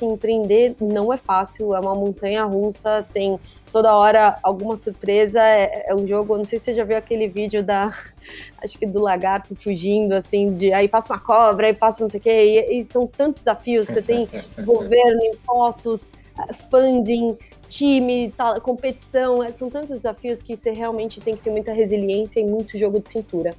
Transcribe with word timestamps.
Empreender 0.00 0.74
não 0.80 1.12
é 1.12 1.16
fácil, 1.16 1.74
é 1.74 1.80
uma 1.80 1.94
montanha 1.94 2.44
russa, 2.44 3.06
tem 3.12 3.38
toda 3.72 3.94
hora 3.94 4.38
alguma 4.42 4.76
surpresa. 4.76 5.40
É, 5.40 5.90
é, 5.90 5.94
um 5.94 6.06
jogo, 6.06 6.36
não 6.36 6.44
sei 6.44 6.58
se 6.58 6.66
você 6.66 6.74
já 6.74 6.84
viu 6.84 6.96
aquele 6.96 7.28
vídeo 7.28 7.62
da, 7.62 7.88
acho 8.62 8.78
que 8.78 8.86
do 8.86 9.00
lagarto 9.00 9.54
fugindo, 9.56 10.12
assim, 10.12 10.52
de 10.52 10.72
aí 10.72 10.88
passa 10.88 11.12
uma 11.12 11.20
cobra, 11.20 11.66
aí 11.66 11.74
passa 11.74 12.02
não 12.02 12.10
sei 12.10 12.20
o 12.20 12.22
quê, 12.22 12.66
e, 12.70 12.80
e 12.80 12.84
são 12.84 13.06
tantos 13.06 13.38
desafios. 13.38 13.88
Você 13.88 14.02
tem 14.02 14.28
governo, 14.64 15.20
impostos, 15.24 16.10
funding, 16.70 17.36
time, 17.72 18.32
tal, 18.36 18.60
competição, 18.60 19.42
é, 19.42 19.50
são 19.50 19.70
tantos 19.70 19.90
desafios 19.90 20.42
que 20.42 20.56
você 20.56 20.70
realmente 20.70 21.20
tem 21.20 21.34
que 21.34 21.42
ter 21.42 21.50
muita 21.50 21.72
resiliência 21.72 22.38
e 22.38 22.44
muito 22.44 22.76
jogo 22.76 23.00
de 23.00 23.08
cintura. 23.08 23.54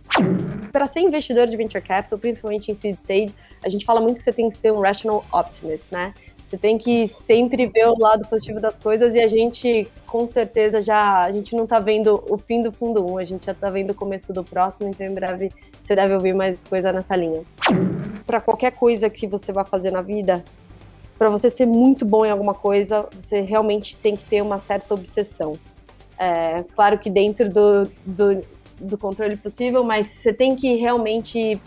Para 0.71 0.85
ser 0.85 1.01
investidor 1.01 1.47
de 1.47 1.57
venture 1.57 1.83
capital, 1.83 2.19
principalmente 2.19 2.71
em 2.71 2.75
seed 2.75 2.95
stage, 2.95 3.33
a 3.63 3.69
gente 3.69 3.85
fala 3.85 3.99
muito 3.99 4.17
que 4.17 4.23
você 4.23 4.33
tem 4.33 4.49
que 4.49 4.55
ser 4.55 4.71
um 4.71 4.79
rational 4.79 5.25
optimist, 5.31 5.85
né? 5.91 6.13
Você 6.47 6.57
tem 6.57 6.77
que 6.77 7.07
sempre 7.07 7.65
ver 7.65 7.87
o 7.87 7.97
lado 7.97 8.27
positivo 8.27 8.59
das 8.59 8.77
coisas 8.77 9.15
e 9.15 9.19
a 9.19 9.27
gente, 9.27 9.87
com 10.05 10.27
certeza, 10.27 10.83
já 10.83 11.23
a 11.23 11.31
gente 11.31 11.55
não 11.55 11.63
está 11.63 11.79
vendo 11.79 12.23
o 12.29 12.37
fim 12.37 12.61
do 12.61 12.71
fundo 12.71 13.03
1, 13.13 13.17
a 13.17 13.23
gente 13.23 13.47
já 13.47 13.53
está 13.53 13.71
vendo 13.71 13.89
o 13.89 13.95
começo 13.95 14.31
do 14.31 14.43
próximo, 14.43 14.87
então 14.87 15.07
em 15.07 15.13
breve 15.13 15.51
você 15.81 15.95
deve 15.95 16.13
ouvir 16.13 16.35
mais 16.35 16.63
coisa 16.65 16.93
nessa 16.93 17.15
linha. 17.15 17.41
Para 18.23 18.39
qualquer 18.39 18.71
coisa 18.71 19.09
que 19.09 19.25
você 19.25 19.51
vá 19.51 19.65
fazer 19.65 19.91
na 19.91 20.03
vida, 20.03 20.43
para 21.17 21.29
você 21.29 21.49
ser 21.49 21.65
muito 21.65 22.05
bom 22.05 22.25
em 22.25 22.31
alguma 22.31 22.53
coisa, 22.53 23.07
você 23.13 23.41
realmente 23.41 23.95
tem 23.97 24.15
que 24.15 24.25
ter 24.25 24.41
uma 24.41 24.59
certa 24.59 24.93
obsessão. 24.93 25.53
É, 26.17 26.63
claro 26.75 26.97
que 26.97 27.09
dentro 27.09 27.49
do, 27.49 27.85
do, 28.05 28.41
do 28.79 28.97
controle 28.97 29.37
possível, 29.37 29.83
mas 29.83 30.07
você 30.07 30.33
tem 30.33 30.55
que 30.55 30.75
realmente 30.75 31.59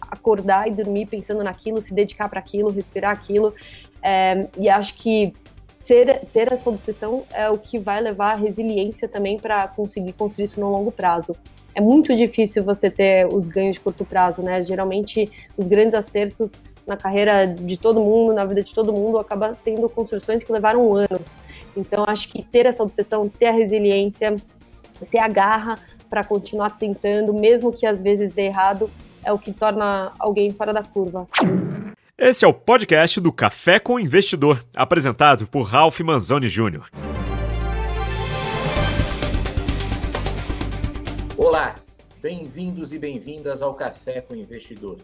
acordar 0.00 0.66
e 0.66 0.70
dormir 0.70 1.06
pensando 1.06 1.42
naquilo, 1.44 1.80
se 1.80 1.94
dedicar 1.94 2.28
para 2.28 2.40
aquilo, 2.40 2.70
respirar 2.70 3.12
aquilo. 3.12 3.54
É, 4.02 4.48
e 4.58 4.68
acho 4.68 4.94
que 4.94 5.32
ser, 5.72 6.26
ter 6.32 6.52
essa 6.52 6.68
obsessão 6.68 7.24
é 7.32 7.50
o 7.50 7.58
que 7.58 7.78
vai 7.78 8.00
levar 8.00 8.32
a 8.32 8.36
resiliência 8.36 9.08
também 9.08 9.38
para 9.38 9.66
conseguir 9.68 10.12
construir 10.12 10.44
isso 10.44 10.60
no 10.60 10.70
longo 10.70 10.92
prazo. 10.92 11.36
É 11.74 11.80
muito 11.80 12.14
difícil 12.16 12.64
você 12.64 12.90
ter 12.90 13.26
os 13.26 13.46
ganhos 13.46 13.74
de 13.74 13.80
curto 13.80 14.04
prazo, 14.04 14.42
né? 14.42 14.60
Geralmente 14.62 15.30
os 15.56 15.68
grandes 15.68 15.94
acertos 15.94 16.52
na 16.86 16.96
carreira 16.96 17.46
de 17.46 17.76
todo 17.76 18.00
mundo, 18.00 18.32
na 18.32 18.44
vida 18.44 18.62
de 18.62 18.74
todo 18.74 18.92
mundo, 18.92 19.18
acaba 19.18 19.54
sendo 19.54 19.88
construções 19.88 20.42
que 20.42 20.52
levaram 20.52 20.94
anos. 20.94 21.38
Então, 21.76 22.04
acho 22.06 22.28
que 22.28 22.42
ter 22.42 22.66
essa 22.66 22.82
obsessão, 22.82 23.28
ter 23.28 23.46
a 23.46 23.52
resiliência, 23.52 24.36
ter 25.10 25.18
a 25.18 25.28
garra 25.28 25.78
para 26.08 26.24
continuar 26.24 26.70
tentando, 26.70 27.32
mesmo 27.32 27.72
que 27.72 27.86
às 27.86 28.02
vezes 28.02 28.32
dê 28.32 28.46
errado, 28.46 28.90
é 29.24 29.32
o 29.32 29.38
que 29.38 29.52
torna 29.52 30.12
alguém 30.18 30.50
fora 30.50 30.72
da 30.72 30.82
curva. 30.82 31.28
Esse 32.18 32.44
é 32.44 32.48
o 32.48 32.52
podcast 32.52 33.20
do 33.20 33.32
Café 33.32 33.78
com 33.78 33.94
o 33.94 34.00
Investidor, 34.00 34.62
apresentado 34.74 35.46
por 35.46 35.62
Ralph 35.62 36.00
Manzoni 36.00 36.48
Jr. 36.48 36.90
Olá, 41.36 41.76
bem-vindos 42.20 42.92
e 42.92 42.98
bem-vindas 42.98 43.62
ao 43.62 43.72
Café 43.72 44.20
com 44.20 44.34
o 44.34 44.36
Investidor. 44.36 44.98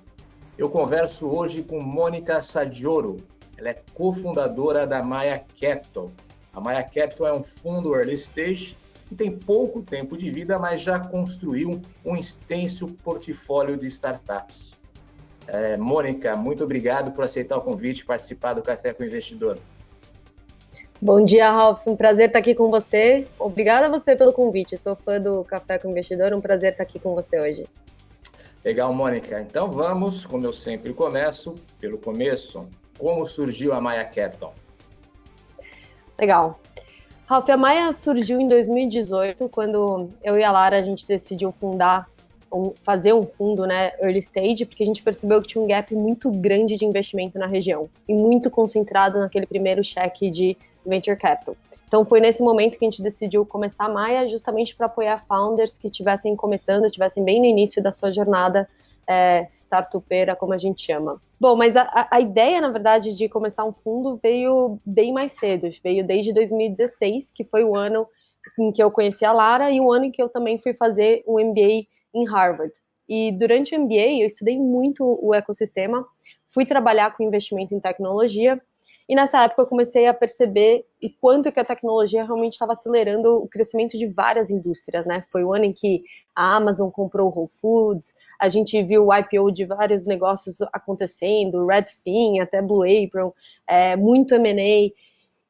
Eu 0.58 0.70
converso 0.70 1.28
hoje 1.28 1.62
com 1.62 1.80
Mônica 1.80 2.40
Sadioro. 2.40 3.18
Ela 3.58 3.70
é 3.70 3.82
cofundadora 3.92 4.86
da 4.86 5.02
Maya 5.02 5.44
Capital. 5.60 6.10
A 6.50 6.60
Maya 6.60 6.82
Capital 6.82 7.26
é 7.26 7.32
um 7.34 7.42
fundo 7.42 7.94
early 7.94 8.14
stage 8.14 8.74
que 9.06 9.14
tem 9.14 9.30
pouco 9.30 9.82
tempo 9.82 10.16
de 10.16 10.30
vida, 10.30 10.58
mas 10.58 10.80
já 10.80 10.98
construiu 10.98 11.82
um 12.02 12.16
extenso 12.16 12.88
portfólio 13.04 13.76
de 13.76 13.86
startups. 13.88 14.78
É, 15.46 15.76
Mônica, 15.76 16.34
muito 16.34 16.64
obrigado 16.64 17.12
por 17.12 17.24
aceitar 17.24 17.58
o 17.58 17.60
convite 17.60 18.00
e 18.00 18.04
participar 18.06 18.54
do 18.54 18.62
Café 18.62 18.94
com 18.94 19.02
o 19.02 19.06
Investidor. 19.06 19.58
Bom 21.00 21.22
dia, 21.22 21.50
Ralf. 21.50 21.86
Um 21.86 21.94
prazer 21.94 22.28
estar 22.28 22.38
aqui 22.38 22.54
com 22.54 22.70
você. 22.70 23.28
Obrigada 23.38 23.86
a 23.86 23.90
você 23.90 24.16
pelo 24.16 24.32
convite. 24.32 24.78
sou 24.78 24.96
fã 24.96 25.20
do 25.20 25.44
Café 25.44 25.78
com 25.78 25.88
o 25.88 25.90
Investidor. 25.90 26.32
Um 26.32 26.40
prazer 26.40 26.72
estar 26.72 26.82
aqui 26.82 26.98
com 26.98 27.14
você 27.14 27.38
hoje. 27.38 27.66
Legal, 28.66 28.92
Mônica. 28.92 29.40
Então 29.40 29.70
vamos, 29.70 30.26
como 30.26 30.44
eu 30.44 30.52
sempre 30.52 30.92
começo, 30.92 31.54
pelo 31.78 31.98
começo. 31.98 32.66
Como 32.98 33.24
surgiu 33.24 33.72
a 33.72 33.80
Maia 33.80 34.04
Capital? 34.04 34.52
Legal. 36.18 36.58
Ralf, 37.26 37.48
a 37.48 37.56
Maia 37.56 37.92
surgiu 37.92 38.40
em 38.40 38.48
2018, 38.48 39.48
quando 39.50 40.10
eu 40.20 40.36
e 40.36 40.42
a 40.42 40.50
Lara 40.50 40.78
a 40.78 40.82
gente 40.82 41.06
decidiu 41.06 41.52
fundar, 41.52 42.10
fazer 42.82 43.12
um 43.12 43.22
fundo, 43.22 43.64
né, 43.66 43.92
early 44.00 44.18
stage, 44.18 44.66
porque 44.66 44.82
a 44.82 44.86
gente 44.86 45.00
percebeu 45.00 45.40
que 45.40 45.46
tinha 45.46 45.62
um 45.62 45.68
gap 45.68 45.94
muito 45.94 46.28
grande 46.32 46.76
de 46.76 46.84
investimento 46.84 47.38
na 47.38 47.46
região 47.46 47.88
e 48.08 48.14
muito 48.14 48.50
concentrado 48.50 49.20
naquele 49.20 49.46
primeiro 49.46 49.84
cheque 49.84 50.28
de 50.28 50.56
venture 50.84 51.16
capital. 51.16 51.56
Então 51.86 52.04
foi 52.04 52.20
nesse 52.20 52.42
momento 52.42 52.78
que 52.78 52.84
a 52.84 52.90
gente 52.90 53.02
decidiu 53.02 53.46
começar 53.46 53.84
a 53.84 53.88
Maia, 53.88 54.28
justamente 54.28 54.74
para 54.74 54.86
apoiar 54.86 55.24
founders 55.26 55.78
que 55.78 55.86
estivessem 55.86 56.34
começando, 56.34 56.84
estivessem 56.84 57.24
bem 57.24 57.40
no 57.40 57.46
início 57.46 57.82
da 57.82 57.92
sua 57.92 58.12
jornada 58.12 58.68
é, 59.08 59.46
como 60.38 60.52
a 60.52 60.58
gente 60.58 60.84
chama. 60.84 61.20
Bom, 61.40 61.54
mas 61.54 61.76
a, 61.76 62.08
a, 62.10 62.20
ideia, 62.20 62.60
na 62.60 62.70
verdade, 62.70 63.16
de 63.16 63.28
começar 63.28 63.64
um 63.64 63.72
fundo 63.72 64.18
veio 64.20 64.78
bem 64.84 65.12
mais 65.12 65.32
cedo, 65.32 65.68
veio 65.82 66.04
desde 66.04 66.32
2016, 66.32 67.30
que 67.30 67.44
foi 67.44 67.62
o 67.62 67.76
ano 67.76 68.06
em 68.58 68.72
que 68.72 68.82
eu 68.82 68.90
conheci 68.90 69.24
a 69.24 69.32
Lara 69.32 69.70
e 69.70 69.80
o 69.80 69.92
ano 69.92 70.06
em 70.06 70.10
que 70.10 70.22
eu 70.22 70.28
também 70.28 70.58
fui 70.58 70.72
fazer 70.72 71.22
um 71.26 71.38
MBA 71.38 71.86
em 72.14 72.26
Harvard. 72.26 72.72
E 73.08 73.30
durante 73.32 73.76
o 73.76 73.80
MBA 73.80 74.22
eu 74.22 74.26
estudei 74.26 74.58
muito 74.58 75.04
o 75.22 75.34
ecossistema, 75.34 76.04
fui 76.48 76.64
trabalhar 76.64 77.16
com 77.16 77.22
investimento 77.22 77.74
em 77.74 77.80
tecnologia 77.80 78.60
e 79.08 79.14
nessa 79.14 79.44
época 79.44 79.62
eu 79.62 79.66
comecei 79.66 80.06
a 80.06 80.14
perceber 80.14 80.84
o 81.02 81.08
quanto 81.20 81.52
que 81.52 81.60
a 81.60 81.64
tecnologia 81.64 82.24
realmente 82.24 82.54
estava 82.54 82.72
acelerando 82.72 83.36
o 83.36 83.48
crescimento 83.48 83.96
de 83.96 84.06
várias 84.08 84.50
indústrias, 84.50 85.06
né? 85.06 85.22
Foi 85.30 85.44
o 85.44 85.52
ano 85.52 85.64
em 85.64 85.72
que 85.72 86.02
a 86.34 86.56
Amazon 86.56 86.90
comprou 86.90 87.28
o 87.28 87.34
Whole 87.34 87.48
Foods, 87.48 88.14
a 88.38 88.48
gente 88.48 88.82
viu 88.82 89.06
o 89.06 89.14
IPO 89.14 89.52
de 89.52 89.64
vários 89.64 90.04
negócios 90.04 90.60
acontecendo, 90.72 91.66
Redfin, 91.66 92.40
até 92.40 92.60
Blue 92.60 92.82
Apron, 92.82 93.32
é, 93.66 93.94
muito 93.94 94.34
M&A. 94.34 94.92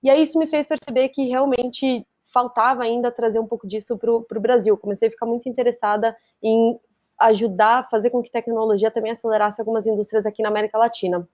E 0.03 0.11
aí 0.11 0.23
isso 0.23 0.39
me 0.39 0.47
fez 0.47 0.67
perceber 0.67 1.09
que 1.09 1.27
realmente 1.27 2.07
faltava 2.33 2.83
ainda 2.83 3.11
trazer 3.11 3.41
um 3.41 3.47
pouco 3.47 3.67
disso 3.67 3.97
para 3.97 4.13
o 4.13 4.41
Brasil. 4.41 4.77
Comecei 4.77 5.09
a 5.09 5.11
ficar 5.11 5.25
muito 5.25 5.49
interessada 5.49 6.15
em 6.43 6.79
ajudar 7.19 7.89
fazer 7.89 8.11
com 8.11 8.23
que 8.23 8.31
tecnologia 8.31 8.91
também 8.91 9.13
acelerasse 9.13 9.61
algumas 9.61 9.87
indústrias 9.87 10.27
aqui 10.27 10.43
na 10.43 10.51
América 10.51 10.77
Latina. 10.77 11.27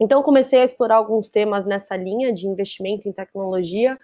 Então, 0.00 0.22
comecei 0.22 0.60
a 0.60 0.64
explorar 0.64 0.96
alguns 0.96 1.28
temas 1.28 1.64
nessa 1.64 1.96
linha 1.96 2.32
de 2.32 2.46
investimento 2.46 3.08
em 3.08 3.12
tecnologia. 3.12 3.98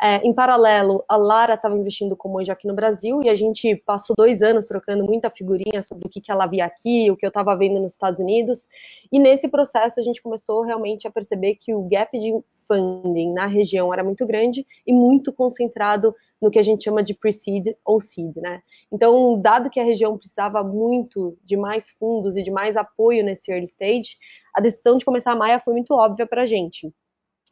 É, 0.00 0.16
em 0.18 0.34
paralelo, 0.34 1.02
a 1.08 1.16
Lara 1.16 1.54
estava 1.54 1.76
investindo 1.76 2.14
como 2.14 2.36
hoje 2.38 2.52
aqui 2.52 2.66
no 2.68 2.74
Brasil 2.74 3.22
e 3.22 3.30
a 3.30 3.34
gente 3.34 3.74
passou 3.76 4.14
dois 4.14 4.42
anos 4.42 4.66
trocando 4.66 5.04
muita 5.04 5.30
figurinha 5.30 5.80
sobre 5.80 6.06
o 6.06 6.10
que, 6.10 6.20
que 6.20 6.30
ela 6.30 6.46
via 6.46 6.66
aqui, 6.66 7.10
o 7.10 7.16
que 7.16 7.24
eu 7.24 7.28
estava 7.28 7.56
vendo 7.56 7.80
nos 7.80 7.92
Estados 7.92 8.20
Unidos. 8.20 8.68
E 9.10 9.18
nesse 9.18 9.48
processo, 9.48 9.98
a 9.98 10.02
gente 10.02 10.20
começou 10.20 10.62
realmente 10.62 11.08
a 11.08 11.10
perceber 11.10 11.54
que 11.54 11.74
o 11.74 11.88
gap 11.88 12.18
de 12.18 12.30
funding 12.68 13.32
na 13.32 13.46
região 13.46 13.92
era 13.92 14.04
muito 14.04 14.26
grande 14.26 14.66
e 14.86 14.92
muito 14.92 15.32
concentrado 15.32 16.14
no 16.40 16.50
que 16.50 16.58
a 16.58 16.62
gente 16.62 16.84
chama 16.84 17.02
de 17.02 17.14
pre-seed 17.14 17.68
ou 17.82 17.98
seed, 17.98 18.36
né? 18.36 18.62
Então, 18.92 19.40
dado 19.40 19.70
que 19.70 19.80
a 19.80 19.84
região 19.84 20.18
precisava 20.18 20.62
muito 20.62 21.38
de 21.42 21.56
mais 21.56 21.88
fundos 21.90 22.36
e 22.36 22.42
de 22.42 22.50
mais 22.50 22.76
apoio 22.76 23.24
nesse 23.24 23.50
early 23.50 23.64
stage, 23.64 24.18
a 24.56 24.60
decisão 24.60 24.96
de 24.96 25.04
começar 25.04 25.32
a 25.32 25.36
Maia 25.36 25.60
foi 25.60 25.74
muito 25.74 25.92
óbvia 25.92 26.26
para 26.26 26.42
a 26.42 26.46
gente. 26.46 26.90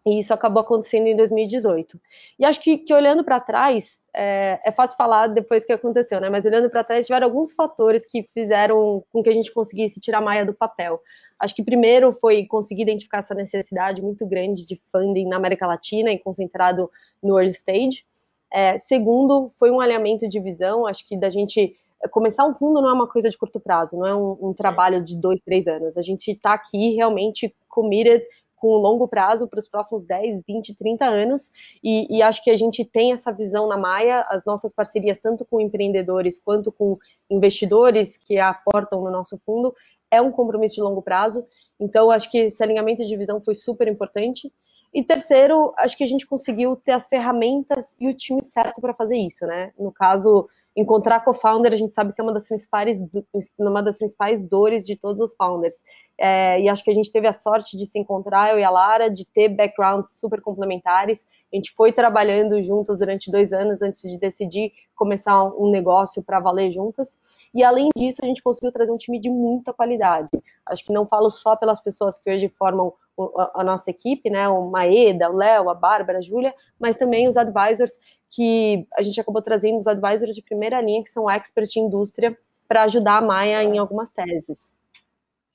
E 0.06 0.18
isso 0.18 0.34
acabou 0.34 0.60
acontecendo 0.60 1.06
em 1.06 1.16
2018. 1.16 1.98
E 2.38 2.44
acho 2.44 2.60
que, 2.60 2.78
que 2.78 2.92
olhando 2.92 3.24
para 3.24 3.40
trás, 3.40 4.02
é, 4.14 4.60
é, 4.64 4.70
fácil 4.70 4.96
falar 4.96 5.28
depois 5.28 5.64
que 5.64 5.72
aconteceu, 5.72 6.20
né? 6.20 6.28
Mas 6.28 6.44
olhando 6.44 6.68
para 6.68 6.84
trás, 6.84 7.06
tiveram 7.06 7.26
alguns 7.26 7.52
fatores 7.52 8.04
que 8.06 8.28
fizeram 8.34 9.02
com 9.10 9.22
que 9.22 9.30
a 9.30 9.32
gente 9.32 9.52
conseguisse 9.52 10.00
tirar 10.00 10.18
a 10.18 10.20
Maia 10.20 10.44
do 10.44 10.52
papel. 10.52 11.00
Acho 11.38 11.54
que 11.54 11.62
primeiro 11.62 12.12
foi 12.12 12.46
conseguir 12.46 12.82
identificar 12.82 13.18
essa 13.18 13.34
necessidade 13.34 14.02
muito 14.02 14.26
grande 14.26 14.66
de 14.66 14.76
funding 14.76 15.26
na 15.26 15.36
América 15.36 15.66
Latina 15.66 16.10
e 16.10 16.18
concentrado 16.18 16.90
no 17.22 17.38
early 17.38 17.52
stage. 17.52 18.04
É, 18.52 18.78
segundo, 18.78 19.48
foi 19.58 19.70
um 19.70 19.80
alinhamento 19.80 20.28
de 20.28 20.38
visão, 20.38 20.86
acho 20.86 21.06
que 21.08 21.16
da 21.18 21.30
gente 21.30 21.76
começar 22.10 22.46
um 22.46 22.54
fundo 22.54 22.80
não 22.80 22.90
é 22.90 22.92
uma 22.92 23.08
coisa 23.08 23.30
de 23.30 23.38
curto 23.38 23.60
prazo, 23.60 23.96
não 23.96 24.06
é 24.06 24.14
um, 24.14 24.50
um 24.50 24.54
trabalho 24.54 25.02
de 25.02 25.16
dois, 25.16 25.40
três 25.40 25.66
anos. 25.66 25.96
A 25.96 26.02
gente 26.02 26.32
está 26.32 26.54
aqui 26.54 26.94
realmente 26.94 27.54
committed 27.68 28.24
com 28.64 28.76
um 28.76 28.80
longo 28.80 29.06
prazo 29.06 29.46
para 29.46 29.58
os 29.58 29.68
próximos 29.68 30.04
10, 30.04 30.40
20, 30.48 30.74
30 30.74 31.04
anos, 31.04 31.52
e, 31.82 32.06
e, 32.08 32.22
acho 32.22 32.42
que 32.42 32.50
a 32.50 32.56
gente 32.56 32.82
tem 32.82 33.12
essa 33.12 33.30
visão 33.30 33.68
na 33.68 33.76
Maia, 33.76 34.24
as 34.30 34.42
nossas 34.46 34.72
parcerias, 34.72 35.18
tanto 35.18 35.44
com 35.44 35.60
empreendedores 35.60 36.38
quanto 36.38 36.72
com 36.72 36.96
investidores 37.28 38.16
que 38.16 38.38
aportam 38.38 39.02
no 39.02 39.10
nosso 39.10 39.38
fundo, 39.44 39.74
é 40.10 40.18
um 40.18 40.32
compromisso 40.32 40.76
de 40.76 40.80
longo 40.80 41.02
prazo, 41.02 41.44
então 41.78 42.10
acho 42.10 42.30
que 42.30 42.38
esse 42.38 42.62
alinhamento 42.62 43.04
de 43.04 43.16
visão 43.18 43.38
foi 43.38 43.54
super 43.54 43.86
importante. 43.86 44.50
E 44.94 45.02
terceiro, 45.02 45.74
acho 45.76 45.98
que 45.98 46.04
a 46.04 46.06
gente 46.06 46.26
conseguiu 46.26 46.74
ter 46.74 46.92
as 46.92 47.06
ferramentas 47.06 47.94
e 48.00 48.08
o 48.08 48.14
time 48.14 48.42
certo 48.42 48.80
para 48.80 48.94
fazer 48.94 49.18
isso, 49.18 49.44
né? 49.44 49.72
No 49.78 49.92
caso, 49.92 50.48
encontrar 50.76 51.20
co-founder, 51.20 51.72
a 51.72 51.76
gente 51.76 51.94
sabe 51.94 52.12
que 52.12 52.20
é 52.20 52.24
uma 52.24 52.32
das 52.32 52.48
principais, 52.48 53.00
uma 53.58 53.82
das 53.82 53.98
principais 53.98 54.42
dores 54.42 54.84
de 54.84 54.96
todos 54.96 55.20
os 55.20 55.34
founders. 55.34 55.76
É, 56.18 56.60
e 56.60 56.68
acho 56.68 56.82
que 56.82 56.90
a 56.90 56.94
gente 56.94 57.12
teve 57.12 57.26
a 57.26 57.32
sorte 57.32 57.76
de 57.76 57.86
se 57.86 57.98
encontrar, 57.98 58.52
eu 58.52 58.58
e 58.58 58.64
a 58.64 58.70
Lara, 58.70 59.08
de 59.08 59.24
ter 59.26 59.48
backgrounds 59.48 60.18
super 60.18 60.40
complementares. 60.40 61.24
A 61.54 61.56
gente 61.56 61.70
foi 61.70 61.92
trabalhando 61.92 62.60
juntas 62.64 62.98
durante 62.98 63.30
dois 63.30 63.52
anos 63.52 63.80
antes 63.80 64.02
de 64.02 64.18
decidir 64.18 64.72
começar 64.96 65.44
um 65.54 65.70
negócio 65.70 66.20
para 66.20 66.40
valer 66.40 66.72
juntas. 66.72 67.16
E 67.54 67.62
além 67.62 67.90
disso, 67.96 68.18
a 68.24 68.26
gente 68.26 68.42
conseguiu 68.42 68.72
trazer 68.72 68.90
um 68.90 68.96
time 68.96 69.20
de 69.20 69.30
muita 69.30 69.72
qualidade. 69.72 70.30
Acho 70.66 70.84
que 70.84 70.92
não 70.92 71.06
falo 71.06 71.30
só 71.30 71.54
pelas 71.54 71.80
pessoas 71.80 72.18
que 72.18 72.28
hoje 72.28 72.48
formam 72.48 72.92
a 73.54 73.62
nossa 73.62 73.88
equipe, 73.88 74.28
né, 74.28 74.48
o 74.48 74.68
Maeda, 74.68 75.30
o 75.30 75.36
Léo, 75.36 75.70
a 75.70 75.74
Bárbara, 75.74 76.18
a 76.18 76.20
Júlia, 76.20 76.52
mas 76.76 76.96
também 76.96 77.28
os 77.28 77.36
advisors 77.36 78.00
que 78.28 78.84
a 78.92 79.02
gente 79.04 79.20
acabou 79.20 79.40
trazendo 79.40 79.78
os 79.78 79.86
advisors 79.86 80.34
de 80.34 80.42
primeira 80.42 80.80
linha, 80.80 81.04
que 81.04 81.10
são 81.10 81.30
experts 81.30 81.76
em 81.76 81.86
indústria, 81.86 82.36
para 82.66 82.82
ajudar 82.82 83.18
a 83.18 83.22
Maia 83.22 83.62
em 83.62 83.78
algumas 83.78 84.10
teses. 84.10 84.74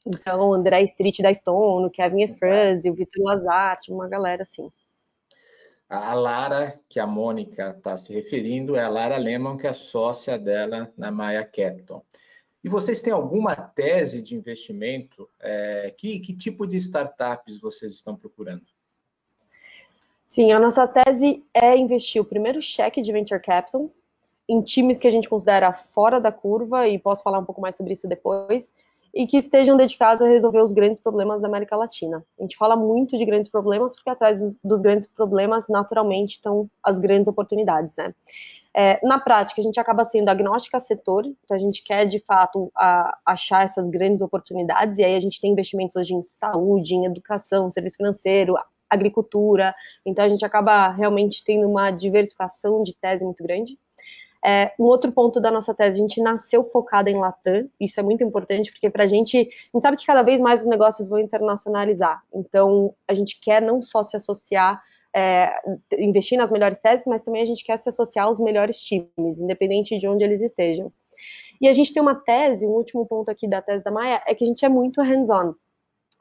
Então, 0.07 0.53
André 0.53 0.83
Street 0.83 1.19
da 1.19 1.33
Stone, 1.33 1.87
o 1.87 1.89
Kevin 1.89 2.23
Efrance, 2.23 2.89
o 2.89 2.93
Vitor 2.93 3.21
Lazarte, 3.21 3.91
uma 3.91 4.07
galera 4.07 4.43
assim. 4.43 4.71
A 5.89 6.13
Lara, 6.13 6.79
que 6.87 6.99
a 6.99 7.07
Mônica 7.07 7.73
está 7.75 7.97
se 7.97 8.13
referindo, 8.13 8.75
é 8.75 8.83
a 8.83 8.89
Lara 8.89 9.17
Lehmann, 9.17 9.57
que 9.57 9.65
é 9.65 9.73
sócia 9.73 10.37
dela 10.37 10.93
na 10.95 11.09
Maia 11.09 11.43
Capital. 11.43 12.05
E 12.63 12.69
vocês 12.69 13.01
têm 13.01 13.11
alguma 13.11 13.55
tese 13.55 14.21
de 14.21 14.35
investimento? 14.35 15.27
É, 15.39 15.93
que, 15.97 16.19
que 16.19 16.35
tipo 16.35 16.67
de 16.67 16.77
startups 16.77 17.59
vocês 17.59 17.93
estão 17.93 18.15
procurando? 18.15 18.65
Sim, 20.27 20.51
a 20.51 20.59
nossa 20.59 20.87
tese 20.87 21.43
é 21.51 21.75
investir 21.75 22.21
o 22.21 22.25
primeiro 22.25 22.61
cheque 22.61 23.01
de 23.01 23.11
venture 23.11 23.41
capital 23.41 23.89
em 24.47 24.61
times 24.61 24.99
que 24.99 25.07
a 25.07 25.11
gente 25.11 25.29
considera 25.29 25.71
fora 25.73 26.19
da 26.19 26.31
curva, 26.31 26.87
e 26.87 26.97
posso 26.99 27.23
falar 27.23 27.39
um 27.39 27.45
pouco 27.45 27.61
mais 27.61 27.75
sobre 27.75 27.93
isso 27.93 28.07
depois, 28.07 28.73
e 29.13 29.25
que 29.25 29.37
estejam 29.37 29.75
dedicados 29.75 30.21
a 30.21 30.27
resolver 30.27 30.61
os 30.61 30.71
grandes 30.71 30.99
problemas 30.99 31.41
da 31.41 31.47
América 31.47 31.75
Latina. 31.75 32.23
A 32.39 32.41
gente 32.41 32.57
fala 32.57 32.75
muito 32.75 33.17
de 33.17 33.25
grandes 33.25 33.49
problemas, 33.49 33.95
porque 33.95 34.09
atrás 34.09 34.39
dos, 34.39 34.59
dos 34.63 34.81
grandes 34.81 35.07
problemas, 35.07 35.67
naturalmente, 35.67 36.33
estão 36.33 36.69
as 36.83 36.99
grandes 36.99 37.27
oportunidades, 37.27 37.95
né? 37.95 38.13
É, 38.73 38.99
na 39.05 39.19
prática, 39.19 39.59
a 39.59 39.63
gente 39.63 39.79
acaba 39.79 40.05
sendo 40.05 40.29
agnóstica 40.29 40.79
setor, 40.79 41.25
então 41.25 41.57
a 41.57 41.59
gente 41.59 41.83
quer, 41.83 42.05
de 42.05 42.19
fato, 42.19 42.71
a, 42.75 43.17
achar 43.25 43.63
essas 43.63 43.87
grandes 43.87 44.21
oportunidades, 44.21 44.99
e 44.99 45.03
aí 45.03 45.15
a 45.15 45.19
gente 45.19 45.41
tem 45.41 45.51
investimentos 45.51 45.95
hoje 45.95 46.13
em 46.13 46.21
saúde, 46.21 46.93
em 46.93 47.05
educação, 47.05 47.71
serviço 47.71 47.97
financeiro, 47.97 48.55
agricultura, 48.87 49.73
então 50.05 50.23
a 50.23 50.29
gente 50.29 50.45
acaba 50.45 50.89
realmente 50.89 51.43
tendo 51.43 51.67
uma 51.67 51.91
diversificação 51.91 52.83
de 52.83 52.95
tese 52.95 53.23
muito 53.23 53.43
grande. 53.43 53.77
É, 54.45 54.73
um 54.79 54.85
outro 54.85 55.11
ponto 55.11 55.39
da 55.39 55.51
nossa 55.51 55.73
tese, 55.73 55.99
a 55.99 56.01
gente 56.01 56.21
nasceu 56.21 56.63
focada 56.63 57.09
em 57.09 57.17
Latam, 57.17 57.69
isso 57.79 57.99
é 57.99 58.03
muito 58.03 58.23
importante, 58.23 58.71
porque 58.71 58.89
para 58.89 59.03
a 59.03 59.07
gente, 59.07 59.37
a 59.37 59.41
gente 59.41 59.81
sabe 59.81 59.97
que 59.97 60.05
cada 60.05 60.23
vez 60.23 60.39
mais 60.39 60.61
os 60.61 60.67
negócios 60.67 61.09
vão 61.09 61.19
internacionalizar, 61.19 62.23
então 62.33 62.95
a 63.07 63.13
gente 63.13 63.39
quer 63.41 63.61
não 63.61 63.81
só 63.81 64.01
se 64.01 64.15
associar, 64.15 64.81
é, 65.13 65.53
investir 65.97 66.37
nas 66.37 66.51
melhores 66.51 66.79
teses, 66.79 67.05
mas 67.05 67.21
também 67.21 67.41
a 67.41 67.45
gente 67.45 67.65
quer 67.65 67.77
se 67.77 67.89
associar 67.89 68.27
aos 68.27 68.39
melhores 68.39 68.79
times, 68.79 69.39
independente 69.39 69.97
de 69.97 70.07
onde 70.07 70.23
eles 70.23 70.41
estejam. 70.41 70.91
E 71.59 71.67
a 71.67 71.73
gente 71.73 71.93
tem 71.93 72.01
uma 72.01 72.15
tese, 72.15 72.65
um 72.65 72.71
último 72.71 73.05
ponto 73.05 73.29
aqui 73.29 73.47
da 73.47 73.61
tese 73.61 73.83
da 73.83 73.91
Maia, 73.91 74.21
é 74.25 74.33
que 74.33 74.45
a 74.45 74.47
gente 74.47 74.63
é 74.63 74.69
muito 74.69 75.01
hands-on. 75.01 75.53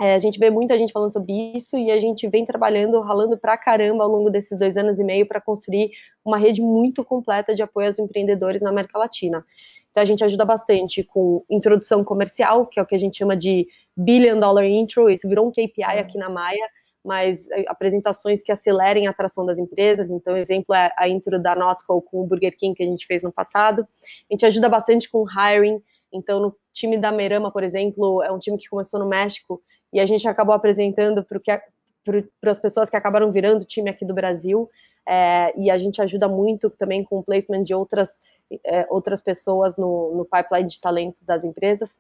É, 0.01 0.15
a 0.15 0.19
gente 0.19 0.39
vê 0.39 0.49
muita 0.49 0.79
gente 0.79 0.93
falando 0.93 1.13
sobre 1.13 1.33
isso 1.57 1.77
e 1.77 1.91
a 1.91 1.99
gente 1.99 2.29
vem 2.29 2.47
trabalhando, 2.47 3.01
ralando 3.01 3.37
pra 3.37 3.59
caramba 3.59 4.05
ao 4.05 4.11
longo 4.11 4.31
desses 4.31 4.57
dois 4.57 4.77
anos 4.77 5.01
e 5.01 5.05
meio 5.05 5.27
para 5.27 5.41
construir 5.41 5.91
uma 6.25 6.39
rede 6.39 6.63
muito 6.63 7.05
completa 7.05 7.53
de 7.53 7.63
apoio 7.63 7.89
aos 7.89 7.99
empreendedores 7.99 8.63
na 8.63 8.71
América 8.71 8.97
Latina. 8.97 9.45
Então 9.91 10.01
a 10.01 10.07
gente 10.07 10.23
ajuda 10.23 10.45
bastante 10.45 11.03
com 11.03 11.45
introdução 11.51 12.05
comercial, 12.05 12.67
que 12.67 12.79
é 12.79 12.83
o 12.83 12.87
que 12.87 12.95
a 12.95 12.99
gente 12.99 13.19
chama 13.19 13.37
de 13.37 13.67
Billion 13.97 14.39
Dollar 14.39 14.65
Intro, 14.65 15.11
isso 15.11 15.29
virou 15.29 15.49
um 15.49 15.51
KPI 15.51 15.83
aqui 15.83 16.17
na 16.17 16.31
Maia, 16.31 16.69
mas 17.05 17.51
é, 17.51 17.65
apresentações 17.67 18.41
que 18.41 18.53
acelerem 18.53 19.09
a 19.09 19.11
atração 19.11 19.45
das 19.45 19.59
empresas. 19.59 20.11
Então, 20.11 20.37
exemplo 20.37 20.75
é 20.75 20.93
a 20.97 21.09
intro 21.09 21.43
da 21.43 21.57
Notco 21.57 22.01
com 22.03 22.21
o 22.23 22.27
Burger 22.27 22.57
King 22.57 22.75
que 22.77 22.83
a 22.83 22.87
gente 22.87 23.07
fez 23.07 23.25
no 23.25 23.33
passado. 23.33 23.83
A 24.31 24.35
gente 24.35 24.47
ajuda 24.47 24.69
bastante 24.69 25.11
com 25.11 25.25
hiring. 25.25 25.83
Então, 26.13 26.39
no 26.39 26.55
time 26.73 26.97
da 26.97 27.11
Merama, 27.11 27.51
por 27.51 27.65
exemplo, 27.65 28.23
é 28.23 28.31
um 28.31 28.39
time 28.39 28.59
que 28.59 28.69
começou 28.69 29.01
no 29.01 29.09
México 29.09 29.61
e 29.93 30.01
a 30.01 30.07
gente 30.07 30.27
acabou 30.29 30.55
apresentando 30.55 31.25
para 31.25 32.51
as 32.51 32.59
pessoas 32.59 32.91
que 32.91 32.97
acabaram 32.97 33.33
virando 33.33 33.65
time 33.65 33.91
aqui 33.91 34.05
do 34.05 34.15
Brasil. 34.15 34.69
É, 35.07 35.59
e 35.59 35.71
a 35.71 35.79
gente 35.79 36.03
ajuda 36.03 36.29
muito 36.29 36.69
também 36.69 37.03
com 37.03 37.19
o 37.19 37.23
placement 37.23 37.63
de 37.63 37.75
outras, 37.75 38.21
é, 38.65 38.87
outras 38.91 39.23
pessoas 39.23 39.77
no, 39.79 40.15
no 40.15 40.25
pipeline 40.27 40.69
de 40.69 40.79
talento 40.79 41.25
das 41.25 41.45
empresas. 41.45 41.97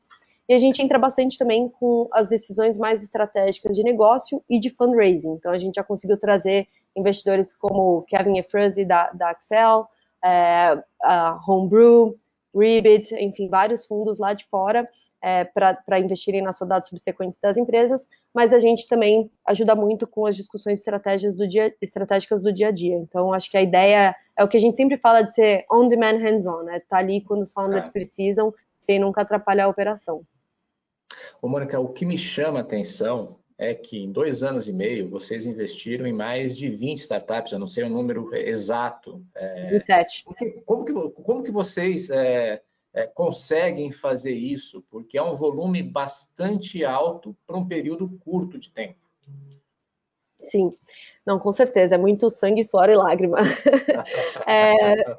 E 0.46 0.54
a 0.54 0.58
gente 0.58 0.82
entra 0.82 0.98
bastante 0.98 1.38
também 1.38 1.68
com 1.68 2.08
as 2.12 2.26
decisões 2.26 2.76
mais 2.76 3.02
estratégicas 3.02 3.76
de 3.76 3.82
negócio 3.82 4.42
e 4.48 4.58
de 4.58 4.70
fundraising. 4.70 5.32
Então, 5.32 5.52
a 5.52 5.58
gente 5.58 5.76
já 5.76 5.84
conseguiu 5.84 6.18
trazer 6.18 6.66
investidores 6.96 7.54
como 7.54 8.02
Kevin 8.02 8.38
Efrazi 8.38 8.84
da, 8.84 9.10
da 9.10 9.30
Axel, 9.30 9.86
é, 10.24 10.82
Homebrew, 11.46 12.18
Ribbit, 12.54 13.14
enfim, 13.14 13.48
vários 13.48 13.86
fundos 13.86 14.18
lá 14.18 14.32
de 14.32 14.46
fora, 14.46 14.88
é, 15.22 15.44
para 15.44 15.98
investirem 15.98 16.42
nas 16.42 16.58
rodadas 16.58 16.88
subsequentes 16.88 17.38
das 17.38 17.56
empresas, 17.56 18.08
mas 18.32 18.52
a 18.52 18.58
gente 18.58 18.86
também 18.86 19.30
ajuda 19.46 19.74
muito 19.74 20.06
com 20.06 20.26
as 20.26 20.36
discussões 20.36 20.78
estratégias 20.78 21.34
do 21.34 21.46
dia, 21.46 21.74
estratégicas 21.80 22.42
do 22.42 22.52
dia 22.52 22.68
a 22.68 22.70
dia. 22.70 22.96
Então, 22.96 23.32
acho 23.32 23.50
que 23.50 23.56
a 23.56 23.62
ideia 23.62 24.14
é 24.36 24.44
o 24.44 24.48
que 24.48 24.56
a 24.56 24.60
gente 24.60 24.76
sempre 24.76 24.96
fala 24.96 25.22
de 25.22 25.34
ser 25.34 25.64
on-demand 25.70 26.18
hands-on, 26.18 26.62
né? 26.62 26.80
Tá 26.88 26.98
ali 26.98 27.20
quando 27.20 27.42
os 27.42 27.52
founders 27.52 27.86
é. 27.86 27.90
precisam, 27.90 28.54
sem 28.78 28.98
nunca 28.98 29.22
atrapalhar 29.22 29.64
a 29.64 29.68
operação. 29.68 30.22
Ô, 31.42 31.48
Mônica, 31.48 31.78
o 31.80 31.88
que 31.88 32.06
me 32.06 32.16
chama 32.16 32.58
a 32.58 32.62
atenção 32.62 33.36
é 33.58 33.74
que 33.74 33.98
em 33.98 34.12
dois 34.12 34.44
anos 34.44 34.68
e 34.68 34.72
meio 34.72 35.08
vocês 35.08 35.44
investiram 35.44 36.06
em 36.06 36.12
mais 36.12 36.56
de 36.56 36.70
20 36.70 36.98
startups, 36.98 37.52
eu 37.52 37.58
não 37.58 37.66
sei 37.66 37.82
o 37.82 37.88
número 37.88 38.32
exato. 38.34 39.20
É, 39.34 39.70
27. 39.70 40.24
Como 40.64 40.84
que, 40.84 40.92
como 41.22 41.42
que 41.42 41.50
vocês 41.50 42.08
é, 42.08 42.62
é, 42.94 43.06
conseguem 43.06 43.92
fazer 43.92 44.32
isso, 44.32 44.82
porque 44.90 45.18
é 45.18 45.22
um 45.22 45.34
volume 45.34 45.82
bastante 45.82 46.84
alto 46.84 47.36
para 47.46 47.56
um 47.56 47.66
período 47.66 48.08
curto 48.20 48.58
de 48.58 48.70
tempo. 48.70 48.98
Sim, 50.38 50.72
não, 51.26 51.38
com 51.38 51.50
certeza, 51.50 51.96
é 51.96 51.98
muito 51.98 52.30
sangue, 52.30 52.64
suor 52.64 52.88
e 52.88 52.96
lágrima. 52.96 53.38
é, 54.46 55.18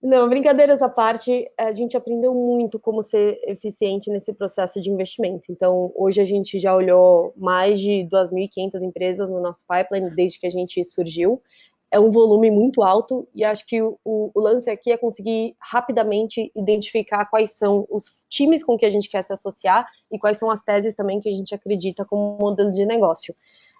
não, 0.00 0.28
brincadeiras 0.28 0.80
à 0.80 0.88
parte, 0.88 1.50
a 1.58 1.72
gente 1.72 1.96
aprendeu 1.96 2.32
muito 2.32 2.78
como 2.78 3.02
ser 3.02 3.38
eficiente 3.44 4.10
nesse 4.10 4.32
processo 4.32 4.80
de 4.80 4.90
investimento. 4.90 5.50
Então, 5.50 5.92
hoje 5.94 6.20
a 6.20 6.24
gente 6.24 6.58
já 6.60 6.74
olhou 6.74 7.34
mais 7.36 7.80
de 7.80 8.08
2.500 8.10 8.82
empresas 8.82 9.28
no 9.28 9.40
nosso 9.40 9.64
pipeline 9.66 10.14
desde 10.14 10.38
que 10.38 10.46
a 10.46 10.50
gente 10.50 10.82
surgiu 10.84 11.42
é 11.90 11.98
um 11.98 12.10
volume 12.10 12.50
muito 12.50 12.82
alto 12.82 13.26
e 13.34 13.42
acho 13.42 13.66
que 13.66 13.80
o, 13.80 13.98
o, 14.04 14.40
lance 14.40 14.68
aqui 14.68 14.92
é 14.92 14.96
conseguir 14.96 15.56
rapidamente 15.58 16.52
identificar 16.54 17.24
quais 17.26 17.52
são 17.52 17.86
os 17.90 18.26
times 18.28 18.62
com 18.62 18.76
que 18.76 18.84
a 18.84 18.90
gente 18.90 19.08
quer 19.08 19.22
se 19.22 19.32
associar 19.32 19.86
e 20.12 20.18
quais 20.18 20.38
são 20.38 20.50
as 20.50 20.62
teses 20.62 20.94
também 20.94 21.20
que 21.20 21.28
a 21.28 21.34
gente 21.34 21.54
acredita 21.54 22.04
como 22.04 22.36
modelo 22.38 22.70
de 22.70 22.84
negócio. 22.84 23.34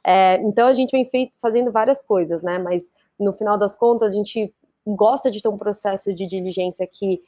É, 0.05 0.37
então 0.37 0.69
a 0.69 0.73
gente 0.73 0.93
vem 0.93 1.05
feito, 1.05 1.35
fazendo 1.41 1.71
várias 1.71 2.01
coisas, 2.01 2.43
né? 2.43 2.59
Mas 2.59 2.91
no 3.19 3.33
final 3.33 3.59
das 3.59 3.75
contas 3.75 4.09
a 4.09 4.17
gente 4.17 4.55
gosta 4.87 5.31
de 5.31 5.43
ter 5.43 5.49
um 5.49 5.59
processo 5.59 6.15
de 6.15 6.27
diligência 6.27 6.87
que 6.87 7.23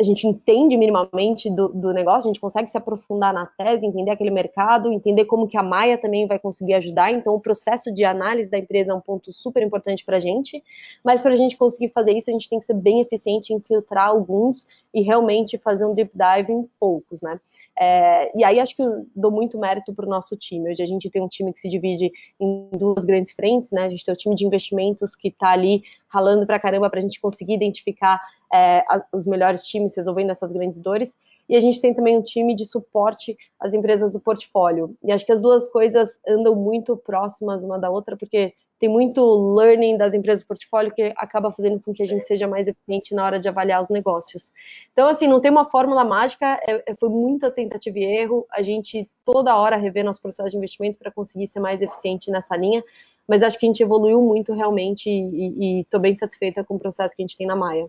a 0.00 0.04
gente 0.04 0.28
entende 0.28 0.76
minimamente 0.76 1.50
do, 1.50 1.68
do, 1.68 1.92
negócio, 1.92 2.28
a 2.28 2.32
gente 2.32 2.40
consegue 2.40 2.70
se 2.70 2.78
aprofundar 2.78 3.34
na 3.34 3.46
tese, 3.46 3.84
entender 3.84 4.12
aquele 4.12 4.30
mercado, 4.30 4.92
entender 4.92 5.24
como 5.24 5.48
que 5.48 5.56
a 5.56 5.62
Maia 5.62 5.98
também 5.98 6.24
vai 6.24 6.38
conseguir 6.38 6.74
ajudar. 6.74 7.12
Então, 7.12 7.34
o 7.34 7.40
processo 7.40 7.92
de 7.92 8.04
análise 8.04 8.48
da 8.48 8.58
empresa 8.58 8.92
é 8.92 8.94
um 8.94 9.00
ponto 9.00 9.32
super 9.32 9.60
importante 9.60 10.04
para 10.04 10.18
a 10.18 10.20
gente. 10.20 10.62
Mas 11.04 11.20
para 11.20 11.32
a 11.32 11.36
gente 11.36 11.56
conseguir 11.56 11.88
fazer 11.88 12.12
isso, 12.12 12.30
a 12.30 12.32
gente 12.32 12.48
tem 12.48 12.60
que 12.60 12.66
ser 12.66 12.74
bem 12.74 13.00
eficiente 13.00 13.52
em 13.52 13.58
filtrar 13.58 14.06
alguns 14.06 14.68
e 14.94 15.02
realmente 15.02 15.58
fazer 15.58 15.84
um 15.84 15.94
deep 15.94 16.12
dive 16.14 16.52
em 16.52 16.68
poucos, 16.78 17.20
né? 17.20 17.40
É, 17.80 18.36
e 18.36 18.42
aí 18.42 18.58
acho 18.58 18.74
que 18.74 18.82
eu 18.82 19.06
dou 19.14 19.30
muito 19.30 19.58
mérito 19.58 19.94
para 19.94 20.06
o 20.06 20.08
nosso 20.08 20.36
time. 20.36 20.70
Hoje 20.70 20.82
a 20.82 20.86
gente 20.86 21.10
tem 21.10 21.22
um 21.22 21.28
time 21.28 21.52
que 21.52 21.60
se 21.60 21.68
divide 21.68 22.10
em 22.40 22.68
duas 22.72 23.04
grandes 23.04 23.32
frentes, 23.32 23.72
né? 23.72 23.84
A 23.84 23.88
gente 23.88 24.04
tem 24.04 24.14
o 24.14 24.16
time 24.16 24.34
de 24.34 24.44
investimentos 24.44 25.14
que 25.14 25.28
está 25.28 25.50
ali 25.50 25.82
ralando 26.08 26.46
para 26.46 26.58
caramba 26.58 26.90
para 26.90 26.98
a 26.98 27.02
gente 27.02 27.20
conseguir 27.20 27.54
identificar 27.54 28.20
é, 28.52 28.84
os 29.12 29.26
melhores 29.26 29.62
times 29.62 29.96
resolvendo 29.96 30.30
essas 30.30 30.52
grandes 30.52 30.78
dores. 30.78 31.16
E 31.48 31.56
a 31.56 31.60
gente 31.60 31.80
tem 31.80 31.94
também 31.94 32.16
um 32.16 32.22
time 32.22 32.54
de 32.54 32.64
suporte 32.64 33.36
às 33.58 33.72
empresas 33.72 34.12
do 34.12 34.20
portfólio. 34.20 34.94
E 35.02 35.10
acho 35.10 35.24
que 35.24 35.32
as 35.32 35.40
duas 35.40 35.66
coisas 35.68 36.18
andam 36.28 36.54
muito 36.54 36.96
próximas 36.96 37.64
uma 37.64 37.78
da 37.78 37.90
outra, 37.90 38.16
porque 38.16 38.52
tem 38.78 38.88
muito 38.88 39.22
learning 39.54 39.96
das 39.96 40.14
empresas 40.14 40.44
do 40.44 40.46
portfólio 40.46 40.92
que 40.92 41.12
acaba 41.16 41.50
fazendo 41.50 41.80
com 41.80 41.92
que 41.92 42.02
a 42.02 42.06
gente 42.06 42.24
seja 42.24 42.46
mais 42.46 42.68
eficiente 42.68 43.14
na 43.14 43.24
hora 43.24 43.40
de 43.40 43.48
avaliar 43.48 43.82
os 43.82 43.88
negócios. 43.88 44.52
Então, 44.92 45.08
assim, 45.08 45.26
não 45.26 45.40
tem 45.40 45.50
uma 45.50 45.64
fórmula 45.64 46.04
mágica, 46.04 46.60
é, 46.66 46.84
é 46.86 46.94
foi 46.94 47.08
muita 47.08 47.50
tentativa 47.50 47.98
e 47.98 48.04
erro, 48.04 48.46
a 48.52 48.62
gente 48.62 49.10
toda 49.24 49.56
hora 49.56 49.76
revê 49.76 50.02
nosso 50.02 50.22
processo 50.22 50.50
de 50.50 50.56
investimento 50.56 50.98
para 50.98 51.10
conseguir 51.10 51.48
ser 51.48 51.60
mais 51.60 51.82
eficiente 51.82 52.30
nessa 52.30 52.56
linha, 52.56 52.84
mas 53.26 53.42
acho 53.42 53.58
que 53.58 53.66
a 53.66 53.68
gente 53.68 53.82
evoluiu 53.82 54.22
muito 54.22 54.52
realmente 54.54 55.10
e 55.10 55.80
estou 55.80 56.00
bem 56.00 56.14
satisfeita 56.14 56.64
com 56.64 56.76
o 56.76 56.78
processo 56.78 57.14
que 57.16 57.22
a 57.22 57.26
gente 57.26 57.36
tem 57.36 57.46
na 57.46 57.56
Maia. 57.56 57.84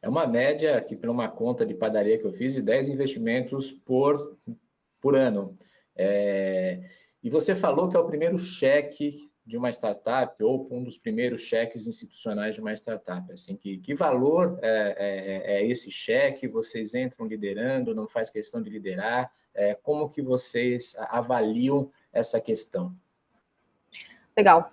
É 0.00 0.08
uma 0.08 0.26
média 0.26 0.80
que, 0.80 0.96
para 0.96 1.10
uma 1.10 1.28
conta 1.28 1.64
de 1.64 1.74
padaria 1.74 2.18
que 2.18 2.24
eu 2.24 2.32
fiz, 2.32 2.54
de 2.54 2.62
10 2.62 2.88
investimentos 2.88 3.70
por, 3.70 4.36
por 5.00 5.16
ano. 5.16 5.58
É, 5.96 6.80
e 7.22 7.30
você 7.30 7.54
falou 7.54 7.88
que 7.88 7.96
é 7.96 7.98
o 8.00 8.06
primeiro 8.06 8.38
cheque 8.38 9.30
de 9.46 9.56
uma 9.58 9.70
startup 9.70 10.42
ou 10.42 10.68
um 10.70 10.82
dos 10.82 10.96
primeiros 10.96 11.42
cheques 11.42 11.86
institucionais 11.86 12.54
de 12.54 12.60
uma 12.60 12.72
startup. 12.74 13.30
Assim, 13.32 13.56
que, 13.56 13.78
que 13.78 13.94
valor 13.94 14.58
é, 14.62 14.94
é, 14.98 15.56
é 15.56 15.66
esse 15.66 15.90
cheque? 15.90 16.48
Vocês 16.48 16.94
entram 16.94 17.26
liderando, 17.26 17.94
não 17.94 18.08
faz 18.08 18.30
questão 18.30 18.62
de 18.62 18.70
liderar? 18.70 19.30
É, 19.54 19.74
como 19.74 20.08
que 20.08 20.22
vocês 20.22 20.94
avaliam 20.98 21.90
essa 22.12 22.40
questão? 22.40 22.94
Legal. 24.36 24.72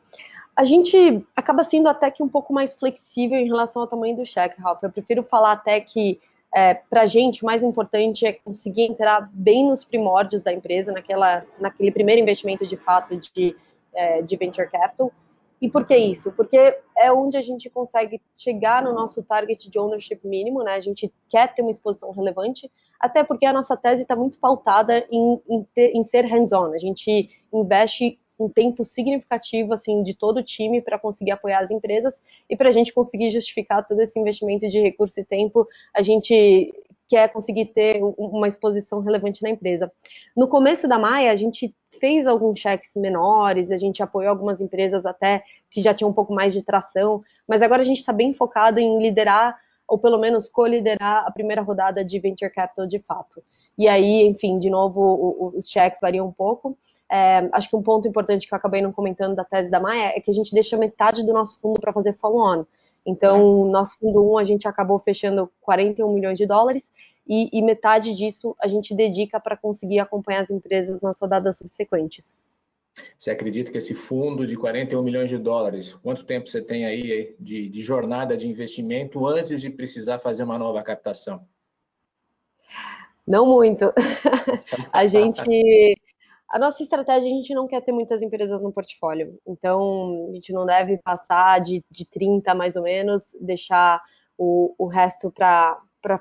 A 0.55 0.63
gente 0.63 1.25
acaba 1.35 1.63
sendo 1.63 1.87
até 1.87 2.11
que 2.11 2.21
um 2.21 2.29
pouco 2.29 2.53
mais 2.53 2.73
flexível 2.73 3.37
em 3.37 3.47
relação 3.47 3.81
ao 3.81 3.87
tamanho 3.87 4.15
do 4.15 4.25
cheque, 4.25 4.61
Ralph. 4.61 4.83
Eu 4.83 4.91
prefiro 4.91 5.23
falar 5.23 5.53
até 5.53 5.79
que 5.79 6.19
é, 6.53 6.73
para 6.73 7.03
a 7.03 7.05
gente, 7.05 7.43
o 7.43 7.45
mais 7.45 7.63
importante 7.63 8.25
é 8.25 8.33
conseguir 8.33 8.83
entrar 8.83 9.29
bem 9.33 9.65
nos 9.65 9.85
primórdios 9.85 10.43
da 10.43 10.51
empresa, 10.51 10.91
naquela, 10.91 11.45
naquele 11.59 11.91
primeiro 11.91 12.21
investimento 12.21 12.67
de 12.67 12.75
fato 12.75 13.15
de 13.15 13.55
é, 13.93 14.21
de 14.21 14.35
venture 14.35 14.69
capital. 14.69 15.11
E 15.61 15.69
por 15.69 15.85
que 15.85 15.95
isso? 15.95 16.31
Porque 16.31 16.57
é 16.97 17.11
onde 17.11 17.37
a 17.37 17.41
gente 17.41 17.69
consegue 17.69 18.19
chegar 18.35 18.83
no 18.83 18.93
nosso 18.93 19.21
target 19.21 19.69
de 19.69 19.77
ownership 19.77 20.19
mínimo, 20.23 20.63
né? 20.63 20.73
A 20.73 20.79
gente 20.79 21.13
quer 21.29 21.53
ter 21.53 21.61
uma 21.61 21.69
exposição 21.69 22.09
relevante, 22.11 22.71
até 22.99 23.23
porque 23.23 23.45
a 23.45 23.53
nossa 23.53 23.77
tese 23.77 24.01
está 24.01 24.15
muito 24.15 24.39
pautada 24.39 25.05
em, 25.11 25.39
em, 25.47 25.63
ter, 25.75 25.91
em 25.93 26.01
ser 26.01 26.25
hands-on. 26.25 26.73
A 26.73 26.79
gente 26.79 27.29
investe 27.53 28.19
um 28.43 28.49
tempo 28.49 28.83
significativo 28.83 29.73
assim 29.73 30.03
de 30.03 30.13
todo 30.13 30.37
o 30.37 30.43
time 30.43 30.81
para 30.81 30.97
conseguir 30.97 31.31
apoiar 31.31 31.59
as 31.59 31.71
empresas 31.71 32.21
e 32.49 32.55
para 32.55 32.69
a 32.69 32.71
gente 32.71 32.93
conseguir 32.93 33.29
justificar 33.29 33.85
todo 33.85 34.01
esse 34.01 34.19
investimento 34.19 34.67
de 34.69 34.79
recurso 34.79 35.19
e 35.19 35.25
tempo, 35.25 35.67
a 35.93 36.01
gente 36.01 36.73
quer 37.07 37.27
conseguir 37.27 37.65
ter 37.65 38.01
uma 38.17 38.47
exposição 38.47 39.01
relevante 39.01 39.43
na 39.43 39.49
empresa. 39.49 39.91
No 40.35 40.47
começo 40.47 40.87
da 40.87 40.97
Maia, 40.97 41.29
a 41.31 41.35
gente 41.35 41.75
fez 41.99 42.25
alguns 42.25 42.57
cheques 42.57 42.95
menores, 42.95 43.69
a 43.69 43.77
gente 43.77 44.01
apoiou 44.01 44.29
algumas 44.29 44.61
empresas 44.61 45.05
até 45.05 45.43
que 45.69 45.81
já 45.81 45.93
tinham 45.93 46.09
um 46.09 46.13
pouco 46.13 46.33
mais 46.33 46.53
de 46.53 46.63
tração, 46.63 47.21
mas 47.45 47.61
agora 47.61 47.81
a 47.81 47.85
gente 47.85 47.97
está 47.97 48.13
bem 48.13 48.33
focado 48.33 48.79
em 48.79 49.01
liderar 49.01 49.59
ou 49.91 49.99
pelo 49.99 50.17
menos 50.17 50.47
co-liderar 50.47 51.25
a 51.27 51.31
primeira 51.31 51.61
rodada 51.61 52.01
de 52.01 52.17
venture 52.17 52.49
capital 52.49 52.87
de 52.87 52.97
fato. 52.99 53.43
E 53.77 53.89
aí, 53.89 54.25
enfim, 54.25 54.57
de 54.57 54.69
novo, 54.69 55.51
os 55.53 55.69
cheques 55.69 55.99
variam 55.99 56.25
um 56.27 56.31
pouco. 56.31 56.77
É, 57.11 57.49
acho 57.51 57.69
que 57.69 57.75
um 57.75 57.83
ponto 57.83 58.07
importante 58.07 58.47
que 58.47 58.53
eu 58.53 58.57
acabei 58.57 58.81
não 58.81 58.93
comentando 58.93 59.35
da 59.35 59.43
tese 59.43 59.69
da 59.69 59.81
Maia 59.81 60.13
é 60.15 60.21
que 60.21 60.31
a 60.31 60.33
gente 60.33 60.53
deixa 60.53 60.77
metade 60.77 61.25
do 61.25 61.33
nosso 61.33 61.59
fundo 61.59 61.77
para 61.77 61.91
fazer 61.91 62.13
follow-on. 62.13 62.63
Então, 63.05 63.65
nosso 63.65 63.99
fundo 63.99 64.23
1 64.33 64.37
a 64.37 64.43
gente 64.45 64.67
acabou 64.67 64.97
fechando 64.97 65.51
41 65.59 66.13
milhões 66.13 66.37
de 66.37 66.45
dólares 66.45 66.91
e, 67.27 67.49
e 67.51 67.61
metade 67.61 68.15
disso 68.15 68.55
a 68.59 68.67
gente 68.67 68.95
dedica 68.95 69.41
para 69.41 69.57
conseguir 69.57 69.99
acompanhar 69.99 70.41
as 70.41 70.51
empresas 70.51 71.01
nas 71.01 71.19
rodadas 71.19 71.57
subsequentes. 71.57 72.33
Você 73.17 73.31
acredita 73.31 73.71
que 73.71 73.77
esse 73.77 73.93
fundo 73.93 74.47
de 74.47 74.55
41 74.55 75.01
milhões 75.01 75.29
de 75.29 75.37
dólares, 75.37 75.93
quanto 76.03 76.23
tempo 76.23 76.47
você 76.47 76.61
tem 76.61 76.85
aí 76.85 77.35
de, 77.39 77.67
de 77.67 77.81
jornada 77.81 78.37
de 78.37 78.47
investimento 78.47 79.25
antes 79.27 79.59
de 79.59 79.69
precisar 79.69 80.19
fazer 80.19 80.43
uma 80.43 80.57
nova 80.57 80.81
captação? 80.81 81.45
Não 83.27 83.45
muito. 83.45 83.93
a 84.91 85.07
gente 85.07 85.95
a 86.51 86.59
nossa 86.59 86.83
estratégia, 86.83 87.31
a 87.31 87.33
gente 87.33 87.53
não 87.53 87.65
quer 87.65 87.81
ter 87.81 87.93
muitas 87.93 88.21
empresas 88.21 88.61
no 88.61 88.73
portfólio. 88.73 89.39
Então, 89.47 90.27
a 90.29 90.33
gente 90.33 90.51
não 90.51 90.65
deve 90.65 90.97
passar 90.97 91.61
de, 91.61 91.81
de 91.89 92.05
30 92.05 92.53
mais 92.53 92.75
ou 92.75 92.83
menos, 92.83 93.37
deixar 93.39 94.01
o, 94.37 94.75
o 94.77 94.85
resto 94.85 95.31
para 95.31 95.79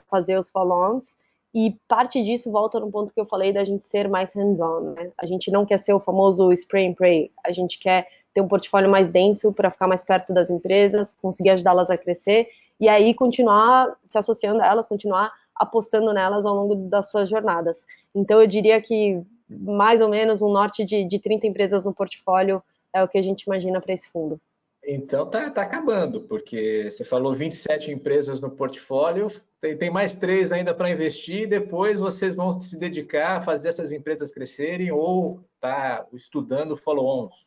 fazer 0.08 0.38
os 0.38 0.48
follow-ons. 0.48 1.16
E 1.52 1.76
parte 1.88 2.22
disso 2.22 2.48
volta 2.52 2.78
no 2.78 2.92
ponto 2.92 3.12
que 3.12 3.20
eu 3.20 3.26
falei 3.26 3.52
da 3.52 3.64
gente 3.64 3.84
ser 3.84 4.08
mais 4.08 4.32
hands-on. 4.32 4.92
Né? 4.94 5.10
A 5.18 5.26
gente 5.26 5.50
não 5.50 5.66
quer 5.66 5.78
ser 5.78 5.94
o 5.94 5.98
famoso 5.98 6.52
spray 6.52 6.86
and 6.86 6.94
pray. 6.94 7.32
A 7.44 7.50
gente 7.50 7.76
quer 7.80 8.06
ter 8.32 8.40
um 8.40 8.46
portfólio 8.46 8.88
mais 8.88 9.08
denso 9.08 9.52
para 9.52 9.68
ficar 9.68 9.88
mais 9.88 10.04
perto 10.04 10.32
das 10.32 10.48
empresas, 10.48 11.12
conseguir 11.20 11.50
ajudá-las 11.50 11.90
a 11.90 11.98
crescer 11.98 12.46
e 12.78 12.88
aí 12.88 13.12
continuar 13.12 13.92
se 14.04 14.16
associando 14.16 14.62
a 14.62 14.66
elas, 14.66 14.86
continuar 14.86 15.32
apostando 15.56 16.12
nelas 16.12 16.46
ao 16.46 16.54
longo 16.54 16.76
das 16.76 17.10
suas 17.10 17.28
jornadas. 17.28 17.84
Então, 18.14 18.40
eu 18.40 18.46
diria 18.46 18.80
que 18.80 19.20
mais 19.50 20.00
ou 20.00 20.08
menos 20.08 20.40
um 20.42 20.50
norte 20.50 20.84
de, 20.84 21.04
de 21.04 21.18
30 21.18 21.46
empresas 21.46 21.84
no 21.84 21.92
portfólio 21.92 22.62
é 22.92 23.02
o 23.02 23.08
que 23.08 23.18
a 23.18 23.22
gente 23.22 23.42
imagina 23.42 23.80
para 23.80 23.92
esse 23.92 24.08
fundo. 24.08 24.40
Então 24.86 25.26
tá, 25.26 25.50
tá 25.50 25.62
acabando, 25.62 26.22
porque 26.22 26.90
você 26.90 27.04
falou 27.04 27.34
27 27.34 27.90
empresas 27.90 28.40
no 28.40 28.50
portfólio, 28.50 29.30
tem, 29.60 29.76
tem 29.76 29.90
mais 29.90 30.14
três 30.14 30.52
ainda 30.52 30.72
para 30.72 30.90
investir, 30.90 31.46
depois 31.46 31.98
vocês 31.98 32.34
vão 32.34 32.58
se 32.58 32.78
dedicar 32.78 33.36
a 33.36 33.40
fazer 33.42 33.68
essas 33.68 33.92
empresas 33.92 34.32
crescerem 34.32 34.90
ou 34.90 35.40
tá 35.60 36.06
estudando 36.14 36.76
follow-ons. 36.76 37.46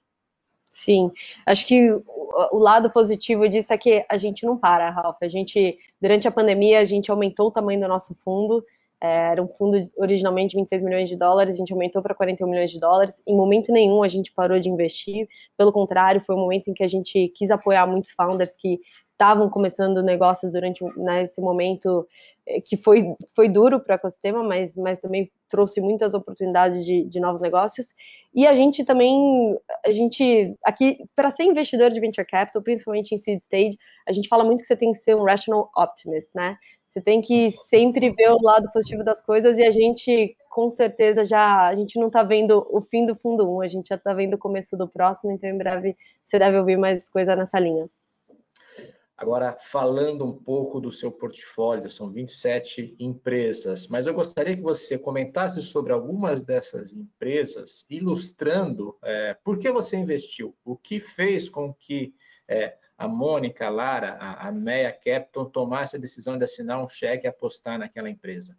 Sim, 0.69 1.11
acho 1.45 1.67
que 1.67 1.91
o, 2.51 2.57
lado 2.57 2.89
positivo 2.91 3.47
disso 3.47 3.73
é 3.73 3.77
que 3.77 4.05
a 4.09 4.17
gente 4.17 4.43
não 4.43 4.57
para, 4.57 4.89
Ralph. 4.89 5.17
A 5.21 5.27
gente, 5.27 5.77
durante 6.01 6.27
a 6.27 6.31
pandemia, 6.31 6.79
a 6.79 6.83
gente 6.83 7.11
aumentou 7.11 7.47
o 7.47 7.51
tamanho 7.51 7.79
do 7.79 7.87
nosso 7.87 8.15
fundo 8.15 8.65
era 9.05 9.43
um 9.43 9.49
fundo 9.49 9.77
originalmente 9.97 10.51
de 10.51 10.57
26 10.57 10.81
milhões 10.81 11.09
de 11.09 11.17
dólares, 11.17 11.55
a 11.55 11.57
gente 11.57 11.73
aumentou 11.73 12.01
para 12.01 12.15
41 12.15 12.49
milhões 12.49 12.71
de 12.71 12.79
dólares. 12.79 13.21
Em 13.27 13.35
momento 13.35 13.69
nenhum 13.69 14.01
a 14.01 14.07
gente 14.07 14.31
parou 14.31 14.57
de 14.61 14.69
investir, 14.69 15.27
pelo 15.57 15.73
contrário, 15.73 16.21
foi 16.21 16.35
um 16.35 16.39
momento 16.39 16.69
em 16.69 16.73
que 16.73 16.83
a 16.83 16.87
gente 16.87 17.27
quis 17.35 17.51
apoiar 17.51 17.85
muitos 17.85 18.11
founders 18.11 18.55
que 18.55 18.79
estavam 19.11 19.49
começando 19.49 20.01
negócios 20.01 20.53
durante 20.53 20.83
né, 20.97 21.23
esse 21.23 21.41
momento 21.41 22.07
é, 22.47 22.61
que 22.61 22.77
foi, 22.77 23.13
foi 23.35 23.49
duro 23.49 23.79
para 23.79 23.93
o 23.93 23.95
ecossistema, 23.95 24.41
mas, 24.41 24.75
mas 24.77 24.99
também 24.99 25.25
trouxe 25.49 25.81
muitas 25.81 26.13
oportunidades 26.13 26.85
de, 26.85 27.03
de 27.03 27.19
novos 27.19 27.41
negócios. 27.41 27.93
E 28.33 28.47
a 28.47 28.55
gente 28.55 28.83
também, 28.85 29.57
a 29.85 29.91
gente, 29.91 30.55
aqui, 30.63 30.97
para 31.13 31.29
ser 31.29 31.43
investidor 31.43 31.91
de 31.91 31.99
venture 31.99 32.25
capital, 32.25 32.61
principalmente 32.61 33.13
em 33.13 33.17
seed 33.17 33.39
stage, 33.39 33.77
a 34.07 34.13
gente 34.13 34.27
fala 34.29 34.43
muito 34.43 34.61
que 34.61 34.67
você 34.67 34.77
tem 34.77 34.91
que 34.93 34.97
ser 34.97 35.15
um 35.15 35.23
rational 35.23 35.69
optimist, 35.75 36.31
né? 36.33 36.57
Você 36.93 37.01
tem 37.01 37.21
que 37.21 37.49
sempre 37.69 38.11
ver 38.11 38.29
o 38.29 38.39
lado 38.39 38.71
positivo 38.71 39.03
das 39.03 39.19
coisas 39.19 39.57
e 39.57 39.63
a 39.63 39.71
gente, 39.71 40.37
com 40.47 40.69
certeza, 40.69 41.25
já 41.25 41.67
a 41.67 41.73
gente 41.73 41.97
não 41.99 42.05
está 42.05 42.21
vendo 42.21 42.67
o 42.69 42.81
fim 42.81 43.03
do 43.03 43.15
fundo 43.15 43.49
1, 43.57 43.61
a 43.61 43.67
gente 43.67 43.87
já 43.87 43.95
está 43.95 44.13
vendo 44.13 44.35
o 44.35 44.37
começo 44.37 44.77
do 44.77 44.87
próximo, 44.87 45.31
então 45.31 45.49
em 45.49 45.57
breve 45.57 45.97
você 46.23 46.37
deve 46.37 46.55
ouvir 46.55 46.77
mais 46.77 47.09
coisa 47.09 47.35
nessa 47.35 47.59
linha. 47.59 47.89
Agora, 49.17 49.57
falando 49.59 50.23
um 50.23 50.33
pouco 50.33 50.79
do 50.79 50.91
seu 50.91 51.11
portfólio, 51.11 51.89
são 51.89 52.11
27 52.11 52.95
empresas, 52.99 53.87
mas 53.87 54.05
eu 54.05 54.13
gostaria 54.13 54.55
que 54.55 54.61
você 54.61 54.95
comentasse 54.95 55.63
sobre 55.63 55.91
algumas 55.91 56.43
dessas 56.43 56.93
empresas, 56.93 57.87
ilustrando 57.89 58.95
é, 59.03 59.35
por 59.43 59.57
que 59.57 59.71
você 59.71 59.97
investiu, 59.97 60.55
o 60.63 60.75
que 60.75 60.99
fez 60.99 61.49
com 61.49 61.73
que 61.73 62.13
é, 62.47 62.77
a 63.03 63.07
Mônica, 63.07 63.67
a 63.67 63.69
Lara, 63.69 64.17
a, 64.19 64.47
a 64.47 64.51
Meia 64.51 64.91
Capital 64.91 65.45
tomasse 65.45 65.95
a 65.95 65.99
decisão 65.99 66.37
de 66.37 66.45
assinar 66.45 66.81
um 66.81 66.87
cheque 66.87 67.25
e 67.25 67.29
apostar 67.29 67.77
naquela 67.77 68.09
empresa? 68.09 68.55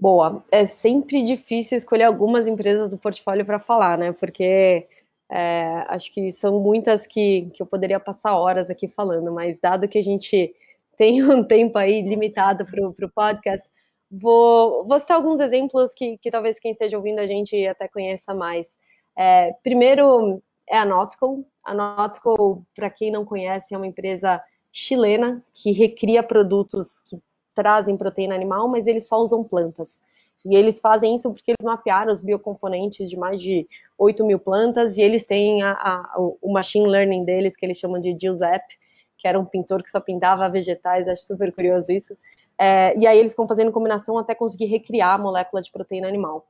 Boa. 0.00 0.44
É 0.52 0.64
sempre 0.64 1.24
difícil 1.24 1.76
escolher 1.76 2.04
algumas 2.04 2.46
empresas 2.46 2.88
do 2.88 2.96
portfólio 2.96 3.44
para 3.44 3.58
falar, 3.58 3.98
né? 3.98 4.12
Porque 4.12 4.86
é, 5.28 5.84
acho 5.88 6.12
que 6.12 6.30
são 6.30 6.60
muitas 6.60 7.04
que, 7.04 7.50
que 7.52 7.60
eu 7.60 7.66
poderia 7.66 7.98
passar 7.98 8.36
horas 8.36 8.70
aqui 8.70 8.86
falando, 8.86 9.32
mas 9.32 9.58
dado 9.58 9.88
que 9.88 9.98
a 9.98 10.02
gente 10.02 10.54
tem 10.96 11.20
um 11.28 11.42
tempo 11.42 11.76
aí 11.78 12.00
limitado 12.00 12.64
para 12.64 12.86
o 12.86 13.10
podcast, 13.12 13.68
vou, 14.08 14.86
vou 14.86 14.98
citar 15.00 15.16
alguns 15.16 15.40
exemplos 15.40 15.92
que, 15.92 16.16
que 16.18 16.30
talvez 16.30 16.60
quem 16.60 16.70
esteja 16.70 16.96
ouvindo 16.96 17.18
a 17.18 17.26
gente 17.26 17.66
até 17.66 17.88
conheça 17.88 18.32
mais. 18.32 18.78
É, 19.16 19.52
primeiro, 19.64 20.40
é 20.70 20.78
a 20.78 20.84
Nautical. 20.84 21.44
A 21.64 21.74
Nautical, 21.74 22.62
para 22.74 22.90
quem 22.90 23.10
não 23.10 23.24
conhece, 23.24 23.74
é 23.74 23.76
uma 23.76 23.86
empresa 23.86 24.42
chilena 24.72 25.42
que 25.52 25.72
recria 25.72 26.22
produtos 26.22 27.00
que 27.02 27.18
trazem 27.54 27.96
proteína 27.96 28.34
animal, 28.34 28.68
mas 28.68 28.86
eles 28.86 29.06
só 29.06 29.16
usam 29.18 29.42
plantas. 29.42 30.00
E 30.44 30.54
eles 30.56 30.78
fazem 30.78 31.14
isso 31.14 31.32
porque 31.32 31.50
eles 31.50 31.64
mapearam 31.64 32.12
os 32.12 32.20
biocomponentes 32.20 33.10
de 33.10 33.16
mais 33.16 33.42
de 33.42 33.66
8 33.98 34.24
mil 34.24 34.38
plantas 34.38 34.96
e 34.96 35.02
eles 35.02 35.24
têm 35.24 35.62
a, 35.62 35.72
a, 35.72 36.14
o 36.16 36.52
machine 36.52 36.86
learning 36.86 37.24
deles, 37.24 37.56
que 37.56 37.66
eles 37.66 37.78
chamam 37.78 38.00
de 38.00 38.16
Giuseppe, 38.18 38.76
que 39.16 39.26
era 39.26 39.38
um 39.38 39.44
pintor 39.44 39.82
que 39.82 39.90
só 39.90 39.98
pintava 39.98 40.48
vegetais, 40.48 41.08
acho 41.08 41.22
super 41.22 41.52
curioso 41.52 41.90
isso. 41.90 42.16
É, 42.56 42.96
e 42.96 43.06
aí 43.06 43.18
eles 43.18 43.34
vão 43.34 43.46
fazendo 43.46 43.72
combinação 43.72 44.16
até 44.18 44.34
conseguir 44.34 44.66
recriar 44.66 45.14
a 45.14 45.18
molécula 45.18 45.60
de 45.60 45.70
proteína 45.70 46.08
animal. 46.08 46.46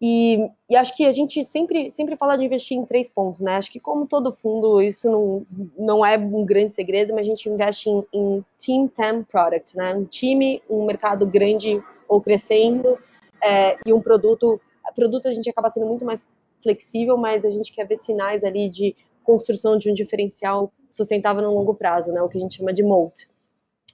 E, 0.00 0.50
e, 0.68 0.76
acho 0.76 0.94
que 0.96 1.06
a 1.06 1.12
gente 1.12 1.42
sempre, 1.44 1.90
sempre 1.90 2.16
fala 2.16 2.36
de 2.36 2.44
investir 2.44 2.76
em 2.76 2.84
três 2.84 3.08
pontos, 3.08 3.40
né? 3.40 3.56
Acho 3.56 3.70
que 3.70 3.80
como 3.80 4.06
todo 4.06 4.32
fundo, 4.32 4.82
isso 4.82 5.10
não, 5.10 5.46
não 5.78 6.04
é 6.04 6.18
um 6.18 6.44
grande 6.44 6.72
segredo, 6.72 7.14
mas 7.14 7.26
a 7.26 7.28
gente 7.30 7.48
investe 7.48 7.88
em, 7.88 8.04
em 8.12 8.44
team, 8.58 8.88
tem, 8.88 9.22
product, 9.22 9.76
né? 9.76 9.94
Um 9.94 10.04
time, 10.04 10.62
um 10.68 10.84
mercado 10.84 11.26
grande 11.26 11.82
ou 12.08 12.20
crescendo 12.20 12.98
é, 13.42 13.78
e 13.86 13.92
um 13.92 14.00
produto. 14.00 14.60
Produto 14.94 15.26
a 15.26 15.32
gente 15.32 15.48
acaba 15.48 15.70
sendo 15.70 15.86
muito 15.86 16.04
mais 16.04 16.26
flexível, 16.62 17.16
mas 17.16 17.44
a 17.44 17.50
gente 17.50 17.72
quer 17.72 17.86
ver 17.86 17.98
sinais 17.98 18.44
ali 18.44 18.68
de 18.68 18.94
construção 19.22 19.76
de 19.76 19.90
um 19.90 19.94
diferencial 19.94 20.72
sustentável 20.88 21.42
no 21.42 21.54
longo 21.54 21.74
prazo, 21.74 22.12
né, 22.12 22.20
o 22.22 22.28
que 22.28 22.36
a 22.36 22.40
gente 22.40 22.56
chama 22.56 22.72
de 22.72 22.82
moat. 22.82 23.28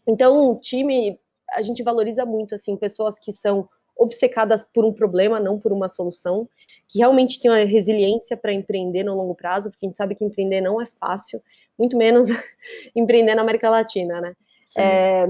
Então, 0.06 0.50
o 0.50 0.56
time, 0.56 1.18
a 1.52 1.62
gente 1.62 1.82
valoriza 1.82 2.26
muito 2.26 2.54
assim 2.54 2.76
pessoas 2.76 3.18
que 3.18 3.32
são 3.32 3.68
obcecadas 4.00 4.64
por 4.64 4.82
um 4.82 4.92
problema, 4.92 5.38
não 5.38 5.60
por 5.60 5.72
uma 5.72 5.88
solução, 5.88 6.48
que 6.88 6.98
realmente 6.98 7.38
têm 7.38 7.50
uma 7.50 7.58
resiliência 7.58 8.34
para 8.34 8.52
empreender 8.52 9.04
no 9.04 9.14
longo 9.14 9.34
prazo, 9.34 9.70
porque 9.70 9.84
a 9.84 9.88
gente 9.88 9.98
sabe 9.98 10.14
que 10.14 10.24
empreender 10.24 10.62
não 10.62 10.80
é 10.80 10.86
fácil, 10.86 11.42
muito 11.78 11.96
menos 11.96 12.26
empreender 12.96 13.34
na 13.34 13.42
América 13.42 13.68
Latina, 13.68 14.20
né? 14.20 14.34
É, 14.76 15.26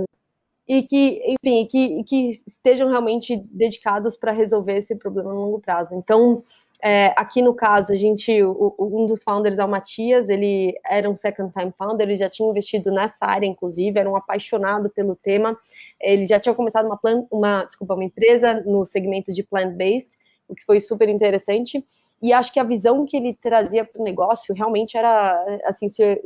e 0.69 0.85
que, 0.85 1.21
enfim, 1.27 1.67
que, 1.67 2.05
que 2.05 2.31
estejam 2.47 2.89
realmente 2.89 3.37
dedicados 3.51 4.17
para 4.17 4.31
resolver 4.31 4.77
esse 4.77 4.95
problema 4.95 5.33
no 5.35 5.41
longo 5.41 5.59
prazo. 5.59 5.97
Então, 5.97 6.45
é, 6.83 7.13
aqui 7.17 7.43
no 7.43 7.55
caso, 7.55 7.93
a 7.93 7.97
gente, 7.97 8.43
o, 8.43 8.75
um 8.79 9.07
dos 9.07 9.23
founders 9.23 9.59
é 9.59 9.65
o 9.65 9.69
Matias, 9.69 10.29
ele 10.29 10.75
era 10.85 11.09
um 11.09 11.15
second 11.15 11.53
time 11.53 11.73
founder, 11.77 12.09
ele 12.09 12.17
já 12.17 12.29
tinha 12.29 12.49
investido 12.49 12.91
nessa 12.91 13.27
área, 13.27 13.47
inclusive, 13.47 13.99
era 13.99 14.11
um 14.11 14.17
apaixonado 14.17 14.91
pelo 14.91 15.15
tema. 15.15 15.59
Ele 16.01 16.27
já 16.27 16.41
tinha 16.41 16.55
começado 16.55 16.87
uma, 16.87 16.97
plant, 16.97 17.27
uma, 17.31 17.65
desculpa, 17.65 17.95
uma 17.95 18.05
empresa 18.05 18.63
no 18.67 18.85
segmento 18.85 19.33
de 19.33 19.43
plant-based, 19.43 20.17
o 20.49 20.55
que 20.55 20.65
foi 20.65 20.81
super 20.81 21.09
interessante. 21.09 21.85
E 22.23 22.33
acho 22.33 22.53
que 22.53 22.61
a 22.61 22.65
visão 22.65 23.05
que 23.07 23.17
ele 23.17 23.35
trazia 23.35 23.85
para 23.85 24.01
o 24.01 24.05
negócio 24.05 24.55
realmente 24.55 24.97
era, 24.97 25.61
assim, 25.65 25.89
se, 25.89 26.21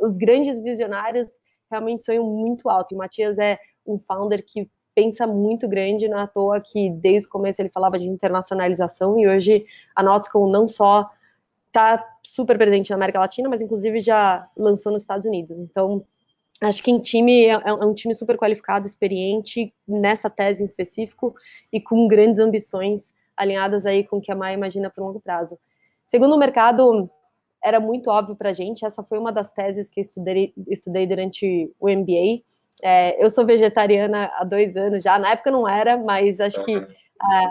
os 0.00 0.16
grandes 0.16 0.62
visionários 0.62 1.38
realmente 1.70 2.02
sonham 2.02 2.24
muito 2.24 2.68
alto. 2.68 2.92
E 2.92 2.94
o 2.94 2.98
Matias 2.98 3.38
é 3.38 3.58
um 3.86 3.98
founder 3.98 4.44
que 4.44 4.68
pensa 4.98 5.28
muito 5.28 5.68
grande, 5.68 6.08
não 6.08 6.18
é 6.18 6.22
à 6.22 6.26
toa 6.26 6.60
que 6.60 6.90
desde 6.90 7.28
o 7.28 7.30
começo 7.30 7.62
ele 7.62 7.68
falava 7.68 7.96
de 7.96 8.08
internacionalização 8.08 9.16
e 9.16 9.28
hoje 9.28 9.64
a 9.94 10.02
Nautical 10.02 10.48
não 10.48 10.66
só 10.66 11.08
está 11.68 12.04
super 12.20 12.58
presente 12.58 12.90
na 12.90 12.96
América 12.96 13.20
Latina, 13.20 13.48
mas 13.48 13.62
inclusive 13.62 14.00
já 14.00 14.48
lançou 14.56 14.90
nos 14.90 15.02
Estados 15.02 15.24
Unidos. 15.24 15.56
Então, 15.56 16.04
acho 16.60 16.82
que 16.82 16.90
em 16.90 16.98
time 16.98 17.44
é, 17.44 17.50
é 17.52 17.72
um 17.72 17.94
time 17.94 18.12
super 18.12 18.36
qualificado, 18.36 18.88
experiente 18.88 19.72
nessa 19.86 20.28
tese 20.28 20.64
em 20.64 20.66
específico 20.66 21.32
e 21.72 21.80
com 21.80 22.08
grandes 22.08 22.40
ambições 22.40 23.14
alinhadas 23.36 23.86
aí 23.86 24.02
com 24.02 24.16
o 24.16 24.20
que 24.20 24.32
a 24.32 24.34
Maia 24.34 24.54
imagina 24.54 24.90
para 24.90 25.00
o 25.00 25.06
longo 25.06 25.20
prazo. 25.20 25.56
Segundo 26.06 26.34
o 26.34 26.38
mercado, 26.38 27.08
era 27.62 27.78
muito 27.78 28.10
óbvio 28.10 28.34
para 28.34 28.50
a 28.50 28.52
gente, 28.52 28.84
essa 28.84 29.04
foi 29.04 29.16
uma 29.16 29.30
das 29.30 29.52
teses 29.52 29.88
que 29.88 30.00
estudei, 30.00 30.52
estudei 30.68 31.06
durante 31.06 31.72
o 31.78 31.88
MBA, 31.88 32.42
é, 32.82 33.22
eu 33.22 33.30
sou 33.30 33.44
vegetariana 33.44 34.30
há 34.36 34.44
dois 34.44 34.76
anos 34.76 35.02
já, 35.02 35.18
na 35.18 35.32
época 35.32 35.50
não 35.50 35.68
era, 35.68 35.96
mas 35.96 36.40
acho 36.40 36.64
que 36.64 36.76
é, 36.76 37.44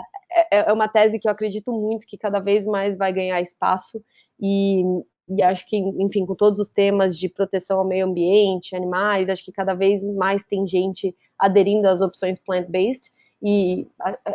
é, 0.50 0.70
é, 0.70 0.72
uma 0.72 0.88
tese 0.88 1.18
que 1.18 1.28
eu 1.28 1.32
acredito 1.32 1.72
muito 1.72 2.06
que 2.06 2.18
cada 2.18 2.40
vez 2.40 2.66
mais 2.66 2.96
vai 2.96 3.12
ganhar 3.12 3.40
espaço. 3.40 4.02
E, 4.40 4.82
e 5.28 5.42
acho 5.42 5.66
que, 5.66 5.76
enfim, 5.76 6.24
com 6.24 6.34
todos 6.34 6.58
os 6.58 6.70
temas 6.70 7.18
de 7.18 7.28
proteção 7.28 7.78
ao 7.78 7.86
meio 7.86 8.06
ambiente, 8.06 8.74
animais, 8.74 9.28
acho 9.28 9.44
que 9.44 9.52
cada 9.52 9.74
vez 9.74 10.02
mais 10.02 10.44
tem 10.44 10.66
gente 10.66 11.14
aderindo 11.38 11.88
às 11.88 12.00
opções 12.00 12.38
plant-based. 12.38 13.12
E 13.42 13.86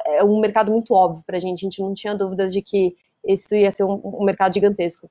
é 0.08 0.24
um 0.24 0.40
mercado 0.40 0.72
muito 0.72 0.94
óbvio 0.94 1.24
para 1.26 1.38
a 1.38 1.40
gente, 1.40 1.66
a 1.66 1.70
gente 1.70 1.82
não 1.82 1.94
tinha 1.94 2.16
dúvidas 2.16 2.54
de 2.54 2.62
que 2.62 2.96
isso 3.26 3.54
ia 3.56 3.72
ser 3.72 3.84
um, 3.84 4.02
um 4.04 4.26
mercado 4.26 4.54
gigantesco. 4.54 5.10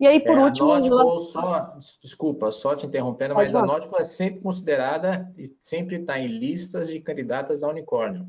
E 0.00 0.06
aí, 0.06 0.20
por 0.20 0.36
é, 0.36 0.44
último. 0.44 0.72
A 0.72 0.80
Nautical, 0.80 1.18
só, 1.20 1.78
desculpa, 2.00 2.50
só 2.50 2.74
te 2.74 2.86
interrompendo, 2.86 3.34
mas 3.34 3.50
falar. 3.50 3.64
a 3.64 3.66
Nautical 3.66 4.00
é 4.00 4.04
sempre 4.04 4.40
considerada 4.40 5.32
e 5.36 5.46
sempre 5.58 5.96
está 5.96 6.18
em 6.18 6.26
listas 6.26 6.88
de 6.88 7.00
candidatas 7.00 7.62
a 7.62 7.68
unicórnio. 7.68 8.26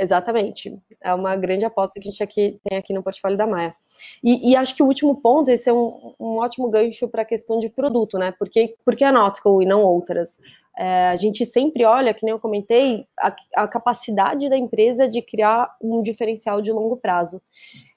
Exatamente. 0.00 0.78
É 1.02 1.12
uma 1.12 1.36
grande 1.36 1.66
aposta 1.66 2.00
que 2.00 2.08
a 2.08 2.10
gente 2.10 2.22
aqui, 2.22 2.58
tem 2.64 2.78
aqui 2.78 2.94
no 2.94 3.02
portfólio 3.02 3.36
da 3.36 3.46
Maia. 3.46 3.76
E, 4.24 4.50
e 4.50 4.56
acho 4.56 4.74
que 4.74 4.82
o 4.82 4.86
último 4.86 5.20
ponto, 5.20 5.50
esse 5.50 5.68
é 5.68 5.72
um, 5.72 6.14
um 6.18 6.38
ótimo 6.38 6.70
gancho 6.70 7.06
para 7.06 7.20
a 7.20 7.26
questão 7.26 7.58
de 7.58 7.68
produto, 7.68 8.16
né? 8.16 8.32
Por 8.32 8.48
que, 8.48 8.76
por 8.82 8.96
que 8.96 9.04
a 9.04 9.12
Nautical 9.12 9.60
e 9.60 9.66
não 9.66 9.82
outras? 9.82 10.38
É, 10.74 11.08
a 11.08 11.16
gente 11.16 11.44
sempre 11.44 11.84
olha, 11.84 12.14
que 12.14 12.24
nem 12.24 12.32
eu 12.32 12.40
comentei, 12.40 13.06
a, 13.18 13.36
a 13.56 13.68
capacidade 13.68 14.48
da 14.48 14.56
empresa 14.56 15.06
de 15.06 15.20
criar 15.20 15.76
um 15.82 16.00
diferencial 16.00 16.62
de 16.62 16.72
longo 16.72 16.96
prazo. 16.96 17.42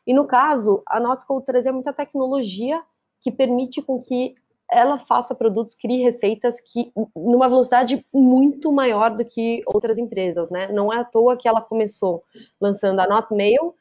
E 0.05 0.13
no 0.13 0.27
caso, 0.27 0.83
a 0.87 0.99
Nautical 0.99 1.41
trazia 1.41 1.71
muita 1.71 1.93
tecnologia 1.93 2.81
que 3.21 3.31
permite 3.31 3.81
com 3.81 4.01
que 4.01 4.35
ela 4.69 4.97
faça 4.97 5.35
produtos, 5.35 5.75
crie 5.75 6.01
receitas 6.01 6.59
que 6.59 6.91
numa 7.15 7.47
velocidade 7.47 8.05
muito 8.13 8.71
maior 8.71 9.11
do 9.11 9.23
que 9.23 9.61
outras 9.67 9.97
empresas, 9.97 10.49
né? 10.49 10.67
Não 10.71 10.91
é 10.91 10.97
à 10.97 11.03
toa 11.03 11.37
que 11.37 11.47
ela 11.47 11.61
começou 11.61 12.23
lançando 12.59 12.99
a 12.99 13.07
Notmail. 13.07 13.75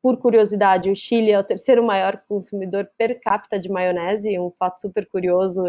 Por 0.00 0.18
curiosidade, 0.18 0.90
o 0.90 0.94
Chile 0.94 1.32
é 1.32 1.38
o 1.38 1.44
terceiro 1.44 1.84
maior 1.84 2.22
consumidor 2.28 2.88
per 2.96 3.20
capita 3.20 3.58
de 3.58 3.68
maionese, 3.68 4.38
um 4.38 4.52
fato 4.52 4.80
super 4.80 5.06
curioso 5.08 5.64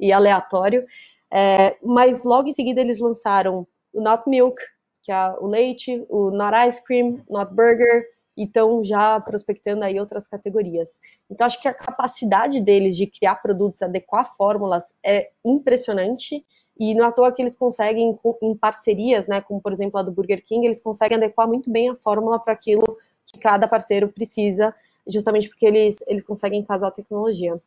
e 0.00 0.12
aleatório. 0.12 0.86
É, 1.30 1.76
mas 1.82 2.24
logo 2.24 2.48
em 2.48 2.52
seguida 2.52 2.80
eles 2.80 3.00
lançaram 3.00 3.66
o 3.92 4.00
Not 4.00 4.22
Milk, 4.26 4.60
que 5.02 5.12
é 5.12 5.34
o 5.40 5.46
leite, 5.46 6.06
o 6.08 6.30
Not 6.30 6.56
Ice 6.68 6.82
Cream, 6.82 7.20
Not 7.28 7.52
Burger, 7.54 8.06
e 8.36 8.44
estão 8.44 8.82
já 8.82 9.20
prospectando 9.20 9.84
aí 9.84 9.98
outras 10.00 10.26
categorias. 10.26 10.98
Então, 11.30 11.46
acho 11.46 11.60
que 11.60 11.68
a 11.68 11.74
capacidade 11.74 12.60
deles 12.60 12.96
de 12.96 13.06
criar 13.06 13.36
produtos, 13.36 13.82
adequar 13.82 14.24
fórmulas 14.36 14.94
é 15.04 15.30
impressionante, 15.44 16.44
e 16.78 16.94
não 16.94 17.04
é 17.04 17.08
à 17.08 17.12
toa 17.12 17.32
que 17.32 17.42
eles 17.42 17.54
conseguem, 17.54 18.18
em 18.42 18.56
parcerias, 18.56 19.26
né, 19.28 19.40
como 19.40 19.60
por 19.60 19.72
exemplo 19.72 20.00
a 20.00 20.02
do 20.02 20.10
Burger 20.10 20.42
King, 20.44 20.66
eles 20.66 20.80
conseguem 20.80 21.16
adequar 21.16 21.46
muito 21.46 21.70
bem 21.70 21.90
a 21.90 21.94
fórmula 21.94 22.38
para 22.38 22.54
aquilo 22.54 22.82
que 23.26 23.38
cada 23.38 23.68
parceiro 23.68 24.08
precisa, 24.08 24.74
justamente 25.06 25.48
porque 25.48 25.66
eles, 25.66 25.98
eles 26.06 26.24
conseguem 26.24 26.64
casar 26.64 26.88
a 26.88 26.92
tecnologia. 26.92 27.60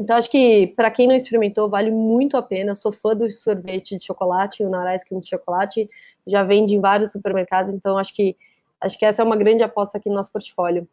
Então, 0.00 0.16
acho 0.16 0.30
que 0.30 0.68
para 0.76 0.90
quem 0.90 1.08
não 1.08 1.14
experimentou, 1.14 1.68
vale 1.68 1.90
muito 1.90 2.36
a 2.36 2.42
pena. 2.42 2.74
sou 2.74 2.92
fã 2.92 3.16
do 3.16 3.28
sorvete 3.28 3.96
de 3.96 4.04
chocolate, 4.04 4.62
o 4.62 4.70
Narais 4.70 5.02
Cream 5.02 5.20
de 5.20 5.28
chocolate, 5.28 5.90
já 6.26 6.44
vende 6.44 6.74
em 6.74 6.80
vários 6.80 7.10
supermercados, 7.10 7.74
então 7.74 7.98
acho 7.98 8.14
que 8.14 8.36
Acho 8.80 8.98
que 8.98 9.04
essa 9.04 9.22
é 9.22 9.24
uma 9.24 9.36
grande 9.36 9.62
aposta 9.62 9.98
aqui 9.98 10.08
no 10.08 10.14
nosso 10.14 10.32
portfólio. 10.32 10.88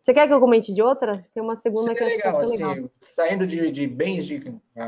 Você 0.00 0.14
quer 0.14 0.28
que 0.28 0.32
eu 0.32 0.40
comente 0.40 0.72
de 0.72 0.80
outra? 0.80 1.26
Tem 1.34 1.42
uma 1.42 1.56
segunda 1.56 1.94
que 1.94 2.02
legal, 2.02 2.06
acho 2.06 2.16
que 2.16 2.22
pode 2.22 2.48
ser 2.50 2.56
legal. 2.56 2.72
Assim, 2.72 2.90
saindo 3.00 3.46
de, 3.46 3.70
de 3.70 3.86
bens 3.86 4.26
de, 4.26 4.40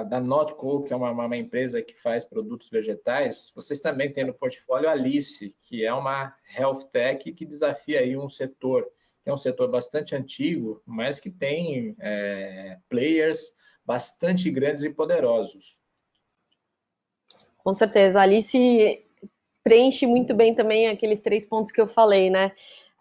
da 0.08 0.20
Notco, 0.20 0.84
que 0.84 0.92
é 0.92 0.96
uma, 0.96 1.10
uma, 1.10 1.36
empresa 1.36 1.82
que 1.82 1.94
faz 2.00 2.24
produtos 2.24 2.70
vegetais, 2.70 3.52
vocês 3.54 3.80
também 3.80 4.12
têm 4.12 4.24
no 4.24 4.32
portfólio 4.32 4.88
a 4.88 4.92
Alice, 4.92 5.54
que 5.60 5.84
é 5.84 5.92
uma 5.92 6.34
health 6.56 6.84
tech 6.92 7.32
que 7.32 7.44
desafia 7.44 8.00
aí 8.00 8.16
um 8.16 8.28
setor, 8.28 8.88
que 9.22 9.28
é 9.28 9.32
um 9.32 9.36
setor 9.36 9.68
bastante 9.68 10.14
antigo, 10.14 10.80
mas 10.86 11.18
que 11.18 11.30
tem 11.30 11.96
é, 11.98 12.78
players 12.88 13.52
bastante 13.84 14.48
grandes 14.50 14.84
e 14.84 14.90
poderosos. 14.90 15.76
Com 17.58 17.74
certeza. 17.74 18.20
A 18.20 18.22
Alice 18.22 19.04
preenche 19.62 20.06
muito 20.06 20.34
bem 20.34 20.54
também 20.54 20.88
aqueles 20.88 21.20
três 21.20 21.46
pontos 21.46 21.72
que 21.72 21.80
eu 21.80 21.86
falei, 21.86 22.30
né? 22.30 22.52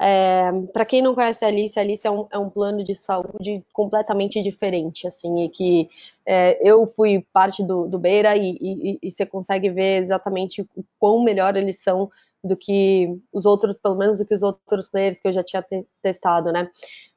É, 0.01 0.49
para 0.71 0.85
quem 0.85 1.01
não 1.01 1.13
conhece 1.13 1.43
a 1.43 1.49
Alice, 1.49 1.77
a 1.77 1.81
Alice 1.81 2.07
é 2.07 2.11
um, 2.11 2.25
é 2.31 2.37
um, 2.37 2.49
plano 2.49 2.83
de 2.85 2.95
saúde 2.95 3.61
completamente 3.73 4.41
diferente, 4.41 5.05
assim, 5.05 5.43
e 5.43 5.49
que 5.49 5.89
é, 6.25 6.57
eu 6.63 6.85
fui 6.85 7.25
parte 7.33 7.61
do, 7.61 7.85
do 7.85 7.99
Beira 7.99 8.37
e, 8.37 8.57
e, 8.61 8.99
e, 9.03 9.11
você 9.11 9.25
consegue 9.25 9.69
ver 9.69 10.01
exatamente 10.01 10.61
o 10.61 10.85
quão 10.97 11.21
melhor 11.21 11.57
eles 11.57 11.79
são 11.79 12.09
do 12.41 12.55
que 12.55 13.19
os 13.33 13.45
outros, 13.45 13.77
pelo 13.77 13.95
menos 13.95 14.19
do 14.19 14.25
que 14.25 14.33
os 14.33 14.41
outros 14.41 14.87
players 14.87 15.19
que 15.19 15.27
eu 15.27 15.33
já 15.33 15.43
tinha 15.43 15.61
te 15.61 15.85
testado, 16.01 16.49
né? 16.53 16.69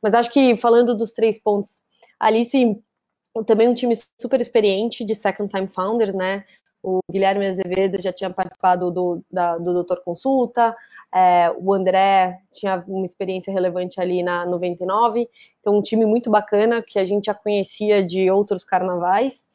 Mas 0.02 0.12
acho 0.12 0.32
que 0.32 0.56
falando 0.56 0.96
dos 0.96 1.12
três 1.12 1.40
pontos, 1.40 1.84
a 2.18 2.26
Alice 2.26 2.76
também 3.46 3.68
um 3.68 3.74
time 3.74 3.94
super 4.20 4.40
experiente 4.40 5.04
de 5.04 5.14
second 5.14 5.48
time 5.48 5.68
founders, 5.68 6.14
né? 6.14 6.44
O 6.82 7.00
Guilherme 7.10 7.46
Azevedo 7.46 8.00
já 8.00 8.12
tinha 8.12 8.30
participado 8.30 8.90
do, 8.90 9.22
da, 9.30 9.56
do 9.56 9.72
Doutor 9.72 10.02
Consulta, 10.02 10.74
é, 11.14 11.54
o 11.58 11.72
André 11.72 12.40
tinha 12.52 12.82
uma 12.88 13.04
experiência 13.04 13.52
relevante 13.52 14.00
ali 14.00 14.22
na 14.22 14.46
99, 14.46 15.28
então 15.60 15.78
um 15.78 15.82
time 15.82 16.06
muito 16.06 16.30
bacana 16.30 16.82
que 16.82 16.98
a 16.98 17.04
gente 17.04 17.26
já 17.26 17.34
conhecia 17.34 18.04
de 18.04 18.30
outros 18.30 18.64
carnavais 18.64 19.46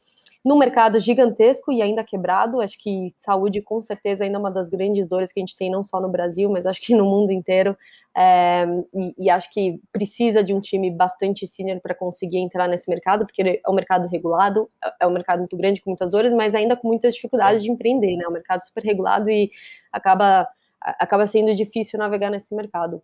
no 0.44 0.56
mercado 0.56 0.98
gigantesco 0.98 1.72
e 1.72 1.82
ainda 1.82 2.04
quebrado. 2.04 2.60
Acho 2.60 2.78
que 2.78 3.08
saúde, 3.16 3.60
com 3.60 3.80
certeza, 3.80 4.24
ainda 4.24 4.38
é 4.38 4.40
uma 4.40 4.50
das 4.50 4.68
grandes 4.68 5.08
dores 5.08 5.32
que 5.32 5.40
a 5.40 5.42
gente 5.42 5.56
tem, 5.56 5.70
não 5.70 5.82
só 5.82 6.00
no 6.00 6.08
Brasil, 6.08 6.48
mas 6.50 6.66
acho 6.66 6.80
que 6.80 6.94
no 6.94 7.04
mundo 7.04 7.32
inteiro. 7.32 7.76
É, 8.16 8.66
e, 8.94 9.14
e, 9.26 9.30
acho 9.30 9.52
que 9.52 9.80
precisa 9.92 10.42
de 10.42 10.52
um 10.52 10.60
time 10.60 10.90
bastante 10.90 11.46
senior 11.46 11.80
para 11.80 11.94
conseguir 11.94 12.38
entrar 12.38 12.66
nesse 12.66 12.88
mercado, 12.90 13.24
porque 13.26 13.60
é 13.64 13.70
um 13.70 13.74
mercado 13.74 14.08
regulado, 14.08 14.68
é 15.00 15.06
um 15.06 15.10
mercado 15.10 15.40
muito 15.40 15.56
grande, 15.56 15.80
com 15.80 15.90
muitas 15.90 16.10
dores, 16.10 16.32
mas 16.32 16.54
ainda 16.54 16.76
com 16.76 16.88
muitas 16.88 17.14
dificuldades 17.14 17.62
de 17.62 17.70
empreender, 17.70 18.16
né? 18.16 18.24
É 18.24 18.28
um 18.28 18.32
mercado 18.32 18.64
super 18.64 18.82
regulado 18.82 19.30
e 19.30 19.50
acaba, 19.92 20.48
acaba 20.80 21.26
sendo 21.26 21.54
difícil 21.54 21.98
navegar 21.98 22.30
nesse 22.30 22.54
mercado 22.54 23.02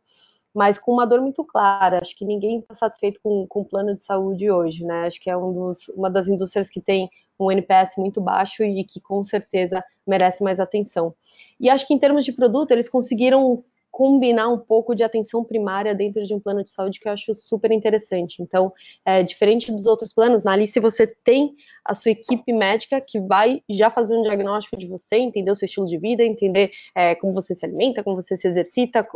mas 0.54 0.78
com 0.78 0.92
uma 0.92 1.06
dor 1.06 1.20
muito 1.20 1.44
clara. 1.44 1.98
Acho 2.00 2.16
que 2.16 2.24
ninguém 2.24 2.60
está 2.60 2.74
satisfeito 2.74 3.20
com, 3.22 3.46
com 3.48 3.60
o 3.62 3.64
plano 3.64 3.94
de 3.94 4.02
saúde 4.02 4.50
hoje, 4.50 4.84
né? 4.84 5.06
Acho 5.06 5.20
que 5.20 5.28
é 5.28 5.36
um 5.36 5.52
dos, 5.52 5.88
uma 5.88 6.08
das 6.08 6.28
indústrias 6.28 6.70
que 6.70 6.80
tem 6.80 7.10
um 7.38 7.50
NPS 7.50 7.96
muito 7.98 8.20
baixo 8.20 8.62
e 8.62 8.84
que 8.84 9.00
com 9.00 9.24
certeza 9.24 9.84
merece 10.06 10.44
mais 10.44 10.60
atenção. 10.60 11.12
E 11.58 11.68
acho 11.68 11.86
que 11.86 11.92
em 11.94 11.98
termos 11.98 12.24
de 12.24 12.32
produto, 12.32 12.70
eles 12.70 12.88
conseguiram 12.88 13.64
combinar 13.94 14.48
um 14.48 14.58
pouco 14.58 14.92
de 14.92 15.04
atenção 15.04 15.44
primária 15.44 15.94
dentro 15.94 16.24
de 16.24 16.34
um 16.34 16.40
plano 16.40 16.64
de 16.64 16.70
saúde 16.70 16.98
que 16.98 17.06
eu 17.06 17.12
acho 17.12 17.32
super 17.32 17.70
interessante. 17.70 18.42
Então, 18.42 18.72
é, 19.04 19.22
diferente 19.22 19.70
dos 19.70 19.86
outros 19.86 20.12
planos, 20.12 20.42
na 20.42 20.52
Alice 20.52 20.80
você 20.80 21.06
tem 21.06 21.54
a 21.84 21.94
sua 21.94 22.10
equipe 22.10 22.52
médica 22.52 23.00
que 23.00 23.20
vai 23.20 23.62
já 23.70 23.88
fazer 23.88 24.16
um 24.16 24.22
diagnóstico 24.22 24.76
de 24.76 24.88
você, 24.88 25.14
entender 25.18 25.48
o 25.52 25.54
seu 25.54 25.66
estilo 25.66 25.86
de 25.86 25.96
vida, 25.96 26.24
entender 26.24 26.72
é, 26.92 27.14
como 27.14 27.32
você 27.32 27.54
se 27.54 27.64
alimenta, 27.64 28.02
como 28.02 28.20
você 28.20 28.36
se 28.36 28.48
exercita, 28.48 29.06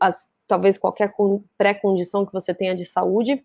as, 0.00 0.30
talvez 0.46 0.78
qualquer 0.78 1.12
pré-condição 1.58 2.24
que 2.24 2.32
você 2.32 2.54
tenha 2.54 2.74
de 2.74 2.86
saúde 2.86 3.44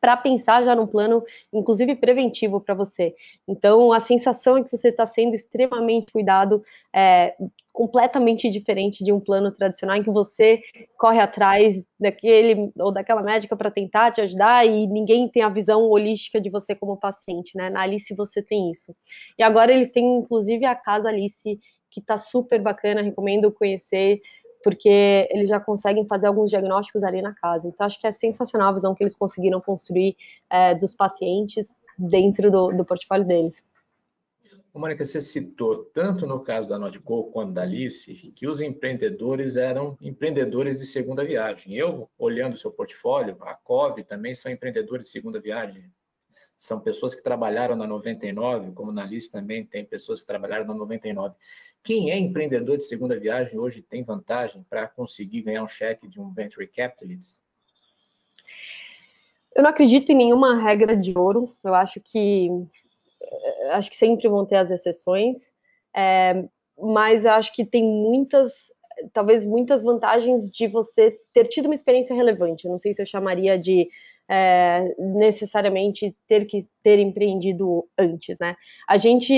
para 0.00 0.16
pensar 0.16 0.62
já 0.62 0.74
num 0.74 0.86
plano, 0.86 1.22
inclusive 1.52 1.94
preventivo 1.96 2.60
para 2.60 2.74
você. 2.74 3.14
Então, 3.46 3.92
a 3.92 4.00
sensação 4.00 4.56
é 4.56 4.64
que 4.64 4.76
você 4.76 4.88
está 4.88 5.06
sendo 5.06 5.34
extremamente 5.34 6.12
cuidado, 6.12 6.62
é, 6.94 7.34
completamente 7.72 8.50
diferente 8.50 9.02
de 9.02 9.12
um 9.12 9.18
plano 9.18 9.50
tradicional 9.50 9.96
em 9.96 10.02
que 10.02 10.10
você 10.10 10.60
corre 10.98 11.20
atrás 11.20 11.82
daquele 11.98 12.70
ou 12.78 12.92
daquela 12.92 13.22
médica 13.22 13.56
para 13.56 13.70
tentar 13.70 14.10
te 14.10 14.20
ajudar 14.20 14.66
e 14.66 14.86
ninguém 14.86 15.26
tem 15.28 15.42
a 15.42 15.48
visão 15.48 15.82
holística 15.88 16.40
de 16.40 16.50
você 16.50 16.74
como 16.74 16.98
paciente, 16.98 17.56
né? 17.56 17.70
Na 17.70 17.82
Alice 17.82 18.14
você 18.14 18.42
tem 18.42 18.70
isso. 18.70 18.94
E 19.38 19.42
agora 19.42 19.72
eles 19.72 19.90
têm 19.90 20.18
inclusive 20.18 20.66
a 20.66 20.74
casa 20.74 21.08
Alice 21.08 21.58
que 21.90 22.00
está 22.00 22.16
super 22.16 22.60
bacana, 22.60 23.02
recomendo 23.02 23.52
conhecer 23.52 24.20
porque 24.62 25.28
eles 25.30 25.48
já 25.48 25.60
conseguem 25.60 26.06
fazer 26.06 26.26
alguns 26.26 26.50
diagnósticos 26.50 27.04
ali 27.04 27.20
na 27.20 27.34
casa. 27.34 27.68
Então, 27.68 27.86
acho 27.86 28.00
que 28.00 28.06
é 28.06 28.12
sensacional 28.12 28.70
a 28.70 28.72
visão 28.72 28.94
que 28.94 29.02
eles 29.02 29.14
conseguiram 29.14 29.60
construir 29.60 30.16
é, 30.50 30.74
dos 30.74 30.94
pacientes 30.94 31.74
dentro 31.98 32.50
do, 32.50 32.72
do 32.72 32.84
portfólio 32.84 33.26
deles. 33.26 33.64
Mônica, 34.74 35.04
você 35.04 35.20
citou, 35.20 35.84
tanto 35.92 36.26
no 36.26 36.40
caso 36.40 36.66
da 36.66 36.78
Notco 36.78 37.24
quanto 37.30 37.52
da 37.52 37.62
Alice, 37.62 38.14
que 38.34 38.46
os 38.46 38.62
empreendedores 38.62 39.56
eram 39.56 39.98
empreendedores 40.00 40.78
de 40.78 40.86
segunda 40.86 41.22
viagem. 41.22 41.74
Eu, 41.74 42.08
olhando 42.18 42.54
o 42.54 42.56
seu 42.56 42.70
portfólio, 42.70 43.36
a 43.42 43.54
COV 43.54 44.02
também 44.02 44.34
são 44.34 44.50
empreendedores 44.50 45.06
de 45.06 45.12
segunda 45.12 45.38
viagem. 45.38 45.92
São 46.62 46.78
pessoas 46.78 47.12
que 47.12 47.20
trabalharam 47.20 47.74
na 47.74 47.88
99, 47.88 48.70
como 48.70 48.92
na 48.92 49.02
Alice 49.02 49.28
também 49.28 49.66
tem 49.66 49.84
pessoas 49.84 50.20
que 50.20 50.26
trabalharam 50.28 50.64
na 50.64 50.72
99. 50.72 51.34
Quem 51.82 52.12
é 52.12 52.16
empreendedor 52.16 52.78
de 52.78 52.84
segunda 52.84 53.18
viagem 53.18 53.58
hoje 53.58 53.82
tem 53.82 54.04
vantagem 54.04 54.64
para 54.70 54.86
conseguir 54.86 55.42
ganhar 55.42 55.64
um 55.64 55.66
cheque 55.66 56.06
de 56.06 56.20
um 56.20 56.32
venture 56.32 56.68
capitalist? 56.68 57.32
Eu 59.56 59.64
não 59.64 59.70
acredito 59.70 60.12
em 60.12 60.14
nenhuma 60.14 60.62
regra 60.62 60.96
de 60.96 61.18
ouro. 61.18 61.52
Eu 61.64 61.74
acho 61.74 62.00
que 62.00 62.48
eh, 63.20 63.70
acho 63.72 63.90
que 63.90 63.96
sempre 63.96 64.28
vão 64.28 64.46
ter 64.46 64.58
as 64.58 64.70
exceções, 64.70 65.52
é, 65.92 66.48
mas 66.78 67.24
eu 67.24 67.32
acho 67.32 67.52
que 67.52 67.64
tem 67.64 67.82
muitas, 67.82 68.70
talvez 69.12 69.44
muitas 69.44 69.82
vantagens 69.82 70.48
de 70.48 70.68
você 70.68 71.18
ter 71.32 71.48
tido 71.48 71.64
uma 71.64 71.74
experiência 71.74 72.14
relevante. 72.14 72.66
Eu 72.66 72.70
não 72.70 72.78
sei 72.78 72.94
se 72.94 73.02
eu 73.02 73.06
chamaria 73.06 73.58
de 73.58 73.88
é, 74.34 74.94
necessariamente 74.98 76.16
ter 76.26 76.46
que 76.46 76.66
ter 76.82 76.98
empreendido 76.98 77.86
antes, 77.98 78.38
né? 78.40 78.56
A 78.88 78.96
gente 78.96 79.30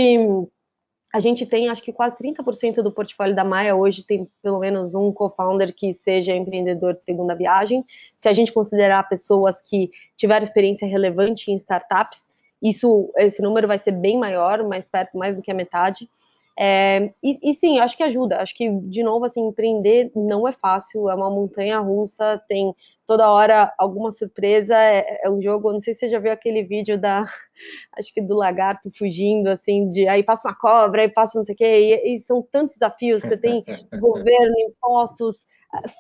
a 1.13 1.21
gente 1.21 1.47
tem, 1.47 1.69
acho 1.69 1.83
que 1.83 1.93
quase 1.93 2.17
30% 2.17 2.83
do 2.83 2.91
portfólio 2.91 3.37
da 3.37 3.45
Maia 3.45 3.77
hoje 3.77 4.03
tem 4.03 4.29
pelo 4.43 4.59
menos 4.59 4.97
um 4.97 5.13
co-founder 5.13 5.73
que 5.73 5.93
seja 5.93 6.35
empreendedor 6.35 6.93
de 6.93 7.05
segunda 7.05 7.37
viagem. 7.37 7.85
Se 8.17 8.29
a 8.29 8.33
gente 8.33 8.53
considerar 8.53 9.09
pessoas 9.09 9.61
que 9.61 9.91
tiveram 10.17 10.45
experiência 10.45 10.89
relevante 10.89 11.53
em 11.53 11.55
startups, 11.55 12.27
isso, 12.61 13.13
esse 13.17 13.41
número 13.43 13.69
vai 13.69 13.79
ser 13.79 13.93
bem 13.93 14.19
maior, 14.19 14.65
mais 14.65 14.89
perto, 14.89 15.17
mais 15.17 15.37
do 15.37 15.43
que 15.43 15.53
a 15.53 15.55
metade. 15.55 16.09
É, 16.57 17.13
e, 17.23 17.39
e, 17.43 17.55
sim, 17.55 17.79
acho 17.79 17.97
que 17.97 18.03
ajuda. 18.03 18.39
Acho 18.39 18.55
que, 18.55 18.71
de 18.71 19.03
novo, 19.03 19.25
assim, 19.25 19.41
empreender 19.41 20.13
não 20.15 20.47
é 20.47 20.53
fácil, 20.53 21.11
é 21.11 21.15
uma 21.15 21.29
montanha 21.29 21.79
russa, 21.81 22.41
tem 22.49 22.75
toda 23.05 23.31
hora 23.31 23.73
alguma 23.77 24.13
surpresa. 24.13 24.77
É, 24.77 25.27
é 25.27 25.31
um 25.31 25.41
jogo, 25.41 25.73
não 25.73 25.81
sei 25.81 25.95
se 25.95 26.01
você 26.01 26.09
já 26.09 26.19
viu 26.21 26.31
aquele 26.33 26.63
vídeo 26.63 26.99
da, 26.99 27.25
acho 27.99 28.13
que 28.15 28.21
do 28.21 28.35
lagarto 28.35 28.91
fugindo, 28.97 29.49
assim, 29.49 29.89
de 29.89 30.07
aí 30.07 30.23
passa 30.23 30.49
uma 30.49 30.55
cobra, 30.57 31.03
aí 31.03 31.09
passa 31.09 31.39
não 31.39 31.45
sei 31.45 31.55
o 31.55 31.59
quê, 31.59 32.01
e, 32.05 32.15
e 32.15 32.19
são 32.21 32.41
tantos 32.41 32.75
desafios. 32.75 33.23
Você 33.25 33.37
tem 33.37 33.65
governo, 33.99 34.55
impostos, 34.59 35.47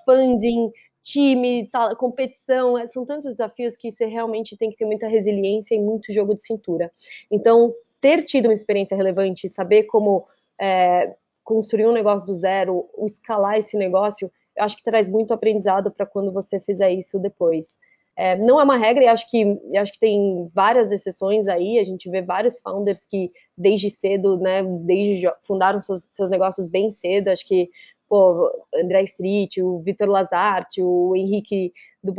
funding, 0.04 0.70
time, 1.02 1.68
tal, 1.70 1.94
competição, 1.96 2.78
é, 2.78 2.86
são 2.86 3.04
tantos 3.04 3.28
desafios 3.28 3.76
que 3.76 3.92
você 3.92 4.06
realmente 4.06 4.56
tem 4.56 4.70
que 4.70 4.76
ter 4.76 4.86
muita 4.86 5.06
resiliência 5.06 5.74
e 5.74 5.78
muito 5.78 6.12
jogo 6.12 6.34
de 6.34 6.42
cintura. 6.42 6.90
Então, 7.30 7.74
ter 8.00 8.24
tido 8.24 8.46
uma 8.46 8.54
experiência 8.54 8.96
relevante, 8.96 9.48
saber 9.48 9.84
como 9.84 10.26
é, 10.60 11.14
construir 11.42 11.86
um 11.86 11.92
negócio 11.92 12.26
do 12.26 12.34
zero, 12.34 12.88
escalar 13.06 13.58
esse 13.58 13.76
negócio, 13.76 14.30
eu 14.56 14.64
acho 14.64 14.76
que 14.76 14.82
traz 14.82 15.08
muito 15.08 15.34
aprendizado 15.34 15.90
para 15.90 16.06
quando 16.06 16.32
você 16.32 16.60
fizer 16.60 16.90
isso 16.90 17.18
depois. 17.18 17.78
É, 18.16 18.36
não 18.36 18.60
é 18.60 18.64
uma 18.64 18.76
regra 18.76 19.02
e 19.02 19.08
acho 19.08 19.28
que, 19.28 19.60
acho 19.76 19.92
que 19.92 19.98
tem 19.98 20.46
várias 20.54 20.92
exceções 20.92 21.48
aí. 21.48 21.78
A 21.78 21.84
gente 21.84 22.08
vê 22.08 22.22
vários 22.22 22.60
founders 22.60 23.04
que 23.04 23.32
desde 23.58 23.90
cedo, 23.90 24.38
né, 24.38 24.62
desde 24.62 25.28
fundaram 25.42 25.80
seus, 25.80 26.06
seus 26.10 26.30
negócios 26.30 26.68
bem 26.68 26.90
cedo. 26.90 27.28
Acho 27.28 27.46
que 27.46 27.68
pô, 28.08 28.48
André 28.74 29.02
Street, 29.02 29.56
o 29.58 29.80
Vitor 29.80 30.08
Lazarte, 30.08 30.80
o 30.80 31.16
Henrique 31.16 31.72
do 32.02 32.14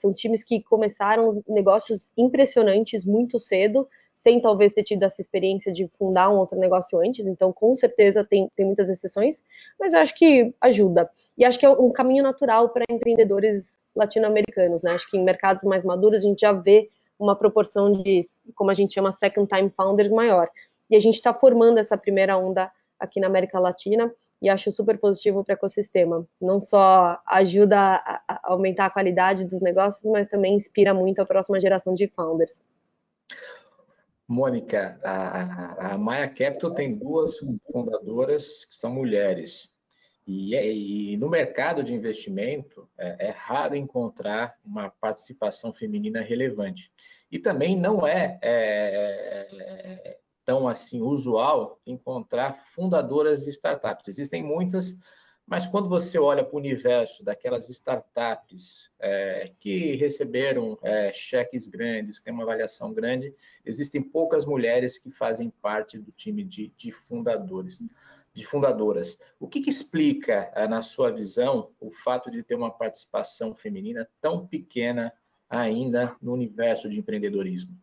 são 0.00 0.12
times 0.12 0.42
que 0.42 0.62
começaram 0.62 1.42
negócios 1.46 2.10
impressionantes 2.16 3.04
muito 3.04 3.38
cedo 3.38 3.86
sem 4.12 4.40
talvez 4.40 4.72
ter 4.72 4.82
tido 4.82 5.02
essa 5.02 5.20
experiência 5.20 5.72
de 5.72 5.88
fundar 5.88 6.30
um 6.30 6.38
outro 6.38 6.58
negócio 6.58 6.98
antes, 6.98 7.26
então 7.26 7.52
com 7.52 7.74
certeza 7.74 8.24
tem, 8.24 8.50
tem 8.54 8.66
muitas 8.66 8.90
exceções, 8.90 9.42
mas 9.78 9.92
eu 9.92 10.00
acho 10.00 10.14
que 10.14 10.54
ajuda. 10.60 11.10
E 11.38 11.44
acho 11.44 11.58
que 11.58 11.64
é 11.64 11.70
um 11.70 11.90
caminho 11.90 12.22
natural 12.22 12.68
para 12.68 12.84
empreendedores 12.90 13.80
latino-americanos, 13.94 14.82
né? 14.82 14.92
Acho 14.92 15.10
que 15.10 15.16
em 15.16 15.24
mercados 15.24 15.64
mais 15.64 15.84
maduros 15.84 16.18
a 16.18 16.28
gente 16.28 16.40
já 16.40 16.52
vê 16.52 16.90
uma 17.18 17.36
proporção 17.36 17.92
de, 18.02 18.20
como 18.54 18.70
a 18.70 18.74
gente 18.74 18.94
chama, 18.94 19.12
second 19.12 19.46
time 19.46 19.70
founders 19.70 20.10
maior. 20.10 20.48
E 20.88 20.96
a 20.96 20.98
gente 20.98 21.14
está 21.14 21.32
formando 21.32 21.78
essa 21.78 21.96
primeira 21.96 22.36
onda 22.36 22.70
aqui 22.98 23.20
na 23.20 23.26
América 23.26 23.58
Latina 23.58 24.12
e 24.42 24.48
acho 24.48 24.72
super 24.72 24.98
positivo 24.98 25.44
para 25.44 25.52
o 25.52 25.56
ecossistema. 25.56 26.26
Não 26.40 26.60
só 26.60 27.18
ajuda 27.26 27.78
a, 27.78 28.40
aumentar 28.44 28.86
a 28.86 28.90
qualidade 28.90 29.44
dos 29.44 29.60
negócios, 29.60 30.10
mas 30.10 30.28
também 30.28 30.54
inspira 30.54 30.94
muito 30.94 31.20
a 31.20 31.26
próxima 31.26 31.60
geração 31.60 31.94
de 31.94 32.08
founders. 32.08 32.62
Mônica, 34.30 34.96
a, 35.02 35.94
a 35.94 35.98
Maia 35.98 36.28
Capital 36.28 36.72
tem 36.72 36.96
duas 36.96 37.38
fundadoras 37.72 38.64
que 38.64 38.76
são 38.76 38.88
mulheres. 38.94 39.74
E, 40.24 40.54
é, 40.54 40.72
e 40.72 41.16
no 41.16 41.28
mercado 41.28 41.82
de 41.82 41.92
investimento 41.92 42.88
é, 42.96 43.26
é, 43.26 43.30
raro 43.30 43.74
encontrar 43.74 44.54
uma 44.64 44.88
participação 44.88 45.72
feminina 45.72 46.20
relevante. 46.20 46.92
E 47.28 47.40
também 47.40 47.76
não 47.76 48.06
é, 48.06 48.38
é, 48.40 49.48
é 50.04 50.18
tão 50.44 50.68
assim 50.68 51.00
usual 51.00 51.80
encontrar 51.84 52.52
fundadoras 52.54 53.42
de 53.42 53.50
startups. 53.50 54.06
Existem 54.06 54.44
muitas, 54.44 54.96
mas 55.50 55.66
quando 55.66 55.88
você 55.88 56.16
olha 56.16 56.44
para 56.44 56.54
o 56.54 56.60
universo 56.60 57.24
daquelas 57.24 57.68
startups 57.68 58.88
é, 59.00 59.50
que 59.58 59.96
receberam 59.96 60.78
é, 60.80 61.12
cheques 61.12 61.66
grandes, 61.66 62.20
que 62.20 62.26
tem 62.26 62.32
uma 62.32 62.44
avaliação 62.44 62.94
grande, 62.94 63.34
existem 63.66 64.00
poucas 64.00 64.46
mulheres 64.46 64.96
que 64.96 65.10
fazem 65.10 65.50
parte 65.50 65.98
do 65.98 66.12
time 66.12 66.44
de, 66.44 66.72
de 66.76 66.92
fundadores, 66.92 67.82
de 68.32 68.46
fundadoras. 68.46 69.18
O 69.40 69.48
que, 69.48 69.60
que 69.60 69.70
explica, 69.70 70.52
é, 70.54 70.68
na 70.68 70.82
sua 70.82 71.10
visão, 71.10 71.72
o 71.80 71.90
fato 71.90 72.30
de 72.30 72.44
ter 72.44 72.54
uma 72.54 72.70
participação 72.70 73.52
feminina 73.52 74.08
tão 74.20 74.46
pequena 74.46 75.12
ainda 75.48 76.14
no 76.22 76.32
universo 76.32 76.88
de 76.88 76.96
empreendedorismo? 76.96 77.76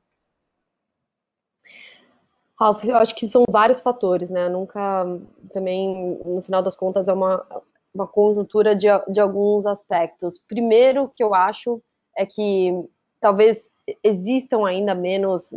Ralf, 2.59 2.83
eu 2.83 2.97
acho 2.97 3.15
que 3.15 3.27
são 3.27 3.43
vários 3.49 3.79
fatores, 3.79 4.29
né? 4.31 4.49
Nunca, 4.49 5.05
também, 5.53 6.19
no 6.25 6.41
final 6.41 6.63
das 6.63 6.75
contas, 6.75 7.07
é 7.07 7.13
uma, 7.13 7.45
uma 7.93 8.07
conjuntura 8.07 8.75
de, 8.75 8.87
de 9.09 9.19
alguns 9.19 9.65
aspectos. 9.65 10.39
Primeiro, 10.47 11.11
que 11.15 11.23
eu 11.23 11.35
acho 11.35 11.81
é 12.17 12.25
que 12.25 12.71
talvez 13.19 13.69
existam 14.03 14.65
ainda 14.65 14.93
menos, 14.93 15.51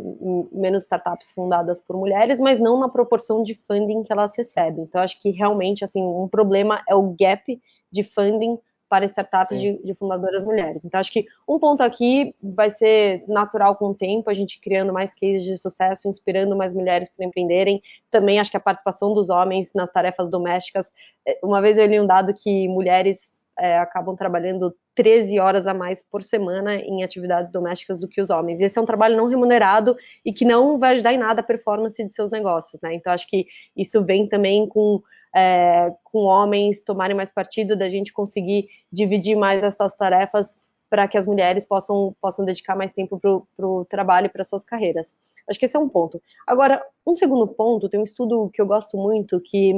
menos 0.51 0.83
startups 0.83 1.31
fundadas 1.31 1.81
por 1.81 1.97
mulheres, 1.97 2.39
mas 2.39 2.59
não 2.59 2.79
na 2.79 2.87
proporção 2.87 3.43
de 3.43 3.55
funding 3.55 4.03
que 4.03 4.13
elas 4.13 4.37
recebem. 4.37 4.83
Então, 4.83 5.01
acho 5.01 5.19
que 5.19 5.31
realmente, 5.31 5.83
assim, 5.83 6.01
um 6.01 6.27
problema 6.27 6.81
é 6.87 6.95
o 6.95 7.15
gap 7.19 7.61
de 7.91 8.03
funding 8.03 8.57
para 8.91 9.05
startups 9.05 9.57
de, 9.57 9.81
de, 9.81 9.93
fundadoras 9.93 10.43
mulheres. 10.43 10.83
Então, 10.83 10.99
acho 10.99 11.13
que 11.13 11.25
um 11.47 11.57
ponto 11.57 11.81
aqui 11.81 12.35
vai 12.43 12.69
ser 12.69 13.23
natural 13.25 13.77
com 13.77 13.91
o 13.91 13.95
tempo, 13.95 14.29
a 14.29 14.33
gente 14.33 14.59
criando 14.59 14.91
mais 14.91 15.13
cases 15.13 15.45
de 15.45 15.57
sucesso, 15.57 16.09
inspirando 16.09 16.57
mais 16.57 16.73
mulheres 16.73 17.07
para 17.07 17.25
empreenderem. 17.25 17.81
Também 18.09 18.37
acho 18.37 18.51
que 18.51 18.57
a 18.57 18.59
participação 18.59 19.13
dos 19.13 19.29
homens 19.29 19.71
nas 19.73 19.89
tarefas 19.89 20.29
domésticas. 20.29 20.91
É, 21.25 21.39
uma 21.41 21.61
vez 21.61 21.77
eu 21.77 21.85
li 21.85 22.01
um 22.01 22.05
dado 22.05 22.33
que 22.33 22.67
mulheres 22.67 23.39
é, 23.57 23.77
acabam 23.77 24.13
trabalhando 24.13 24.75
13 24.93 25.39
horas 25.39 25.67
a 25.67 25.73
mais 25.73 26.03
por 26.03 26.21
semana 26.21 26.75
em 26.75 27.01
atividades 27.01 27.49
domésticas 27.49 27.97
do 27.97 28.09
que 28.09 28.19
os 28.19 28.29
homens. 28.29 28.59
E 28.59 28.65
esse 28.65 28.77
é 28.77 28.81
um 28.81 28.85
trabalho 28.85 29.15
não 29.15 29.29
remunerado 29.29 29.95
e 30.25 30.33
que 30.33 30.43
não 30.43 30.77
vai 30.77 30.95
ajudar 30.95 31.13
em 31.13 31.17
nada 31.17 31.39
a 31.39 31.45
performance 31.45 32.03
de 32.03 32.11
seus 32.11 32.29
negócios, 32.29 32.81
né? 32.81 32.93
Então, 32.93 33.13
acho 33.13 33.25
que 33.25 33.47
isso 33.73 34.03
vem 34.03 34.27
também 34.27 34.67
com 34.67 35.01
é, 35.35 35.93
com 36.03 36.19
homens 36.25 36.83
tomarem 36.83 37.15
mais 37.15 37.31
partido, 37.31 37.75
da 37.75 37.89
gente 37.89 38.11
conseguir 38.11 38.67
dividir 38.91 39.35
mais 39.35 39.63
essas 39.63 39.95
tarefas 39.95 40.55
para 40.89 41.07
que 41.07 41.17
as 41.17 41.25
mulheres 41.25 41.63
possam, 41.63 42.13
possam 42.21 42.43
dedicar 42.43 42.75
mais 42.75 42.91
tempo 42.91 43.17
para 43.19 43.65
o 43.65 43.85
trabalho 43.85 44.25
e 44.25 44.29
para 44.29 44.43
suas 44.43 44.65
carreiras. 44.65 45.15
Acho 45.49 45.57
que 45.57 45.65
esse 45.65 45.77
é 45.77 45.79
um 45.79 45.87
ponto. 45.87 46.21
Agora, 46.45 46.85
um 47.07 47.15
segundo 47.15 47.47
ponto, 47.47 47.87
tem 47.87 47.99
um 47.99 48.03
estudo 48.03 48.49
que 48.53 48.61
eu 48.61 48.67
gosto 48.67 48.97
muito, 48.97 49.39
que 49.39 49.73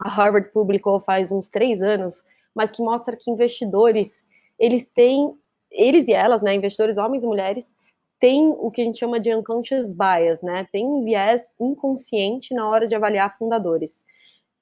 a 0.00 0.08
Harvard 0.08 0.50
publicou 0.52 1.00
faz 1.00 1.32
uns 1.32 1.48
três 1.48 1.82
anos, 1.82 2.22
mas 2.54 2.70
que 2.70 2.82
mostra 2.82 3.16
que 3.16 3.30
investidores, 3.30 4.22
eles 4.58 4.86
têm, 4.86 5.34
eles 5.70 6.08
e 6.08 6.12
elas, 6.12 6.42
né, 6.42 6.54
investidores 6.54 6.96
homens 6.96 7.22
e 7.22 7.26
mulheres, 7.26 7.74
têm 8.20 8.48
o 8.48 8.70
que 8.70 8.80
a 8.80 8.84
gente 8.84 8.98
chama 8.98 9.18
de 9.18 9.34
unconscious 9.34 9.92
bias, 9.92 10.42
né, 10.42 10.66
tem 10.70 10.86
um 10.86 11.02
viés 11.02 11.52
inconsciente 11.60 12.54
na 12.54 12.68
hora 12.68 12.86
de 12.86 12.94
avaliar 12.94 13.36
fundadores. 13.36 14.04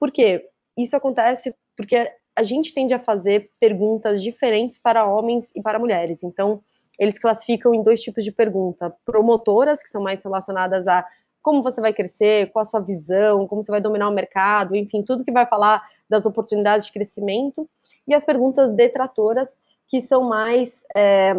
Por 0.03 0.11
quê? 0.11 0.49
Isso 0.77 0.97
acontece 0.97 1.55
porque 1.77 2.11
a 2.35 2.43
gente 2.43 2.73
tende 2.73 2.93
a 2.93 2.99
fazer 2.99 3.49
perguntas 3.57 4.21
diferentes 4.21 4.77
para 4.77 5.05
homens 5.05 5.49
e 5.55 5.61
para 5.61 5.79
mulheres. 5.79 6.23
Então, 6.23 6.61
eles 6.99 7.17
classificam 7.17 7.73
em 7.73 7.81
dois 7.81 8.01
tipos 8.01 8.21
de 8.21 8.29
pergunta: 8.29 8.93
promotoras, 9.05 9.81
que 9.81 9.87
são 9.87 10.03
mais 10.03 10.21
relacionadas 10.21 10.89
a 10.89 11.07
como 11.41 11.63
você 11.63 11.79
vai 11.79 11.93
crescer, 11.93 12.51
qual 12.51 12.63
a 12.63 12.65
sua 12.65 12.81
visão, 12.81 13.47
como 13.47 13.63
você 13.63 13.71
vai 13.71 13.79
dominar 13.79 14.09
o 14.09 14.13
mercado, 14.13 14.75
enfim, 14.75 15.01
tudo 15.03 15.23
que 15.23 15.31
vai 15.31 15.47
falar 15.47 15.81
das 16.09 16.25
oportunidades 16.25 16.87
de 16.87 16.91
crescimento, 16.91 17.65
e 18.05 18.13
as 18.13 18.25
perguntas 18.25 18.75
detratoras, 18.75 19.57
que 19.87 20.01
são 20.01 20.23
mais 20.23 20.83
é, 20.93 21.33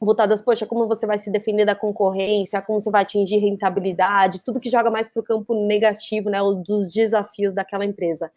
voltadas, 0.00 0.40
poxa, 0.40 0.66
como 0.66 0.88
você 0.88 1.06
vai 1.06 1.18
se 1.18 1.30
defender 1.30 1.66
da 1.66 1.74
concorrência, 1.74 2.62
como 2.62 2.80
você 2.80 2.90
vai 2.90 3.02
atingir 3.02 3.38
rentabilidade, 3.38 4.40
tudo 4.40 4.58
que 4.58 4.70
joga 4.70 4.90
mais 4.90 5.10
para 5.10 5.20
o 5.20 5.24
campo 5.24 5.54
negativo, 5.54 6.30
né, 6.30 6.38
dos 6.66 6.90
desafios 6.90 7.52
daquela 7.52 7.84
empresa. 7.84 8.32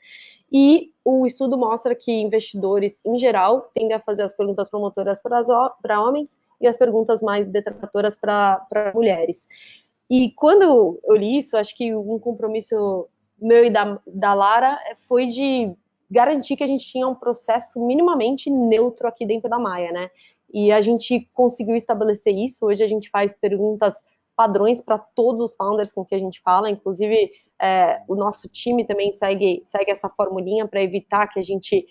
E 0.52 0.92
o 1.04 1.26
estudo 1.26 1.58
mostra 1.58 1.96
que 1.96 2.12
investidores, 2.12 3.02
em 3.06 3.18
geral, 3.18 3.72
tendem 3.74 3.96
a 3.96 4.00
fazer 4.00 4.24
as 4.24 4.36
perguntas 4.36 4.70
promotoras 4.70 5.20
para 5.22 6.02
homens 6.02 6.38
e 6.60 6.68
as 6.68 6.78
perguntas 6.78 7.22
mais 7.22 7.48
detratoras 7.48 8.16
para 8.16 8.92
mulheres. 8.94 9.48
E 10.10 10.32
quando 10.32 11.00
eu 11.04 11.16
li 11.16 11.38
isso, 11.38 11.58
acho 11.58 11.76
que 11.76 11.96
um 11.96 12.20
compromisso 12.20 13.08
meu 13.42 13.66
e 13.66 13.70
da, 13.70 14.00
da 14.06 14.34
Lara 14.34 14.78
foi 15.08 15.28
de 15.28 15.74
garantir 16.12 16.56
que 16.56 16.64
a 16.64 16.68
gente 16.68 16.86
tinha 16.86 17.08
um 17.08 17.16
processo 17.16 17.84
minimamente 17.84 18.50
neutro 18.50 19.08
aqui 19.08 19.26
dentro 19.26 19.50
da 19.50 19.58
Maia, 19.58 19.92
né? 19.92 20.12
E 20.54 20.72
a 20.72 20.82
gente 20.82 21.28
conseguiu 21.34 21.76
estabelecer 21.76 22.34
isso. 22.36 22.66
Hoje 22.66 22.84
a 22.84 22.88
gente 22.88 23.10
faz 23.10 23.34
perguntas 23.34 23.96
padrões 24.36 24.82
para 24.82 24.98
todos 24.98 25.52
os 25.52 25.56
founders 25.56 25.92
com 25.92 26.06
que 26.06 26.16
a 26.16 26.20
gente 26.20 26.42
fala, 26.42 26.70
inclusive 26.70 27.32
é, 27.62 28.02
o 28.08 28.16
nosso 28.16 28.50
time 28.50 28.86
também 28.86 29.14
segue, 29.14 29.62
segue 29.64 29.92
essa 29.92 30.10
formulinha 30.10 30.68
para 30.68 30.82
evitar 30.82 31.28
que 31.28 31.40
a 31.40 31.44
gente 31.44 31.86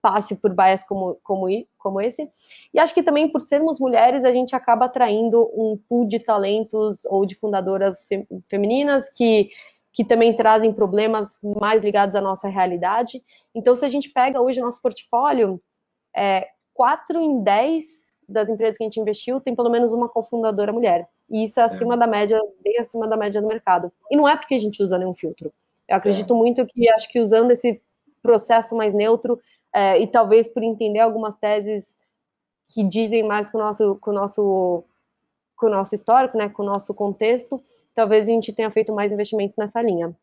passe 0.00 0.36
por 0.36 0.54
bias 0.54 0.84
como, 0.84 1.18
como, 1.22 1.46
como 1.76 2.00
esse. 2.00 2.30
E 2.72 2.78
acho 2.78 2.94
que 2.94 3.02
também 3.02 3.28
por 3.30 3.40
sermos 3.40 3.80
mulheres, 3.80 4.24
a 4.24 4.32
gente 4.32 4.54
acaba 4.54 4.84
atraindo 4.84 5.50
um 5.54 5.76
pool 5.88 6.06
de 6.06 6.20
talentos 6.20 7.04
ou 7.06 7.26
de 7.26 7.34
fundadoras 7.34 8.06
femininas 8.48 9.10
que, 9.10 9.50
que 9.92 10.04
também 10.04 10.34
trazem 10.34 10.72
problemas 10.72 11.38
mais 11.42 11.82
ligados 11.82 12.14
à 12.14 12.20
nossa 12.20 12.48
realidade. 12.48 13.22
Então, 13.54 13.74
se 13.74 13.84
a 13.84 13.88
gente 13.88 14.10
pega 14.10 14.40
hoje 14.40 14.60
o 14.60 14.64
nosso 14.64 14.80
portfólio, 14.80 15.60
é, 16.16 16.48
4 16.78 17.20
em 17.20 17.42
10 17.42 17.84
das 18.28 18.48
empresas 18.48 18.76
que 18.76 18.84
a 18.84 18.86
gente 18.86 19.00
investiu 19.00 19.40
tem 19.40 19.52
pelo 19.52 19.68
menos 19.68 19.92
uma 19.92 20.08
cofundadora 20.08 20.72
mulher. 20.72 21.08
E 21.28 21.42
isso 21.42 21.58
é 21.58 21.64
acima 21.64 21.94
é. 21.94 21.96
da 21.96 22.06
média, 22.06 22.40
bem 22.62 22.78
acima 22.78 23.08
da 23.08 23.16
média 23.16 23.42
do 23.42 23.48
mercado. 23.48 23.90
E 24.08 24.16
não 24.16 24.28
é 24.28 24.36
porque 24.36 24.54
a 24.54 24.58
gente 24.58 24.80
usa 24.80 24.96
nenhum 24.96 25.12
filtro. 25.12 25.52
Eu 25.88 25.96
acredito 25.96 26.32
é. 26.32 26.36
muito 26.36 26.64
que 26.66 26.88
acho 26.90 27.08
que 27.08 27.18
usando 27.18 27.50
esse 27.50 27.82
processo 28.22 28.76
mais 28.76 28.94
neutro 28.94 29.40
é, 29.74 30.00
e 30.00 30.06
talvez 30.06 30.46
por 30.46 30.62
entender 30.62 31.00
algumas 31.00 31.36
teses 31.36 31.96
que 32.72 32.84
dizem 32.84 33.24
mais 33.24 33.50
com 33.50 33.58
o 33.58 33.60
nosso, 33.60 33.96
com 33.96 34.12
o 34.12 34.14
nosso, 34.14 34.84
com 35.56 35.66
o 35.66 35.70
nosso 35.70 35.96
histórico, 35.96 36.38
né, 36.38 36.48
com 36.48 36.62
o 36.62 36.66
nosso 36.66 36.94
contexto, 36.94 37.60
talvez 37.92 38.28
a 38.28 38.30
gente 38.30 38.52
tenha 38.52 38.70
feito 38.70 38.94
mais 38.94 39.12
investimentos 39.12 39.56
nessa 39.56 39.82
linha. 39.82 40.16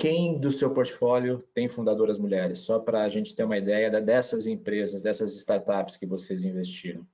Quem 0.00 0.38
do 0.38 0.50
seu 0.50 0.72
portfólio 0.72 1.44
tem 1.52 1.68
fundadoras 1.68 2.16
mulheres? 2.16 2.60
Só 2.60 2.78
para 2.78 3.02
a 3.02 3.08
gente 3.10 3.36
ter 3.36 3.44
uma 3.44 3.58
ideia 3.58 3.90
dessas 4.00 4.46
empresas, 4.46 5.02
dessas 5.02 5.36
startups 5.36 5.98
que 5.98 6.06
vocês 6.06 6.42
investiram. 6.42 7.06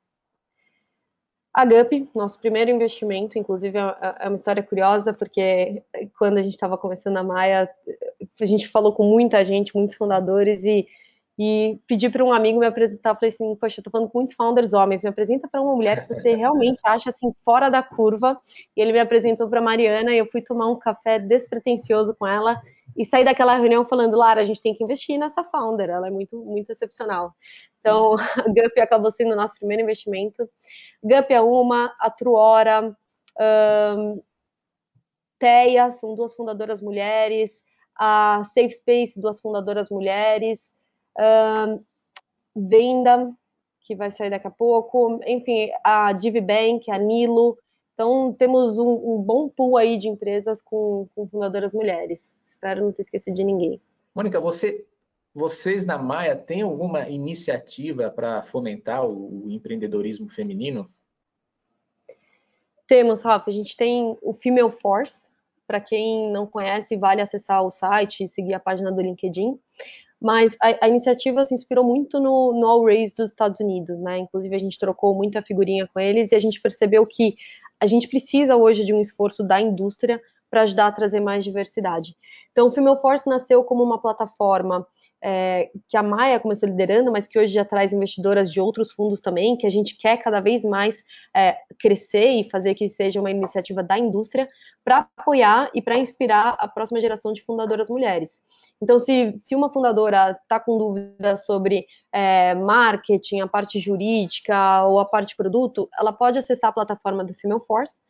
A 1.53 1.65
GUP, 1.65 2.09
nosso 2.15 2.39
primeiro 2.39 2.71
investimento, 2.71 3.41
inclusive 3.41 3.77
é, 3.77 3.97
é 4.21 4.29
uma 4.29 4.37
história 4.37 4.63
curiosa, 4.63 5.13
porque 5.13 5.83
quando 6.17 6.39
a 6.39 6.43
gente 6.43 6.53
estava 6.53 6.79
começando 6.79 7.17
a 7.17 7.25
Maia, 7.25 7.69
a 8.41 8.47
gente 8.47 8.69
falou 8.69 8.93
com 8.93 9.03
muita 9.03 9.45
gente, 9.45 9.75
muitos 9.75 9.97
fundadores, 9.97 10.65
e 10.65 10.87
e 11.39 11.79
pedi 11.87 12.09
para 12.09 12.25
um 12.25 12.33
amigo 12.33 12.59
me 12.59 12.65
apresentar. 12.65 13.15
Falei 13.15 13.29
assim: 13.29 13.55
Poxa, 13.57 13.81
eu 13.81 13.85
tô 13.85 13.91
falando 13.91 14.09
com 14.09 14.21
muitos 14.21 14.35
founders 14.35 14.73
homens, 14.73 15.03
me 15.03 15.11
apresenta 15.11 15.47
para 15.47 15.61
uma 15.61 15.75
mulher 15.75 16.07
que 16.07 16.15
você 16.15 16.35
realmente 16.35 16.79
acha 16.83 17.11
assim 17.11 17.31
fora 17.45 17.69
da 17.69 17.83
curva. 17.83 18.41
E 18.75 18.81
ele 18.81 18.93
me 18.93 18.99
apresentou 18.99 19.47
para 19.47 19.61
Mariana 19.61 20.15
e 20.15 20.19
eu 20.19 20.25
fui 20.25 20.41
tomar 20.41 20.71
um 20.71 20.79
café 20.79 21.19
despretensioso 21.19 22.15
com 22.19 22.27
ela 22.27 22.59
e 22.97 23.05
saí 23.05 23.25
daquela 23.25 23.57
reunião 23.57 23.85
falando: 23.85 24.17
Lara, 24.17 24.41
a 24.41 24.45
gente 24.45 24.63
tem 24.63 24.75
que 24.75 24.83
investir 24.83 25.19
nessa 25.19 25.45
founder, 25.45 25.91
ela 25.91 26.09
é 26.09 26.11
muito, 26.11 26.37
muito 26.45 26.71
excepcional. 26.71 27.35
Então, 27.81 28.15
a 28.15 28.17
Gup 28.49 28.79
acabou 28.79 29.11
sendo 29.11 29.33
o 29.33 29.37
nosso 29.37 29.55
primeiro 29.55 29.83
investimento. 29.83 30.49
Gup 31.03 31.31
é 31.31 31.41
uma, 31.41 31.95
a 32.01 32.11
Truora, 32.11 32.97
um, 33.99 34.23
Teia, 35.39 35.91
são 35.91 36.15
duas 36.15 36.35
fundadoras 36.35 36.81
mulheres, 36.81 37.63
a 37.95 38.43
Safe 38.45 38.71
Space, 38.71 39.21
duas 39.21 39.41
fundadoras 39.41 39.91
mulheres. 39.91 40.75
Uh, 41.19 41.85
Venda, 42.57 43.31
que 43.83 43.95
vai 43.95 44.11
sair 44.11 44.31
daqui 44.31 44.47
a 44.47 44.51
pouco, 44.51 45.21
enfim, 45.27 45.71
a 45.85 46.13
DivBank, 46.13 46.91
a 46.91 46.99
Nilo. 46.99 47.59
Então, 47.97 48.31
temos 48.31 48.77
um, 48.77 48.91
um, 49.15 49.23
bom 49.23 49.49
pool 49.49 49.79
aí 49.79 49.97
de 49.97 50.07
empresas 50.07 50.61
com, 50.61 51.09
com 51.15 51.27
fundadoras 51.27 51.73
mulheres. 51.73 52.37
Espero 52.45 52.85
não 52.85 52.93
ter 52.93 53.01
esquecido 53.01 53.35
de 53.35 53.43
ninguém. 53.43 53.81
Mônica, 54.15 54.39
você, 54.39 54.85
vocês 55.35 55.87
na 55.87 55.97
Maia 55.97 56.37
têm 56.37 56.61
alguma 56.61 57.09
iniciativa 57.09 58.11
para 58.11 58.43
fomentar 58.43 59.07
o, 59.07 59.47
o 59.47 59.51
empreendedorismo 59.51 60.29
feminino? 60.29 60.91
Temos, 62.87 63.23
Rafa. 63.23 63.49
A 63.49 63.53
gente 63.53 63.75
tem 63.75 64.15
o 64.21 64.35
Female 64.35 64.71
Force. 64.71 65.33
Para 65.67 65.81
quem 65.81 66.31
não 66.31 66.47
conhece, 66.47 66.99
vale 66.99 67.23
acessar 67.23 67.65
o 67.65 67.71
site 67.71 68.25
e 68.25 68.29
seguir 68.29 68.53
a 68.53 68.61
página 68.61 68.93
do 68.93 69.01
LinkedIn 69.01 69.59
mas 70.21 70.57
a, 70.63 70.87
a, 70.87 70.89
iniciativa 70.89 71.45
se 71.45 71.55
inspirou 71.55 71.85
muito 71.85 72.19
no, 72.19 72.53
no 72.59 72.67
All 72.67 72.85
Race 72.87 73.15
dos 73.15 73.29
Estados 73.29 73.61
Unidos, 73.61 74.01
né? 74.01 74.19
Inclusive 74.19 74.55
a 74.55 74.59
gente 74.59 74.79
trocou 74.79 75.15
muita 75.15 75.43
figurinha 75.43 75.87
com 75.87 76.01
eles 76.01 76.33
e 76.33 76.35
a 76.35 76.39
gente 76.39 76.61
percebeu 76.61 77.07
que 77.07 77.37
a 77.81 77.87
gente 77.87 78.09
precisa 78.09 78.57
hoje 78.57 78.85
de 78.85 78.95
um 78.95 79.01
esforço 79.01 79.43
da 79.43 79.61
indústria 79.61 80.21
para 80.51 80.63
ajudar 80.63 80.87
a 80.87 80.93
trazer 80.93 81.21
mais 81.21 81.45
diversidade. 81.45 82.17
Então, 82.53 82.69
o 82.69 82.71
Female 82.71 82.99
Force 83.01 83.29
nasceu 83.29 83.63
como 83.65 83.83
uma 83.83 84.01
plataforma 84.01 84.87
é, 85.23 85.71
que 85.89 85.97
a 85.97 86.03
Maia 86.03 86.41
começou 86.41 86.69
liderando, 86.69 87.13
mas 87.13 87.27
que 87.27 87.39
hoje 87.39 87.53
já 87.53 87.65
traz 87.65 87.93
investidoras 87.93 88.51
de 88.51 88.61
outros 88.61 88.93
fundos 88.93 89.21
também, 89.21 89.57
que 89.57 89.67
a 89.67 89.71
gente 89.71 89.97
quer 89.97 90.17
cada 90.19 90.41
vez 90.41 90.65
mais 90.65 91.03
é, 91.37 91.59
crescer 91.79 92.29
e 92.29 92.49
fazer 92.49 92.75
que 92.75 92.89
seja 92.89 93.21
uma 93.21 93.31
iniciativa 93.31 93.83
da 93.83 93.99
indústria 93.99 94.49
para 94.85 95.09
apoiar 95.19 95.71
e 95.75 95.83
para 95.83 95.99
inspirar 95.99 96.57
a 96.59 96.69
próxima 96.69 97.01
geração 97.01 97.33
de 97.33 97.43
fundadoras 97.43 97.91
mulheres. 97.91 98.43
Então, 98.81 98.99
se, 98.99 99.33
se 99.37 99.55
uma 99.55 99.73
fundadora 99.73 100.39
está 100.43 100.61
com 100.61 100.77
dúvida 100.77 101.37
sobre 101.37 101.87
é, 102.13 102.55
marketing, 102.55 103.41
a 103.41 103.49
parte 103.49 103.79
jurídica 103.79 104.85
ou 104.85 104.99
a 104.99 105.05
parte 105.05 105.35
produto, 105.35 105.89
ela 105.99 106.13
pode 106.13 106.39
acessar 106.39 106.71
a 106.71 106.75
plataforma 106.75 107.25
do 107.25 107.33
Female 107.33 107.65
Force. 107.65 108.03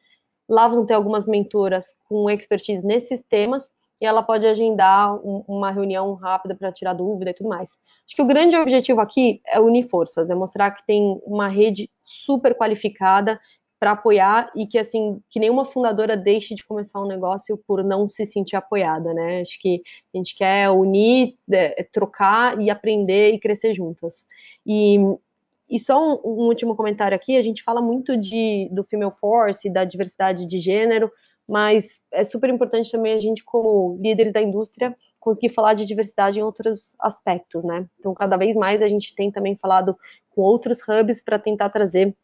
Lá 0.49 0.67
vão 0.67 0.85
ter 0.85 0.95
algumas 0.95 1.27
mentoras 1.27 1.97
com 2.09 2.29
expertise 2.29 2.85
nesses 2.85 3.23
temas 3.29 3.71
e 4.01 4.07
ela 4.07 4.23
pode 4.23 4.47
agendar 4.47 5.15
um, 5.25 5.43
uma 5.49 5.71
reunião 5.71 6.15
rápida 6.15 6.55
para 6.55 6.73
tirar 6.73 6.93
dúvida 6.93 7.31
e 7.31 7.35
tudo 7.35 7.49
mais. 7.49 7.71
Acho 8.05 8.17
que 8.17 8.23
o 8.23 8.27
grande 8.27 8.57
objetivo 8.57 9.01
aqui 9.01 9.41
é 9.47 9.59
unir 9.61 9.85
forças, 9.85 10.31
é 10.31 10.35
mostrar 10.35 10.73
que 10.73 10.85
tem 10.87 11.21
uma 11.25 11.49
rede 11.49 11.91
super 12.03 12.57
qualificada 12.57 13.39
para 13.79 13.93
apoiar 13.93 14.51
e 14.57 14.67
que 14.67 14.79
assim 14.79 15.21
que 15.29 15.39
nenhuma 15.39 15.65
fundadora 15.65 16.17
deixe 16.17 16.55
de 16.55 16.65
começar 16.65 17.01
um 17.01 17.07
negócio 17.07 17.59
por 17.67 17.85
não 17.85 18.09
se 18.09 18.25
sentir 18.25 18.57
apoiada, 18.57 19.13
né? 19.13 19.41
Acho 19.41 19.61
que 19.61 19.83
a 20.15 20.17
gente 20.17 20.35
quer 20.35 20.71
unir, 20.71 21.37
é, 21.51 21.83
trocar 21.85 22.61
e 22.61 22.71
aprender 22.71 23.33
e 23.33 23.39
crescer 23.39 23.75
juntas. 23.75 24.27
E, 24.67 24.99
e 25.69 25.79
só 25.79 25.99
um, 25.99 26.21
um, 26.25 26.47
último 26.47 26.75
comentário 26.75 27.15
aqui, 27.15 27.37
a 27.37 27.43
gente 27.43 27.63
fala 27.63 27.83
muito 27.83 28.17
de, 28.17 28.69
do 28.73 28.83
female 28.83 29.13
force, 29.13 29.69
da 29.69 29.85
diversidade 29.85 30.47
de 30.47 30.59
gênero, 30.59 31.11
mas 31.47 32.01
é 32.11 32.25
super 32.25 32.49
importante 32.51 32.91
também 32.91 33.13
a 33.13 33.21
gente, 33.21 33.45
como 33.45 33.99
líderes 34.01 34.33
da 34.33 34.41
indústria, 34.41 34.97
conseguir 35.21 35.49
falar 35.51 35.75
de 35.75 35.85
diversidade 35.85 36.39
em 36.39 36.43
outros 36.43 36.95
aspectos, 36.99 37.65
né? 37.65 37.87
Então, 37.99 38.15
cada 38.15 38.37
vez 38.37 38.57
mais 38.57 38.81
a 38.81 38.87
gente 38.87 39.15
tem 39.15 39.31
também 39.31 39.57
falado 39.57 39.97
com 40.31 40.41
outros 40.41 40.79
hubs 40.89 41.21
para 41.21 41.39
tentar 41.39 41.69
trazer 41.69 42.17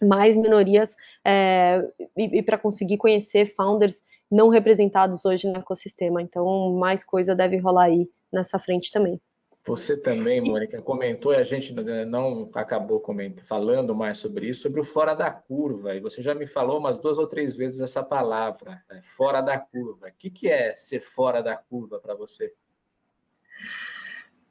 mais 0.00 0.36
minorias 0.36 0.96
é, 1.24 1.82
e, 2.16 2.38
e 2.38 2.42
para 2.42 2.58
conseguir 2.58 2.96
conhecer 2.96 3.46
founders 3.46 4.00
não 4.30 4.48
representados 4.48 5.24
hoje 5.24 5.46
no 5.46 5.58
ecossistema. 5.58 6.22
Então, 6.22 6.72
mais 6.72 7.04
coisa 7.04 7.34
deve 7.34 7.58
rolar 7.58 7.84
aí 7.84 8.08
nessa 8.32 8.58
frente 8.58 8.90
também. 8.90 9.20
Você 9.64 9.96
também, 9.96 10.40
Mônica, 10.40 10.82
comentou 10.82 11.32
e 11.32 11.36
a 11.36 11.44
gente 11.44 11.72
não 11.72 12.50
acabou 12.52 13.00
falando 13.44 13.94
mais 13.94 14.18
sobre 14.18 14.48
isso, 14.48 14.62
sobre 14.62 14.80
o 14.80 14.84
fora 14.84 15.14
da 15.14 15.30
curva. 15.30 15.94
E 15.94 16.00
você 16.00 16.20
já 16.20 16.34
me 16.34 16.48
falou 16.48 16.80
umas 16.80 16.98
duas 16.98 17.16
ou 17.16 17.28
três 17.28 17.54
vezes 17.54 17.78
essa 17.78 18.02
palavra, 18.02 18.82
né? 18.90 19.00
fora 19.04 19.40
da 19.40 19.58
curva. 19.58 20.08
O 20.08 20.12
que, 20.18 20.30
que 20.30 20.48
é 20.48 20.74
ser 20.74 20.98
fora 20.98 21.40
da 21.40 21.54
curva 21.54 22.00
para 22.00 22.12
você? 22.12 22.52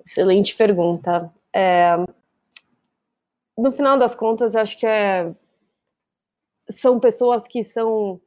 Excelente 0.06 0.56
pergunta. 0.56 1.30
É... 1.54 1.98
No 3.58 3.72
final 3.72 3.98
das 3.98 4.16
contas, 4.16 4.56
acho 4.56 4.78
que 4.78 4.86
é... 4.86 5.34
são 6.70 7.00
pessoas 7.00 7.48
que 7.48 7.64
são 7.64 8.20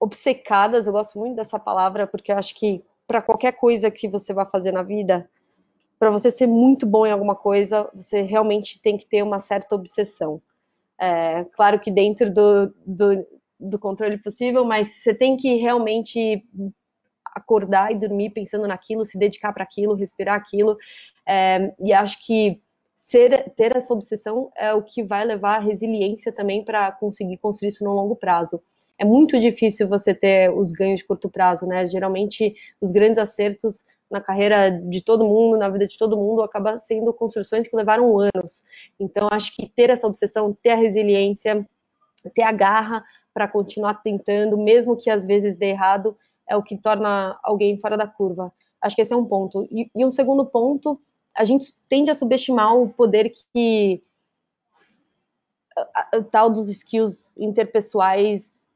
obcecadas. 0.00 0.86
Eu 0.86 0.92
gosto 0.92 1.18
muito 1.18 1.36
dessa 1.36 1.58
palavra 1.58 2.06
porque 2.06 2.32
acho 2.32 2.54
que 2.54 2.82
para 3.06 3.20
qualquer 3.20 3.52
coisa 3.52 3.90
que 3.90 4.08
você 4.08 4.32
vai 4.32 4.46
fazer 4.46 4.72
na 4.72 4.82
vida, 4.82 5.28
para 5.98 6.10
você 6.10 6.30
ser 6.30 6.46
muito 6.46 6.86
bom 6.86 7.04
em 7.04 7.12
alguma 7.12 7.34
coisa, 7.34 7.90
você 7.94 8.22
realmente 8.22 8.80
tem 8.80 8.96
que 8.96 9.04
ter 9.04 9.22
uma 9.22 9.38
certa 9.38 9.74
obsessão. 9.74 10.40
É, 10.98 11.44
claro 11.52 11.78
que 11.78 11.90
dentro 11.90 12.32
do, 12.32 12.74
do, 12.86 13.26
do 13.58 13.78
controle 13.78 14.16
possível, 14.16 14.64
mas 14.64 15.02
você 15.02 15.12
tem 15.14 15.36
que 15.36 15.56
realmente 15.56 16.42
acordar 17.34 17.92
e 17.92 17.98
dormir 17.98 18.30
pensando 18.30 18.66
naquilo, 18.66 19.04
se 19.04 19.18
dedicar 19.18 19.52
para 19.52 19.64
aquilo, 19.64 19.94
respirar 19.94 20.36
aquilo. 20.36 20.76
É, 21.26 21.74
e 21.78 21.92
acho 21.92 22.24
que 22.24 22.62
ser, 23.10 23.50
ter 23.56 23.76
essa 23.76 23.92
obsessão 23.92 24.50
é 24.56 24.72
o 24.72 24.82
que 24.82 25.02
vai 25.02 25.24
levar 25.24 25.56
a 25.56 25.60
resiliência 25.60 26.32
também 26.32 26.64
para 26.64 26.92
conseguir 26.92 27.38
construir 27.38 27.68
isso 27.68 27.84
no 27.84 27.92
longo 27.92 28.14
prazo. 28.14 28.62
É 28.96 29.04
muito 29.04 29.38
difícil 29.40 29.88
você 29.88 30.14
ter 30.14 30.52
os 30.52 30.70
ganhos 30.70 31.00
de 31.00 31.06
curto 31.06 31.28
prazo, 31.28 31.66
né? 31.66 31.84
Geralmente, 31.86 32.54
os 32.80 32.92
grandes 32.92 33.18
acertos 33.18 33.84
na 34.10 34.20
carreira 34.20 34.70
de 34.70 35.02
todo 35.02 35.24
mundo, 35.24 35.56
na 35.56 35.68
vida 35.68 35.86
de 35.86 35.98
todo 35.98 36.16
mundo, 36.16 36.42
acaba 36.42 36.78
sendo 36.78 37.12
construções 37.12 37.66
que 37.66 37.76
levaram 37.76 38.18
anos. 38.18 38.62
Então, 38.98 39.28
acho 39.30 39.56
que 39.56 39.68
ter 39.68 39.90
essa 39.90 40.06
obsessão, 40.06 40.56
ter 40.62 40.70
a 40.70 40.76
resiliência, 40.76 41.66
ter 42.34 42.42
a 42.42 42.52
garra 42.52 43.02
para 43.32 43.48
continuar 43.48 43.94
tentando, 44.02 44.56
mesmo 44.58 44.96
que 44.96 45.10
às 45.10 45.24
vezes 45.24 45.56
dê 45.56 45.70
errado, 45.70 46.16
é 46.48 46.56
o 46.56 46.62
que 46.62 46.76
torna 46.76 47.38
alguém 47.42 47.76
fora 47.78 47.96
da 47.96 48.06
curva. 48.06 48.52
Acho 48.80 48.96
que 48.96 49.02
esse 49.02 49.12
é 49.14 49.16
um 49.16 49.24
ponto. 49.24 49.66
E, 49.70 49.90
e 49.94 50.04
um 50.04 50.10
segundo 50.10 50.44
ponto, 50.44 51.00
a 51.40 51.44
gente 51.44 51.74
tende 51.88 52.10
a 52.10 52.14
subestimar 52.14 52.76
o 52.76 52.90
poder 52.90 53.32
que 53.32 54.02
o 56.14 56.22
tal 56.22 56.50
dos 56.50 56.68
skills 56.68 57.32
interpessoais 57.34 58.66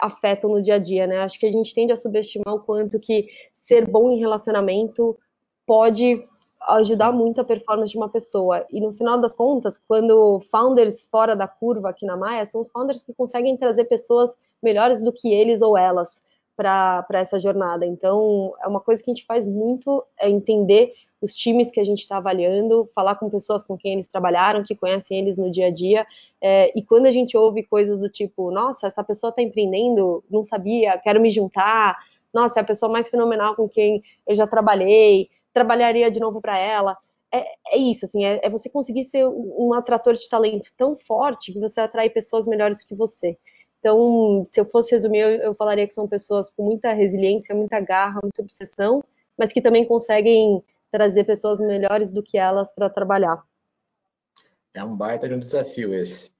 afetam 0.00 0.48
no 0.48 0.62
dia 0.62 0.76
a 0.76 0.78
dia, 0.78 1.08
né? 1.08 1.18
Acho 1.18 1.40
que 1.40 1.46
a 1.46 1.50
gente 1.50 1.74
tende 1.74 1.92
a 1.92 1.96
subestimar 1.96 2.54
o 2.54 2.60
quanto 2.60 3.00
que 3.00 3.28
ser 3.52 3.90
bom 3.90 4.12
em 4.12 4.20
relacionamento 4.20 5.18
pode 5.66 6.24
ajudar 6.68 7.10
muito 7.10 7.40
a 7.40 7.44
performance 7.44 7.90
de 7.90 7.98
uma 7.98 8.08
pessoa. 8.08 8.64
E 8.70 8.80
no 8.80 8.92
final 8.92 9.20
das 9.20 9.34
contas, 9.34 9.76
quando 9.76 10.38
founders 10.52 11.02
fora 11.10 11.34
da 11.34 11.48
curva 11.48 11.90
aqui 11.90 12.06
na 12.06 12.16
Maia, 12.16 12.46
são 12.46 12.60
os 12.60 12.70
founders 12.70 13.02
que 13.02 13.12
conseguem 13.12 13.56
trazer 13.56 13.86
pessoas 13.86 14.36
melhores 14.62 15.02
do 15.02 15.12
que 15.12 15.34
eles 15.34 15.62
ou 15.62 15.76
elas 15.76 16.22
para 16.56 17.04
essa 17.14 17.40
jornada. 17.40 17.84
Então, 17.84 18.54
é 18.62 18.68
uma 18.68 18.80
coisa 18.80 19.02
que 19.02 19.10
a 19.10 19.14
gente 19.14 19.26
faz 19.26 19.44
muito, 19.44 20.04
é 20.16 20.30
entender 20.30 20.94
os 21.24 21.34
times 21.34 21.70
que 21.70 21.80
a 21.80 21.84
gente 21.84 22.00
está 22.00 22.18
avaliando, 22.18 22.86
falar 22.94 23.14
com 23.14 23.30
pessoas 23.30 23.64
com 23.64 23.78
quem 23.78 23.94
eles 23.94 24.08
trabalharam, 24.08 24.62
que 24.62 24.76
conhecem 24.76 25.18
eles 25.18 25.38
no 25.38 25.50
dia 25.50 25.68
a 25.68 25.70
dia. 25.70 26.06
É, 26.40 26.70
e 26.78 26.84
quando 26.84 27.06
a 27.06 27.10
gente 27.10 27.36
ouve 27.36 27.62
coisas 27.62 28.00
do 28.00 28.10
tipo, 28.10 28.50
nossa, 28.50 28.86
essa 28.86 29.02
pessoa 29.02 29.30
está 29.30 29.40
empreendendo, 29.40 30.22
não 30.30 30.42
sabia, 30.42 30.98
quero 30.98 31.20
me 31.20 31.30
juntar, 31.30 31.96
nossa, 32.32 32.60
é 32.60 32.62
a 32.62 32.66
pessoa 32.66 32.92
mais 32.92 33.08
fenomenal 33.08 33.56
com 33.56 33.66
quem 33.66 34.02
eu 34.26 34.36
já 34.36 34.46
trabalhei, 34.46 35.30
trabalharia 35.52 36.10
de 36.10 36.20
novo 36.20 36.42
para 36.42 36.58
ela. 36.58 36.96
É, 37.32 37.46
é, 37.72 37.78
isso, 37.78 38.04
assim, 38.04 38.24
é, 38.24 38.40
é, 38.42 38.50
você 38.50 38.68
conseguir 38.68 39.04
ser 39.04 39.24
um 39.26 39.72
atrator 39.72 40.12
de 40.12 40.28
talento 40.28 40.68
tão 40.76 40.94
forte 40.94 41.52
que 41.52 41.58
você 41.58 41.80
atrai 41.80 42.10
pessoas 42.10 42.46
melhores 42.46 42.84
que 42.84 42.94
você. 42.94 43.38
Então, 43.78 44.46
se 44.50 44.60
eu 44.60 44.64
fosse 44.66 44.92
resumir, 44.92 45.20
eu, 45.20 45.30
eu 45.30 45.54
falaria 45.54 45.86
que 45.86 45.92
são 45.92 46.06
pessoas 46.06 46.50
com 46.50 46.62
muita 46.62 46.92
resiliência, 46.92 47.54
muita 47.54 47.80
garra, 47.80 48.20
muita 48.22 48.42
obsessão, 48.42 49.02
mas 49.38 49.52
que 49.52 49.60
também 49.60 49.84
conseguem 49.84 50.62
trazer 50.94 51.24
pessoas 51.24 51.58
melhores 51.58 52.12
do 52.12 52.22
que 52.22 52.38
elas 52.38 52.72
para 52.72 52.88
trabalhar. 52.88 53.42
É 54.72 54.84
um 54.84 54.96
baita 54.96 55.28
de 55.28 55.34
um 55.34 55.40
desafio 55.40 55.92
esse. 55.92 56.30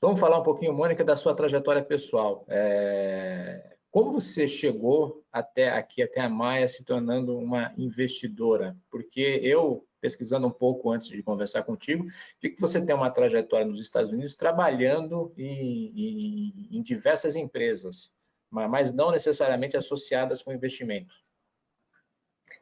Vamos 0.00 0.18
falar 0.18 0.40
um 0.40 0.42
pouquinho, 0.42 0.74
Mônica, 0.74 1.04
da 1.04 1.16
sua 1.16 1.36
trajetória 1.36 1.84
pessoal. 1.84 2.44
É... 2.48 3.76
Como 3.92 4.10
você 4.10 4.48
chegou 4.48 5.22
até 5.30 5.68
aqui, 5.68 6.02
até 6.02 6.20
a 6.20 6.28
Maia, 6.28 6.66
se 6.66 6.82
tornando 6.82 7.38
uma 7.38 7.72
investidora? 7.78 8.76
Porque 8.90 9.38
eu, 9.40 9.86
pesquisando 10.00 10.48
um 10.48 10.50
pouco 10.50 10.90
antes 10.90 11.06
de 11.06 11.22
conversar 11.22 11.62
contigo, 11.62 12.04
vi 12.42 12.50
que 12.50 12.60
você 12.60 12.84
tem 12.84 12.96
uma 12.96 13.10
trajetória 13.10 13.66
nos 13.66 13.80
Estados 13.80 14.10
Unidos 14.10 14.34
trabalhando 14.34 15.32
em, 15.38 15.92
em, 15.94 16.68
em 16.72 16.82
diversas 16.82 17.36
empresas, 17.36 18.10
mas 18.50 18.92
não 18.92 19.12
necessariamente 19.12 19.76
associadas 19.76 20.42
com 20.42 20.52
investimento. 20.52 21.21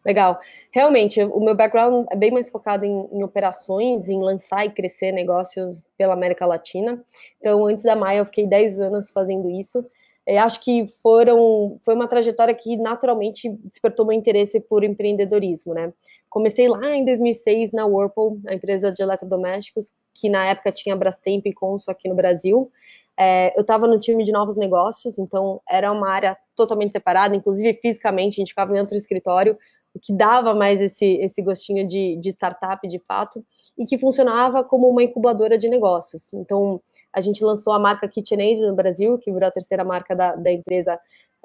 Legal. 0.05 0.41
Realmente, 0.71 1.23
o 1.23 1.41
meu 1.41 1.55
background 1.55 2.07
é 2.11 2.17
bem 2.17 2.31
mais 2.31 2.49
focado 2.49 2.85
em, 2.85 3.09
em, 3.13 3.23
operações, 3.23 4.09
em 4.09 4.21
lançar 4.23 4.65
e 4.65 4.71
crescer 4.71 5.13
negócios 5.13 5.87
pela 5.99 6.15
América 6.15 6.47
Latina. 6.47 7.05
Então, 7.39 7.67
antes 7.67 7.85
da 7.85 7.95
Maia, 7.95 8.19
eu 8.19 8.25
fiquei 8.25 8.47
10 8.47 8.81
anos 8.81 9.11
fazendo 9.11 9.51
isso. 9.51 9.85
Eu 10.27 10.39
acho 10.41 10.63
que 10.63 10.87
foram, 11.03 11.79
foi 11.85 11.95
uma 11.95 12.07
trajetória 12.07 12.55
que 12.55 12.77
naturalmente 12.77 13.49
despertou 13.65 14.07
meu 14.07 14.17
interesse 14.17 14.61
por 14.61 14.85
empreendedorismo, 14.85 15.75
né? 15.75 15.93
Comecei 16.29 16.69
lá 16.69 16.95
em 16.95 17.05
2006 17.05 17.73
na 17.73 17.85
Whirlpool, 17.85 18.41
a 18.47 18.55
empresa 18.55 18.93
de 18.93 19.03
eletrodomésticos, 19.03 19.93
que 20.15 20.29
na 20.29 20.47
época 20.47 20.71
tinha 20.71 20.95
Brastemp 20.95 21.45
e 21.47 21.53
Consul 21.53 21.91
aqui 21.91 22.09
no 22.09 22.15
Brasil. 22.15 22.71
É, 23.19 23.53
eu 23.57 23.63
estava 23.63 23.87
no 23.87 23.99
time 23.99 24.23
de 24.23 24.33
novos 24.33 24.57
negócios, 24.57 25.19
então 25.19 25.61
era 25.69 25.91
uma 25.91 26.09
área 26.09 26.39
totalmente 26.55 26.93
separada, 26.93 27.35
inclusive 27.35 27.79
fisicamente, 27.83 28.35
a 28.35 28.41
gente 28.41 28.51
ficava 28.51 28.75
em 28.75 28.81
outro 28.81 28.97
escritório, 28.97 29.59
que 30.01 30.13
dava 30.13 30.55
mais 30.55 30.81
esse, 30.81 31.05
esse 31.17 31.43
gostinho 31.43 31.87
de, 31.87 32.17
de 32.17 32.31
startup 32.31 32.87
de 32.87 32.99
fato, 33.01 33.45
e 33.77 33.85
que 33.85 33.99
funcionava 33.99 34.63
como 34.63 34.89
uma 34.89 35.03
incubadora 35.03 35.59
de 35.59 35.69
negócios. 35.69 36.33
Então, 36.33 36.81
a 37.13 37.21
gente 37.21 37.43
lançou 37.43 37.73
a 37.73 37.79
marca 37.79 38.09
KitchenAid 38.09 38.61
no 38.61 38.75
Brasil, 38.75 39.19
que 39.19 39.33
virou 39.33 39.49
a 39.49 39.53
terceira 39.53 39.85
marca 39.85 40.15
da, 40.15 40.37
da 40.37 40.53
empresa 40.53 40.99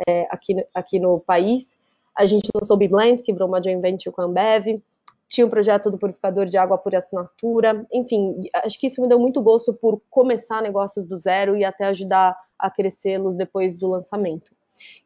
é, 0.07 0.27
aqui, 0.29 0.55
aqui 0.73 0.99
no 0.99 1.19
país. 1.19 1.75
A 2.15 2.25
gente 2.25 2.49
lançou 2.55 2.75
o 2.75 2.79
BeBlend, 2.79 3.23
que 3.23 3.33
virou 3.33 3.47
uma 3.47 3.61
joint 3.61 3.81
venture 3.81 4.13
com 4.13 4.21
a 4.21 4.25
Ambev. 4.25 4.81
Tinha 5.27 5.45
um 5.45 5.49
projeto 5.49 5.89
do 5.89 5.97
purificador 5.97 6.45
de 6.45 6.57
água 6.57 6.77
por 6.77 6.95
assinatura. 6.95 7.85
Enfim, 7.91 8.49
acho 8.63 8.79
que 8.79 8.87
isso 8.87 9.01
me 9.01 9.07
deu 9.07 9.19
muito 9.19 9.41
gosto 9.41 9.73
por 9.73 9.99
começar 10.09 10.61
negócios 10.61 11.07
do 11.07 11.17
zero 11.17 11.57
e 11.57 11.65
até 11.65 11.85
ajudar 11.85 12.37
a 12.57 12.69
crescê-los 12.69 13.35
depois 13.35 13.75
do 13.75 13.89
lançamento. 13.89 14.54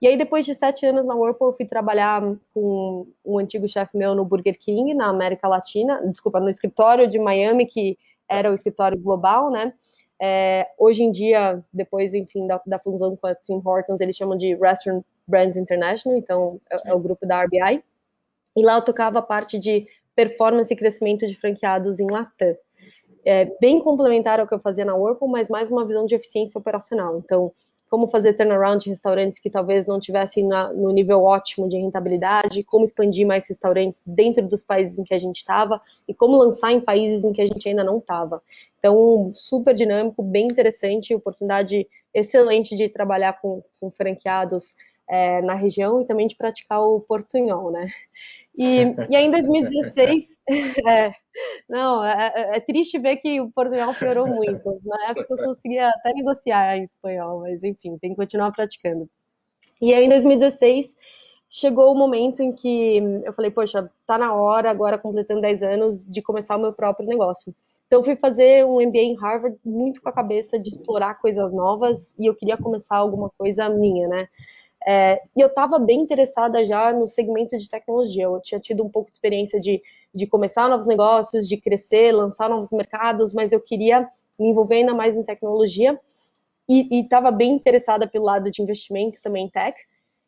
E 0.01 0.07
aí, 0.07 0.17
depois 0.17 0.45
de 0.45 0.53
sete 0.53 0.85
anos 0.85 1.05
na 1.05 1.15
Whirlpool, 1.15 1.49
eu 1.49 1.53
fui 1.53 1.65
trabalhar 1.65 2.21
com 2.53 3.07
um 3.25 3.37
antigo 3.37 3.67
chefe 3.67 3.97
meu 3.97 4.15
no 4.15 4.25
Burger 4.25 4.57
King, 4.57 4.93
na 4.93 5.09
América 5.09 5.47
Latina, 5.47 6.01
desculpa, 6.07 6.39
no 6.39 6.49
escritório 6.49 7.07
de 7.07 7.19
Miami, 7.19 7.65
que 7.65 7.97
era 8.27 8.51
o 8.51 8.53
escritório 8.53 8.97
global, 8.97 9.49
né? 9.49 9.73
É, 10.21 10.67
hoje 10.77 11.03
em 11.03 11.11
dia, 11.11 11.63
depois, 11.73 12.13
enfim, 12.13 12.45
da, 12.45 12.61
da, 12.65 12.77
fusão 12.77 13.15
com 13.15 13.27
a 13.27 13.33
Tim 13.33 13.61
Hortons, 13.63 14.01
eles 14.01 14.17
chamam 14.17 14.37
de 14.37 14.53
Restaurant 14.55 15.03
Brands 15.25 15.55
International, 15.55 16.17
então 16.17 16.59
é, 16.69 16.89
é, 16.89 16.93
o 16.93 16.99
grupo 16.99 17.25
da 17.25 17.43
RBI. 17.43 17.81
E 18.57 18.63
lá 18.63 18.75
eu 18.75 18.81
tocava 18.81 19.19
a 19.19 19.21
parte 19.21 19.57
de 19.57 19.87
performance 20.15 20.73
e 20.73 20.75
crescimento 20.75 21.25
de 21.25 21.35
franqueados 21.35 21.99
em 21.99 22.07
Latam. 22.11 22.55
É, 23.25 23.45
bem 23.61 23.79
complementar 23.79 24.39
ao 24.39 24.47
que 24.47 24.53
eu 24.53 24.59
fazia 24.59 24.83
na 24.83 24.95
Whirlpool, 24.95 25.29
mas 25.29 25.49
mais 25.49 25.71
uma 25.71 25.85
visão 25.85 26.05
de 26.05 26.15
eficiência 26.15 26.59
operacional. 26.59 27.17
Então, 27.17 27.51
como 27.89 28.07
fazer 28.07 28.33
turnaround 28.33 28.83
de 28.83 28.89
restaurantes 28.89 29.39
que 29.39 29.49
talvez 29.49 29.87
não 29.87 29.99
tivessem 29.99 30.47
na, 30.47 30.71
no 30.71 30.91
nível 30.91 31.23
ótimo 31.23 31.67
de 31.67 31.77
rentabilidade, 31.77 32.63
como 32.63 32.83
expandir 32.83 33.25
mais 33.25 33.47
restaurantes 33.49 34.03
dentro 34.05 34.47
dos 34.47 34.63
países 34.63 34.99
em 34.99 35.03
que 35.03 35.13
a 35.13 35.19
gente 35.19 35.37
estava 35.37 35.81
e 36.07 36.13
como 36.13 36.37
lançar 36.37 36.71
em 36.71 36.79
países 36.79 37.23
em 37.23 37.33
que 37.33 37.41
a 37.41 37.47
gente 37.47 37.67
ainda 37.67 37.83
não 37.83 37.97
estava. 37.97 38.41
Então, 38.77 39.31
super 39.33 39.73
dinâmico, 39.73 40.21
bem 40.21 40.45
interessante, 40.45 41.15
oportunidade 41.15 41.87
excelente 42.13 42.75
de 42.75 42.87
trabalhar 42.87 43.33
com, 43.41 43.61
com 43.79 43.89
franqueados 43.91 44.75
é, 45.09 45.41
na 45.41 45.55
região 45.55 46.01
e 46.01 46.05
também 46.05 46.27
de 46.27 46.35
praticar 46.35 46.81
o 46.81 47.01
portunhol, 47.01 47.71
né? 47.71 47.87
E, 48.55 48.81
e 49.09 49.15
aí 49.15 49.25
em 49.25 49.31
2016, 49.31 50.37
é, 50.87 51.11
não, 51.67 52.05
é, 52.05 52.33
é, 52.35 52.57
é, 52.57 52.59
triste 52.59 52.99
ver 52.99 53.17
que 53.17 53.41
o 53.41 53.49
portunhol 53.49 53.93
piorou 53.95 54.27
muito. 54.27 54.79
Na 54.85 55.09
época 55.09 55.27
eu 55.33 55.37
conseguia 55.37 55.89
até 55.89 56.13
negociar 56.13 56.77
em 56.77 56.83
espanhol, 56.83 57.41
mas 57.41 57.63
enfim, 57.63 57.97
tem 57.97 58.11
que 58.11 58.17
continuar 58.17 58.51
praticando. 58.51 59.09
E 59.81 59.93
aí 59.93 60.05
em 60.05 60.09
2016 60.09 60.95
chegou 61.49 61.91
o 61.91 61.97
momento 61.97 62.43
em 62.43 62.53
que 62.53 62.97
eu 63.23 63.33
falei, 63.33 63.49
poxa, 63.49 63.89
tá 64.05 64.17
na 64.17 64.35
hora, 64.35 64.69
agora 64.69 64.99
completando 64.99 65.41
10 65.41 65.63
anos, 65.63 66.05
de 66.05 66.21
começar 66.21 66.55
o 66.55 66.61
meu 66.61 66.73
próprio 66.73 67.07
negócio. 67.07 67.55
Então 67.87 68.03
fui 68.03 68.15
fazer 68.15 68.63
um 68.65 68.79
MBA 68.79 68.99
em 68.99 69.15
Harvard 69.15 69.57
muito 69.65 69.99
com 69.99 70.09
a 70.09 70.13
cabeça 70.13 70.59
de 70.59 70.69
explorar 70.69 71.15
coisas 71.15 71.51
novas 71.51 72.13
e 72.19 72.27
eu 72.27 72.35
queria 72.35 72.55
começar 72.55 72.97
alguma 72.97 73.31
coisa 73.31 73.67
minha, 73.67 74.07
né? 74.07 74.27
É, 74.87 75.21
e 75.35 75.41
eu 75.41 75.47
estava 75.47 75.77
bem 75.77 76.01
interessada 76.01 76.63
já 76.65 76.93
no 76.93 77.07
segmento 77.07 77.57
de 77.57 77.69
tecnologia. 77.69 78.23
Eu 78.23 78.41
tinha 78.41 78.59
tido 78.59 78.83
um 78.83 78.89
pouco 78.89 79.09
de 79.09 79.17
experiência 79.17 79.59
de, 79.59 79.81
de 80.13 80.25
começar 80.25 80.69
novos 80.69 80.87
negócios, 80.87 81.47
de 81.47 81.57
crescer, 81.57 82.11
lançar 82.11 82.49
novos 82.49 82.71
mercados, 82.71 83.33
mas 83.33 83.51
eu 83.51 83.59
queria 83.59 84.09
me 84.39 84.49
envolver 84.49 84.75
ainda 84.75 84.93
mais 84.93 85.15
em 85.15 85.23
tecnologia 85.23 85.99
e 86.69 87.01
estava 87.01 87.31
bem 87.31 87.53
interessada 87.53 88.07
pelo 88.07 88.25
lado 88.25 88.51
de 88.51 88.61
investimentos 88.61 89.19
também 89.19 89.47
em 89.47 89.49
tech. 89.49 89.75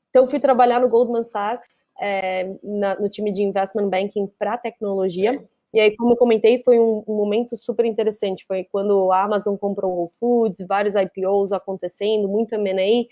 Então, 0.10 0.26
fui 0.26 0.40
trabalhar 0.40 0.80
no 0.80 0.90
Goldman 0.90 1.24
Sachs, 1.24 1.84
é, 2.00 2.52
na, 2.64 3.00
no 3.00 3.08
time 3.08 3.32
de 3.32 3.44
investment 3.44 3.90
banking 3.90 4.28
para 4.40 4.58
tecnologia. 4.58 5.42
E 5.74 5.80
aí, 5.80 5.96
como 5.96 6.14
eu 6.14 6.18
comentei, 6.18 6.62
foi 6.62 6.80
um, 6.80 7.04
um, 7.08 7.16
momento 7.16 7.56
super 7.56 7.86
interessante. 7.86 8.44
Foi 8.46 8.66
quando 8.66 9.12
a 9.12 9.24
Amazon 9.24 9.56
comprou 9.56 9.92
o 9.92 9.96
Whole 10.00 10.10
Foods, 10.20 10.66
vários 10.68 10.96
IPOs 10.96 11.52
acontecendo, 11.52 12.28
muito 12.28 12.56
M&A. 12.56 13.08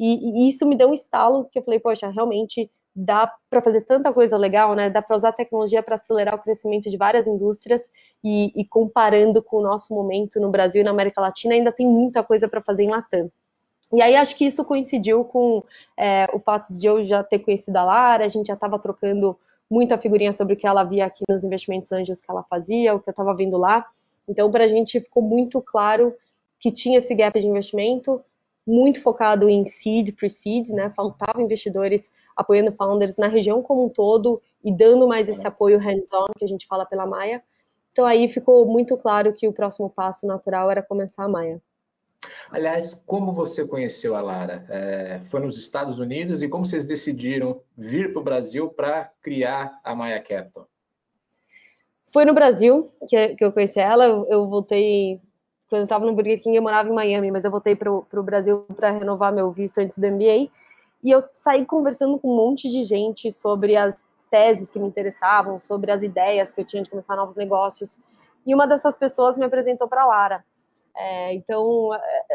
E, 0.00 0.46
e, 0.46 0.48
isso 0.48 0.64
me 0.64 0.74
deu 0.74 0.88
um 0.88 0.94
estalo, 0.94 1.44
que 1.44 1.58
eu 1.58 1.62
falei, 1.62 1.78
poxa, 1.78 2.08
realmente 2.08 2.70
dá 2.96 3.30
para 3.50 3.60
fazer 3.60 3.82
tanta 3.82 4.10
coisa 4.14 4.38
legal, 4.38 4.74
né? 4.74 4.88
Dá 4.88 5.02
para 5.02 5.14
usar 5.14 5.32
tecnologia 5.32 5.82
para 5.82 5.96
acelerar 5.96 6.34
o 6.34 6.38
crescimento 6.38 6.88
de 6.88 6.96
várias 6.96 7.26
indústrias 7.26 7.90
e, 8.24 8.50
e, 8.58 8.64
comparando 8.64 9.42
com 9.42 9.58
o 9.58 9.62
nosso 9.62 9.92
momento 9.92 10.40
no 10.40 10.50
Brasil 10.50 10.80
e 10.80 10.84
na 10.84 10.90
América 10.90 11.20
Latina, 11.20 11.52
ainda 11.52 11.70
tem 11.70 11.86
muita 11.86 12.24
coisa 12.24 12.48
para 12.48 12.62
fazer 12.62 12.84
em 12.84 12.90
Latam. 12.90 13.30
E 13.92 14.00
aí 14.00 14.16
acho 14.16 14.34
que 14.36 14.46
isso 14.46 14.64
coincidiu 14.64 15.22
com 15.22 15.62
é, 15.98 16.26
o 16.32 16.38
fato 16.38 16.72
de 16.72 16.86
eu 16.86 17.04
já 17.04 17.22
ter 17.22 17.40
conhecido 17.40 17.76
a 17.76 17.84
Lara, 17.84 18.24
a 18.24 18.28
gente 18.28 18.46
já 18.46 18.54
estava 18.54 18.78
trocando 18.78 19.38
muita 19.70 19.98
figurinha 19.98 20.32
sobre 20.32 20.54
o 20.54 20.56
que 20.56 20.66
ela 20.66 20.82
via 20.82 21.04
aqui 21.04 21.24
nos 21.28 21.44
investimentos 21.44 21.92
anjos 21.92 22.22
que 22.22 22.30
ela 22.30 22.42
fazia, 22.42 22.94
o 22.94 23.00
que 23.00 23.08
eu 23.10 23.12
estava 23.12 23.34
vendo 23.34 23.58
lá. 23.58 23.86
Então, 24.26 24.50
para 24.50 24.64
a 24.64 24.68
gente 24.68 24.98
ficou 24.98 25.22
muito 25.22 25.60
claro 25.60 26.14
que 26.58 26.72
tinha 26.72 26.98
esse 26.98 27.14
gap 27.14 27.38
de 27.38 27.46
investimento, 27.46 28.22
muito 28.70 29.02
focado 29.02 29.48
em 29.48 29.64
seed, 29.64 30.14
pre-seed, 30.14 30.68
né? 30.70 30.90
Faltava 30.90 31.42
investidores 31.42 32.10
apoiando 32.36 32.72
founders 32.72 33.16
na 33.16 33.26
região 33.26 33.62
como 33.62 33.84
um 33.84 33.88
todo 33.88 34.40
e 34.64 34.72
dando 34.72 35.08
mais 35.08 35.28
esse 35.28 35.46
apoio 35.46 35.78
hands-on 35.78 36.26
que 36.38 36.44
a 36.44 36.48
gente 36.48 36.66
fala 36.66 36.86
pela 36.86 37.04
Maia. 37.04 37.42
Então 37.92 38.06
aí 38.06 38.28
ficou 38.28 38.64
muito 38.66 38.96
claro 38.96 39.32
que 39.32 39.48
o 39.48 39.52
próximo 39.52 39.90
passo 39.90 40.26
natural 40.26 40.70
era 40.70 40.82
começar 40.82 41.24
a 41.24 41.28
Maia. 41.28 41.60
Aliás, 42.50 42.94
como 42.94 43.32
você 43.32 43.66
conheceu 43.66 44.14
a 44.14 44.20
Lara? 44.20 44.64
É, 44.68 45.20
foi 45.24 45.40
nos 45.40 45.58
Estados 45.58 45.98
Unidos 45.98 46.42
e 46.42 46.48
como 46.48 46.66
vocês 46.66 46.84
decidiram 46.84 47.60
vir 47.76 48.12
para 48.12 48.20
o 48.20 48.24
Brasil 48.24 48.68
para 48.68 49.10
criar 49.22 49.80
a 49.82 49.94
Maya 49.94 50.20
Capital? 50.20 50.68
Foi 52.12 52.24
no 52.24 52.34
Brasil 52.34 52.92
que, 53.08 53.36
eu 53.40 53.52
conheci 53.52 53.80
ela. 53.80 54.04
Eu 54.28 54.48
voltei 54.48 55.20
quando 55.70 55.82
eu 55.82 55.84
estava 55.84 56.04
no 56.04 56.12
Burger 56.12 56.42
King. 56.42 56.56
Eu 56.56 56.62
morava 56.62 56.88
em 56.88 56.92
Miami, 56.92 57.30
mas 57.30 57.44
eu 57.44 57.50
voltei 57.50 57.76
para 57.76 57.90
o 57.90 58.22
Brasil 58.22 58.66
para 58.74 58.90
renovar 58.90 59.32
meu 59.32 59.50
visto 59.52 59.78
antes 59.78 59.96
do 59.96 60.06
MBA. 60.06 60.50
E 61.02 61.10
eu 61.10 61.22
saí 61.32 61.64
conversando 61.64 62.18
com 62.18 62.30
um 62.30 62.36
monte 62.36 62.68
de 62.68 62.82
gente 62.84 63.30
sobre 63.30 63.76
as 63.76 63.94
teses 64.30 64.68
que 64.68 64.78
me 64.78 64.86
interessavam, 64.86 65.58
sobre 65.58 65.90
as 65.90 66.02
ideias 66.02 66.52
que 66.52 66.60
eu 66.60 66.64
tinha 66.64 66.82
de 66.82 66.90
começar 66.90 67.16
novos 67.16 67.36
negócios. 67.36 67.98
E 68.44 68.54
uma 68.54 68.66
dessas 68.66 68.96
pessoas 68.96 69.36
me 69.36 69.44
apresentou 69.44 69.88
para 69.88 70.04
Lara. 70.04 70.44
É, 70.96 71.34
então, 71.34 71.90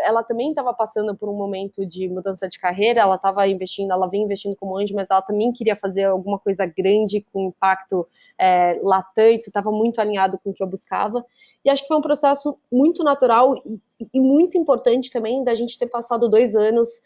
ela 0.06 0.24
também 0.24 0.50
estava 0.50 0.74
passando 0.74 1.16
por 1.16 1.30
um 1.30 1.34
momento 1.34 1.86
de 1.86 2.08
mudança 2.08 2.48
de 2.48 2.58
carreira, 2.58 3.02
ela 3.02 3.16
estava 3.16 3.48
investindo, 3.48 3.92
ela 3.92 4.08
vem 4.08 4.24
investindo 4.24 4.56
como 4.56 4.78
anjo, 4.78 4.96
mas 4.96 5.10
ela 5.10 5.22
também 5.22 5.52
queria 5.52 5.76
fazer 5.76 6.06
alguma 6.06 6.40
coisa 6.40 6.66
grande 6.66 7.26
com 7.32 7.48
impacto 7.48 8.08
é, 8.40 8.80
latã, 8.82 9.30
isso 9.30 9.50
estava 9.50 9.72
muito 9.72 10.00
alinhado 10.00 10.40
com 10.44 10.50
o 10.50 10.54
que 10.54 10.64
eu 10.64 10.68
buscava. 10.68 11.26
E 11.64 11.70
acho 11.70 11.82
que 11.82 11.88
foi 11.88 11.98
um 11.98 12.02
processo 12.02 12.58
muito 12.72 13.04
natural 13.04 13.56
e, 13.66 13.80
e 14.14 14.20
muito 14.20 14.58
importante 14.58 15.12
também 15.12 15.44
da 15.44 15.54
gente 15.54 15.78
ter 15.78 15.88
passado 15.88 16.30
dois 16.30 16.56
anos 16.56 17.02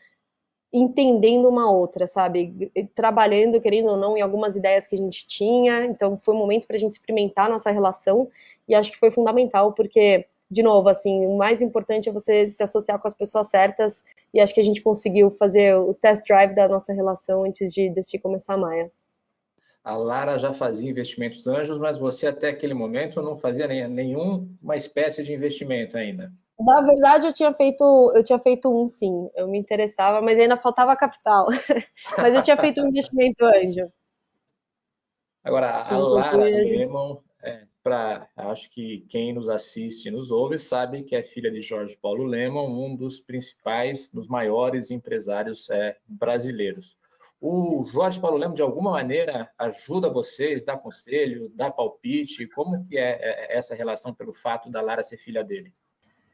entendendo 0.71 1.49
uma 1.49 1.71
outra, 1.71 2.07
sabe? 2.07 2.71
Trabalhando, 2.93 3.59
querendo 3.59 3.89
ou 3.89 3.97
não, 3.97 4.15
em 4.15 4.21
algumas 4.21 4.55
ideias 4.55 4.85
que 4.85 4.95
a 4.95 4.97
gente 4.97 5.25
tinha. 5.27 5.85
Então, 5.85 6.15
foi 6.15 6.35
um 6.35 6.37
momento 6.37 6.67
para 6.67 6.75
a 6.75 6.79
gente 6.79 6.93
experimentar 6.93 7.49
nossa 7.49 7.71
relação 7.71 8.29
e 8.67 8.75
acho 8.75 8.91
que 8.91 8.99
foi 8.99 9.09
fundamental 9.09 9.73
porque 9.73 10.27
de 10.49 10.63
novo, 10.63 10.89
assim, 10.89 11.25
o 11.25 11.37
mais 11.37 11.61
importante 11.61 12.09
é 12.09 12.11
você 12.11 12.47
se 12.49 12.63
associar 12.63 12.99
com 12.99 13.07
as 13.07 13.13
pessoas 13.13 13.47
certas 13.47 14.03
e 14.33 14.39
acho 14.39 14.53
que 14.53 14.59
a 14.59 14.63
gente 14.63 14.81
conseguiu 14.81 15.29
fazer 15.29 15.75
o 15.75 15.93
test 15.93 16.25
drive 16.25 16.55
da 16.55 16.67
nossa 16.67 16.91
relação 16.91 17.43
antes 17.43 17.71
de 17.73 17.89
decidir 17.89 18.21
começar 18.21 18.55
a 18.55 18.57
Maia. 18.57 18.91
A 19.83 19.95
Lara 19.95 20.37
já 20.37 20.53
fazia 20.53 20.89
investimentos 20.89 21.47
anjos, 21.47 21.77
mas 21.77 21.97
você 21.97 22.27
até 22.27 22.49
aquele 22.49 22.73
momento 22.73 23.21
não 23.21 23.37
fazia 23.37 23.67
nenhuma 23.67 24.75
espécie 24.75 25.23
de 25.23 25.33
investimento 25.33 25.97
ainda. 25.97 26.31
Na 26.59 26.81
verdade, 26.81 27.25
eu 27.25 27.33
tinha 27.33 27.53
feito, 27.53 28.13
eu 28.15 28.21
tinha 28.21 28.37
feito 28.37 28.69
um 28.69 28.85
sim, 28.85 29.29
eu 29.35 29.47
me 29.47 29.57
interessava, 29.57 30.21
mas 30.21 30.37
ainda 30.37 30.57
faltava 30.57 30.95
capital. 30.95 31.47
mas 32.17 32.35
eu 32.35 32.41
tinha 32.41 32.57
feito 32.57 32.81
um 32.81 32.87
investimento 32.89 33.45
anjo. 33.45 33.89
Agora, 35.41 35.85
sim, 35.85 35.93
a 35.93 35.97
Lara 35.97 36.37
Lemon, 36.37 37.17
para 37.89 38.29
acho 38.37 38.69
que 38.69 39.03
quem 39.09 39.33
nos 39.33 39.49
assiste 39.49 40.07
e 40.07 40.11
nos 40.11 40.29
ouve 40.29 40.59
sabe 40.59 41.01
que 41.01 41.15
é 41.15 41.23
filha 41.23 41.49
de 41.49 41.59
Jorge 41.59 41.97
Paulo 41.99 42.23
Lemon, 42.23 42.69
um 42.69 42.95
dos 42.95 43.19
principais, 43.19 44.07
dos 44.07 44.27
maiores 44.27 44.91
empresários 44.91 45.67
é, 45.71 45.97
brasileiros. 46.07 46.99
O 47.41 47.85
Jorge 47.91 48.19
Paulo 48.19 48.37
Lemon, 48.37 48.53
de 48.53 48.61
alguma 48.61 48.91
maneira, 48.91 49.49
ajuda 49.57 50.07
vocês, 50.07 50.63
dá 50.63 50.77
conselho, 50.77 51.51
dá 51.55 51.71
palpite? 51.71 52.45
Como 52.49 52.85
que 52.85 52.95
é, 52.95 53.17
é 53.21 53.57
essa 53.57 53.73
relação 53.73 54.13
pelo 54.13 54.33
fato 54.33 54.69
da 54.69 54.81
Lara 54.81 55.03
ser 55.03 55.17
filha 55.17 55.43
dele? 55.43 55.73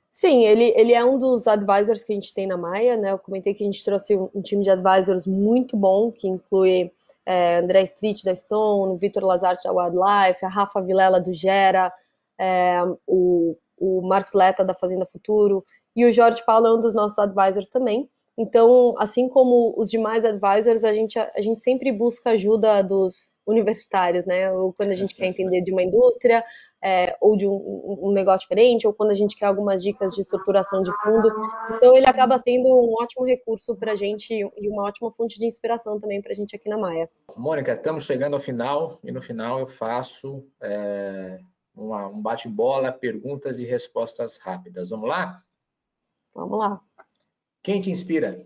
Sim, 0.10 0.44
ele, 0.44 0.74
ele 0.76 0.94
é 0.94 1.06
um 1.06 1.18
dos 1.18 1.48
advisors 1.48 2.04
que 2.04 2.12
a 2.12 2.16
gente 2.16 2.34
tem 2.34 2.48
na 2.48 2.58
Maia, 2.58 2.98
né? 2.98 3.12
Eu 3.12 3.20
comentei 3.20 3.54
que 3.54 3.64
a 3.64 3.66
gente 3.66 3.84
trouxe 3.84 4.18
um 4.18 4.42
time 4.42 4.64
de 4.64 4.70
advisors 4.70 5.26
muito 5.26 5.78
bom, 5.78 6.12
que 6.12 6.28
inclui 6.28 6.92
é, 7.26 7.58
André 7.58 7.84
Street 7.84 8.24
da 8.24 8.36
Stone, 8.36 8.98
Vitor 8.98 9.24
Lazarte 9.24 9.64
da 9.64 9.74
Wildlife, 9.74 10.46
a 10.46 10.50
Rafa 10.50 10.82
Vilela 10.82 11.20
do 11.20 11.34
Gera, 11.34 11.92
é, 12.40 12.82
o, 13.08 13.58
o 13.78 14.02
Marcos 14.08 14.34
Leta 14.34 14.64
da 14.64 14.74
Fazenda 14.74 15.06
Futuro 15.06 15.66
e 15.96 16.06
o 16.06 16.12
Jorge 16.12 16.44
Paulo 16.46 16.68
é 16.68 16.76
um 16.76 16.80
dos 16.80 16.94
nossos 16.94 17.18
advisors 17.18 17.70
também. 17.70 18.10
Então, 18.38 18.94
assim 18.98 19.30
como 19.30 19.74
os 19.78 19.90
demais 19.90 20.26
advisors, 20.26 20.84
a 20.84 20.94
gente, 20.94 21.18
a 21.18 21.40
gente 21.40 21.62
sempre 21.62 21.90
busca 21.92 22.32
ajuda 22.32 22.82
dos 22.82 23.34
universitários, 23.48 24.26
né? 24.26 24.52
Ou 24.52 24.74
quando 24.74 24.92
a 24.92 24.96
gente 24.96 25.16
quer 25.16 25.28
entender 25.28 25.62
de 25.62 25.72
uma 25.72 25.82
indústria, 25.82 26.44
é, 26.86 27.18
ou 27.20 27.36
de 27.36 27.48
um, 27.48 27.98
um, 28.00 28.12
negócio 28.12 28.48
diferente, 28.48 28.86
ou 28.86 28.94
quando 28.94 29.10
a 29.10 29.16
gente 29.16 29.36
quer 29.36 29.48
algumas 29.48 29.82
dicas 29.82 30.14
de 30.14 30.22
estruturação 30.22 30.84
de 30.84 30.92
fundo. 31.02 31.32
Então, 31.76 31.98
ele 31.98 32.06
acaba 32.06 32.38
sendo 32.38 32.68
um 32.68 32.94
ótimo 33.02 33.26
recurso 33.26 33.76
para 33.76 33.94
a 33.94 33.96
gente 33.96 34.32
e 34.32 34.70
uma 34.70 34.84
ótima 34.84 35.12
fonte 35.12 35.40
de 35.40 35.48
inspiração 35.48 35.98
também 35.98 36.22
para 36.22 36.32
a 36.32 36.36
gente 36.36 36.56
aqui 36.56 36.70
na 36.70 36.78
Maia. 36.78 37.10
Mônica, 37.36 37.74
estamos 37.74 38.04
chegando 38.04 38.36
ao 38.36 38.40
final 38.40 39.00
e 39.04 39.12
no 39.12 39.20
final 39.20 39.62
eu 39.62 39.68
faço 39.68 40.46
é, 40.62 41.40
uma, 41.76 42.08
um 42.08 42.22
bate-bola, 42.22 42.92
perguntas 42.92 43.60
e 43.60 43.66
respostas 43.66 44.38
rápidas. 44.38 44.92
Vamos 44.92 45.10
lá? 45.10 45.42
Vamos 46.36 46.60
lá. 46.60 46.80
Quem 47.64 47.82
te 47.82 47.90
inspira? 47.90 48.46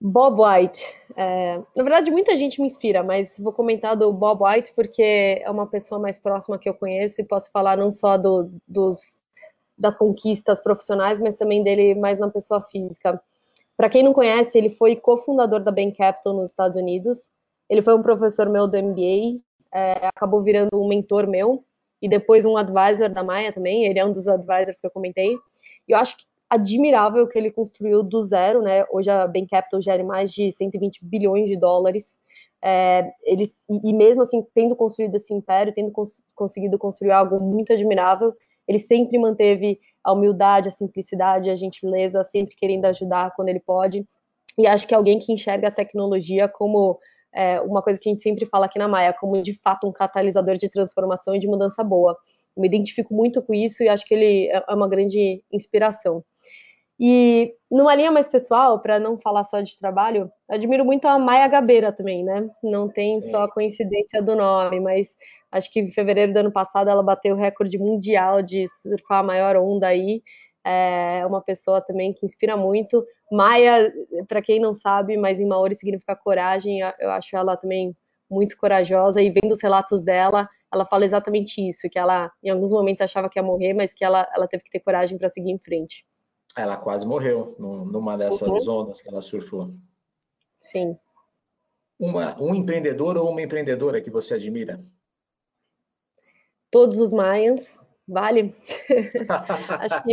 Bob 0.00 0.40
White. 0.40 0.84
É, 1.16 1.58
na 1.74 1.82
verdade, 1.82 2.10
muita 2.10 2.36
gente 2.36 2.60
me 2.60 2.66
inspira, 2.66 3.02
mas 3.02 3.36
vou 3.38 3.52
comentar 3.52 3.96
do 3.96 4.12
Bob 4.12 4.42
White 4.42 4.72
porque 4.74 5.40
é 5.42 5.50
uma 5.50 5.66
pessoa 5.66 6.00
mais 6.00 6.18
próxima 6.18 6.58
que 6.58 6.68
eu 6.68 6.74
conheço 6.74 7.20
e 7.20 7.24
posso 7.24 7.50
falar 7.50 7.76
não 7.76 7.90
só 7.90 8.16
do, 8.18 8.50
dos, 8.66 9.20
das 9.78 9.96
conquistas 9.96 10.62
profissionais, 10.62 11.20
mas 11.20 11.36
também 11.36 11.62
dele 11.62 11.94
mais 11.94 12.18
na 12.18 12.28
pessoa 12.28 12.60
física. 12.60 13.20
Para 13.76 13.88
quem 13.88 14.02
não 14.02 14.12
conhece, 14.12 14.56
ele 14.56 14.70
foi 14.70 14.96
cofundador 14.96 15.62
da 15.62 15.72
Bain 15.72 15.92
Capital 15.92 16.34
nos 16.34 16.50
Estados 16.50 16.76
Unidos. 16.76 17.30
Ele 17.68 17.82
foi 17.82 17.94
um 17.94 18.02
professor 18.02 18.48
meu 18.48 18.68
do 18.68 18.76
MBA, 18.76 19.40
é, 19.72 20.06
acabou 20.06 20.42
virando 20.42 20.70
um 20.74 20.86
mentor 20.86 21.26
meu 21.26 21.64
e 22.00 22.08
depois 22.08 22.44
um 22.44 22.56
advisor 22.56 23.08
da 23.08 23.22
Maia 23.24 23.52
também. 23.52 23.84
Ele 23.84 23.98
é 23.98 24.04
um 24.04 24.12
dos 24.12 24.28
advisors 24.28 24.80
que 24.80 24.86
eu 24.86 24.90
comentei. 24.90 25.34
E 25.88 25.92
eu 25.92 25.98
acho 25.98 26.16
que 26.16 26.24
admirável 26.48 27.26
que 27.28 27.38
ele 27.38 27.50
construiu 27.50 28.02
do 28.02 28.22
zero, 28.22 28.62
né? 28.62 28.84
Hoje 28.90 29.10
a 29.10 29.26
Bain 29.26 29.46
Capital 29.46 29.80
gera 29.80 30.04
mais 30.04 30.32
de 30.32 30.52
120 30.52 31.04
bilhões 31.04 31.48
de 31.48 31.56
dólares. 31.56 32.18
É, 32.62 33.12
eles, 33.24 33.66
e 33.68 33.92
mesmo 33.92 34.22
assim, 34.22 34.42
tendo 34.54 34.74
construído 34.74 35.16
esse 35.16 35.34
império, 35.34 35.72
tendo 35.74 35.90
cons 35.90 36.22
conseguido 36.34 36.78
construir 36.78 37.12
algo 37.12 37.38
muito 37.40 37.72
admirável, 37.72 38.32
ele 38.66 38.78
sempre 38.78 39.18
manteve 39.18 39.78
a 40.02 40.12
humildade, 40.12 40.68
a 40.68 40.72
simplicidade, 40.72 41.50
a 41.50 41.56
gentileza, 41.56 42.24
sempre 42.24 42.54
querendo 42.54 42.84
ajudar 42.86 43.32
quando 43.34 43.48
ele 43.48 43.60
pode. 43.60 44.06
E 44.56 44.66
acho 44.66 44.86
que 44.86 44.94
alguém 44.94 45.18
que 45.18 45.32
enxerga 45.32 45.68
a 45.68 45.70
tecnologia 45.70 46.48
como 46.48 46.98
é, 47.34 47.60
uma 47.60 47.82
coisa 47.82 47.98
que 47.98 48.08
a 48.08 48.12
gente 48.12 48.22
sempre 48.22 48.46
fala 48.46 48.66
aqui 48.66 48.78
na 48.78 48.86
Maia, 48.86 49.12
como 49.12 49.42
de 49.42 49.52
fato 49.52 49.86
um 49.86 49.92
catalisador 49.92 50.56
de 50.56 50.68
transformação 50.68 51.34
e 51.34 51.40
de 51.40 51.48
mudança 51.48 51.82
boa. 51.82 52.16
Me 52.56 52.68
identifico 52.68 53.12
muito 53.12 53.42
com 53.42 53.52
isso 53.52 53.82
e 53.82 53.88
acho 53.88 54.06
que 54.06 54.14
ele 54.14 54.48
é, 54.48 54.62
é 54.68 54.74
uma 54.74 54.88
grande 54.88 55.42
inspiração. 55.52 56.24
E 56.98 57.54
numa 57.70 57.94
linha 57.94 58.12
mais 58.12 58.28
pessoal, 58.28 58.80
para 58.80 59.00
não 59.00 59.18
falar 59.18 59.44
só 59.44 59.60
de 59.60 59.76
trabalho, 59.78 60.30
admiro 60.48 60.84
muito 60.84 61.06
a 61.08 61.18
Maia 61.18 61.48
Gabeira 61.48 61.92
também, 61.92 62.24
né? 62.24 62.48
Não 62.62 62.88
tem 62.88 63.20
só 63.20 63.42
a 63.44 63.50
coincidência 63.50 64.22
do 64.22 64.36
nome, 64.36 64.80
mas 64.80 65.16
acho 65.50 65.70
que 65.72 65.80
em 65.80 65.90
fevereiro 65.90 66.32
do 66.32 66.38
ano 66.38 66.52
passado 66.52 66.88
ela 66.88 67.02
bateu 67.02 67.34
o 67.34 67.38
recorde 67.38 67.78
mundial 67.78 68.42
de 68.42 68.64
surfar 68.68 69.20
a 69.20 69.22
maior 69.24 69.56
onda 69.56 69.88
aí. 69.88 70.22
é 70.64 71.26
uma 71.26 71.42
pessoa 71.42 71.80
também 71.80 72.12
que 72.12 72.24
inspira 72.24 72.56
muito. 72.56 73.04
Maia, 73.30 73.92
para 74.28 74.40
quem 74.42 74.60
não 74.60 74.74
sabe, 74.74 75.16
mas 75.16 75.40
em 75.40 75.46
Maori 75.46 75.74
significa 75.74 76.16
coragem, 76.16 76.80
eu 77.00 77.10
acho 77.10 77.36
ela 77.36 77.56
também 77.56 77.94
muito 78.30 78.56
corajosa 78.56 79.20
e 79.20 79.30
vendo 79.30 79.52
os 79.52 79.62
relatos 79.62 80.02
dela, 80.04 80.48
ela 80.72 80.86
fala 80.86 81.04
exatamente 81.04 81.60
isso, 81.66 81.88
que 81.90 81.98
ela 81.98 82.30
em 82.42 82.50
alguns 82.50 82.72
momentos 82.72 83.02
achava 83.02 83.28
que 83.28 83.38
ia 83.38 83.42
morrer, 83.42 83.74
mas 83.74 83.92
que 83.94 84.04
ela, 84.04 84.28
ela 84.34 84.48
teve 84.48 84.64
que 84.64 84.70
ter 84.70 84.80
coragem 84.80 85.18
para 85.18 85.28
seguir 85.30 85.50
em 85.50 85.58
frente. 85.58 86.04
Ela 86.56 86.76
quase 86.76 87.06
morreu 87.06 87.56
numa 87.58 88.16
dessas 88.16 88.48
uhum. 88.48 88.60
zonas 88.60 89.00
que 89.00 89.08
ela 89.08 89.20
surfou. 89.20 89.74
Sim. 90.58 90.96
Uma, 91.98 92.40
um 92.40 92.54
empreendedor 92.54 93.16
ou 93.16 93.30
uma 93.30 93.42
empreendedora 93.42 94.00
que 94.00 94.10
você 94.10 94.34
admira? 94.34 94.84
Todos 96.70 96.98
os 96.98 97.12
maias, 97.12 97.80
vale? 98.06 98.54
Acho 99.80 100.02
que 100.02 100.12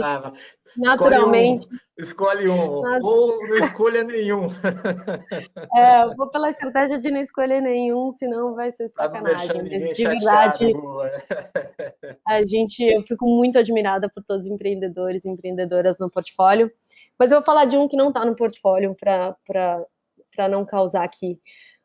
naturalmente. 0.77 1.67
Um, 1.67 1.77
escolhe 2.01 2.49
um 2.49 2.81
ou 3.01 3.47
não 3.47 3.57
escolha 3.57 4.03
nenhum. 4.03 4.47
É, 5.75 6.03
eu 6.03 6.15
vou 6.15 6.29
pela 6.29 6.49
estratégia 6.49 6.99
de 6.99 7.09
não 7.11 7.21
escolher 7.21 7.61
nenhum, 7.61 8.11
senão 8.11 8.55
vai 8.55 8.71
ser 8.71 8.89
sacanagem. 8.89 9.63
De 9.63 10.03
verdade, 10.03 10.73
a 12.27 12.43
gente, 12.43 12.83
eu 12.83 13.01
fico 13.03 13.25
muito 13.25 13.57
admirada 13.57 14.09
por 14.09 14.23
todos 14.23 14.45
os 14.45 14.51
empreendedores 14.51 15.23
e 15.23 15.29
empreendedoras 15.29 15.99
no 15.99 16.09
portfólio. 16.09 16.71
Mas 17.17 17.31
eu 17.31 17.37
vou 17.37 17.45
falar 17.45 17.65
de 17.65 17.77
um 17.77 17.87
que 17.87 17.95
não 17.95 18.09
está 18.09 18.25
no 18.25 18.35
portfólio 18.35 18.95
para 18.95 20.49
não 20.49 20.65
causar 20.65 21.03
aqui. 21.03 21.39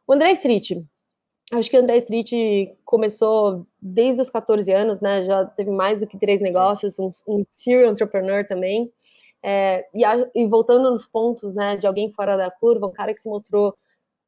O 0.07 0.12
André 0.12 0.33
Street. 0.33 0.71
Acho 1.53 1.71
que 1.71 1.77
o 1.77 1.81
André 1.81 1.99
Street 1.99 2.75
começou 2.85 3.67
desde 3.81 4.21
os 4.21 4.31
14 4.31 4.73
anos, 4.73 5.01
né? 5.01 5.23
Já 5.23 5.45
teve 5.45 5.71
mais 5.71 6.01
do 6.01 6.07
que 6.07 6.19
três 6.19 6.41
negócios, 6.41 6.99
um, 6.99 7.09
um 7.29 7.41
serial 7.47 7.93
entrepreneur 7.93 8.45
também. 8.47 8.93
É, 9.43 9.87
e, 9.95 10.05
a, 10.05 10.28
e, 10.34 10.47
voltando 10.47 10.91
nos 10.91 11.07
pontos, 11.07 11.55
né, 11.55 11.76
de 11.76 11.87
alguém 11.87 12.11
fora 12.12 12.37
da 12.37 12.51
curva, 12.51 12.87
um 12.87 12.93
cara 12.93 13.14
que 13.14 13.20
se 13.20 13.28
mostrou 13.28 13.74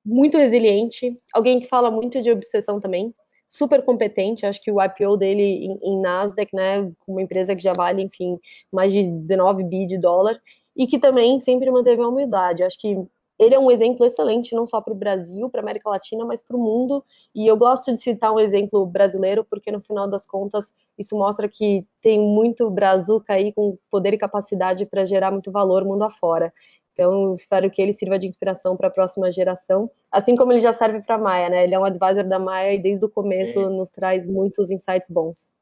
muito 0.04 0.38
resiliente, 0.38 1.18
alguém 1.32 1.60
que 1.60 1.66
fala 1.66 1.90
muito 1.90 2.20
de 2.22 2.30
obsessão 2.30 2.80
também, 2.80 3.14
super 3.46 3.82
competente. 3.84 4.46
Acho 4.46 4.60
que 4.62 4.70
o 4.70 4.82
IPO 4.82 5.16
dele 5.16 5.42
em, 5.42 5.78
em 5.82 6.00
Nasdaq, 6.00 6.54
né, 6.54 6.90
uma 7.06 7.22
empresa 7.22 7.56
que 7.56 7.62
já 7.62 7.72
vale, 7.72 8.02
enfim, 8.02 8.38
mais 8.72 8.92
de 8.92 9.02
19 9.02 9.64
bi 9.64 9.86
de 9.86 9.98
dólar, 9.98 10.40
e 10.76 10.86
que 10.86 10.98
também 10.98 11.38
sempre 11.38 11.70
manteve 11.70 12.02
a 12.02 12.08
humildade. 12.08 12.62
Acho 12.62 12.78
que 12.78 12.96
ele 13.38 13.54
é 13.54 13.58
um 13.58 13.70
exemplo 13.70 14.04
excelente, 14.04 14.54
não 14.54 14.66
só 14.66 14.80
para 14.80 14.92
o 14.92 14.96
Brasil, 14.96 15.48
para 15.48 15.60
a 15.60 15.62
América 15.62 15.88
Latina, 15.88 16.24
mas 16.24 16.42
para 16.42 16.56
o 16.56 16.60
mundo. 16.60 17.04
E 17.32 17.46
eu 17.46 17.56
gosto 17.56 17.94
de 17.94 18.00
citar 18.00 18.32
um 18.32 18.40
exemplo 18.40 18.84
brasileiro, 18.84 19.44
porque 19.44 19.70
no 19.70 19.80
final 19.80 20.08
das 20.08 20.26
contas, 20.26 20.74
isso 20.98 21.16
mostra 21.16 21.48
que 21.48 21.86
tem 22.00 22.20
muito 22.20 22.68
brazuca 22.68 23.34
aí 23.34 23.52
com 23.52 23.78
poder 23.88 24.14
e 24.14 24.18
capacidade 24.18 24.84
para 24.86 25.04
gerar 25.04 25.30
muito 25.30 25.52
valor 25.52 25.84
mundo 25.84 26.02
afora. 26.02 26.52
Então, 26.92 27.32
espero 27.32 27.70
que 27.70 27.80
ele 27.80 27.92
sirva 27.92 28.18
de 28.18 28.26
inspiração 28.26 28.76
para 28.76 28.88
a 28.88 28.90
próxima 28.90 29.30
geração, 29.30 29.88
assim 30.10 30.34
como 30.34 30.52
ele 30.52 30.60
já 30.60 30.72
serve 30.72 31.00
para 31.00 31.14
a 31.14 31.18
Maia, 31.18 31.48
né? 31.48 31.62
Ele 31.62 31.76
é 31.76 31.78
um 31.78 31.84
advisor 31.84 32.24
da 32.28 32.40
Maia 32.40 32.74
e 32.74 32.78
desde 32.82 33.06
o 33.06 33.08
começo 33.08 33.52
Sim. 33.52 33.76
nos 33.76 33.92
traz 33.92 34.26
muitos 34.26 34.68
insights 34.68 35.08
bons. 35.08 35.56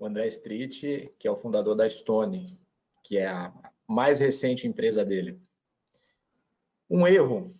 O 0.00 0.06
André 0.06 0.26
Street, 0.26 0.80
que 1.16 1.28
é 1.28 1.30
o 1.30 1.36
fundador 1.36 1.76
da 1.76 1.88
Stone, 1.88 2.58
que 3.04 3.18
é 3.18 3.28
a 3.28 3.52
mais 3.86 4.18
recente 4.18 4.66
empresa 4.66 5.04
dele 5.04 5.40
um 6.88 7.06
erro? 7.06 7.54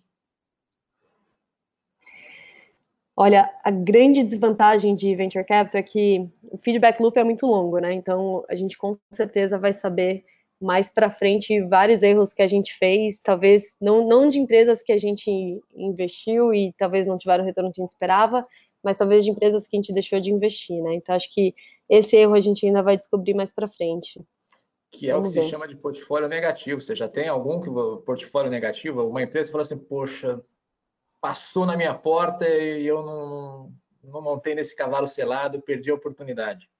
Olha, 3.16 3.48
a 3.62 3.70
grande 3.70 4.24
desvantagem 4.24 4.94
de 4.94 5.14
venture 5.14 5.44
capital 5.44 5.78
é 5.78 5.82
que 5.82 6.28
o 6.50 6.58
feedback 6.58 7.00
loop 7.00 7.16
é 7.16 7.22
muito 7.22 7.46
longo, 7.46 7.78
né? 7.78 7.92
Então 7.92 8.44
a 8.48 8.56
gente 8.56 8.76
com 8.76 8.92
certeza 9.10 9.58
vai 9.58 9.72
saber 9.72 10.24
mais 10.60 10.88
para 10.88 11.10
frente 11.10 11.60
vários 11.62 12.02
erros 12.02 12.32
que 12.32 12.42
a 12.42 12.46
gente 12.48 12.76
fez, 12.76 13.20
talvez 13.20 13.74
não, 13.80 14.06
não 14.06 14.28
de 14.28 14.40
empresas 14.40 14.82
que 14.82 14.92
a 14.92 14.98
gente 14.98 15.30
investiu 15.76 16.52
e 16.52 16.72
talvez 16.76 17.06
não 17.06 17.18
tiveram 17.18 17.44
o 17.44 17.46
retorno 17.46 17.70
que 17.72 17.80
a 17.80 17.84
gente 17.84 17.92
esperava, 17.92 18.46
mas 18.82 18.96
talvez 18.96 19.24
de 19.24 19.30
empresas 19.30 19.66
que 19.66 19.76
a 19.76 19.80
gente 19.80 19.92
deixou 19.92 20.20
de 20.20 20.32
investir, 20.32 20.82
né? 20.82 20.94
Então 20.94 21.14
acho 21.14 21.32
que 21.32 21.54
esse 21.88 22.16
erro 22.16 22.34
a 22.34 22.40
gente 22.40 22.66
ainda 22.66 22.82
vai 22.82 22.96
descobrir 22.96 23.34
mais 23.34 23.52
para 23.52 23.68
frente 23.68 24.20
que 24.95 25.11
é 25.11 25.12
Vamos 25.12 25.30
o 25.30 25.32
que 25.32 25.38
ver. 25.40 25.45
se 25.45 25.51
chama 25.51 25.66
de 25.66 25.76
portfólio 25.76 26.28
negativo. 26.28 26.80
Você 26.80 26.95
já 26.95 27.09
tem 27.09 27.28
algum 27.28 27.61
que, 27.61 27.68
portfólio 28.05 28.51
negativo? 28.51 29.07
Uma 29.07 29.22
empresa 29.22 29.51
fala 29.51 29.62
assim, 29.62 29.76
poxa, 29.76 30.40
passou 31.20 31.66
na 31.66 31.76
minha 31.76 31.95
porta 31.95 32.47
e 32.47 32.86
eu 32.86 33.03
não, 33.03 33.72
não 34.03 34.22
montei 34.22 34.55
nesse 34.55 34.74
cavalo 34.74 35.09
selado, 35.09 35.61
perdi 35.61 35.90
a 35.90 35.95
oportunidade. 35.95 36.70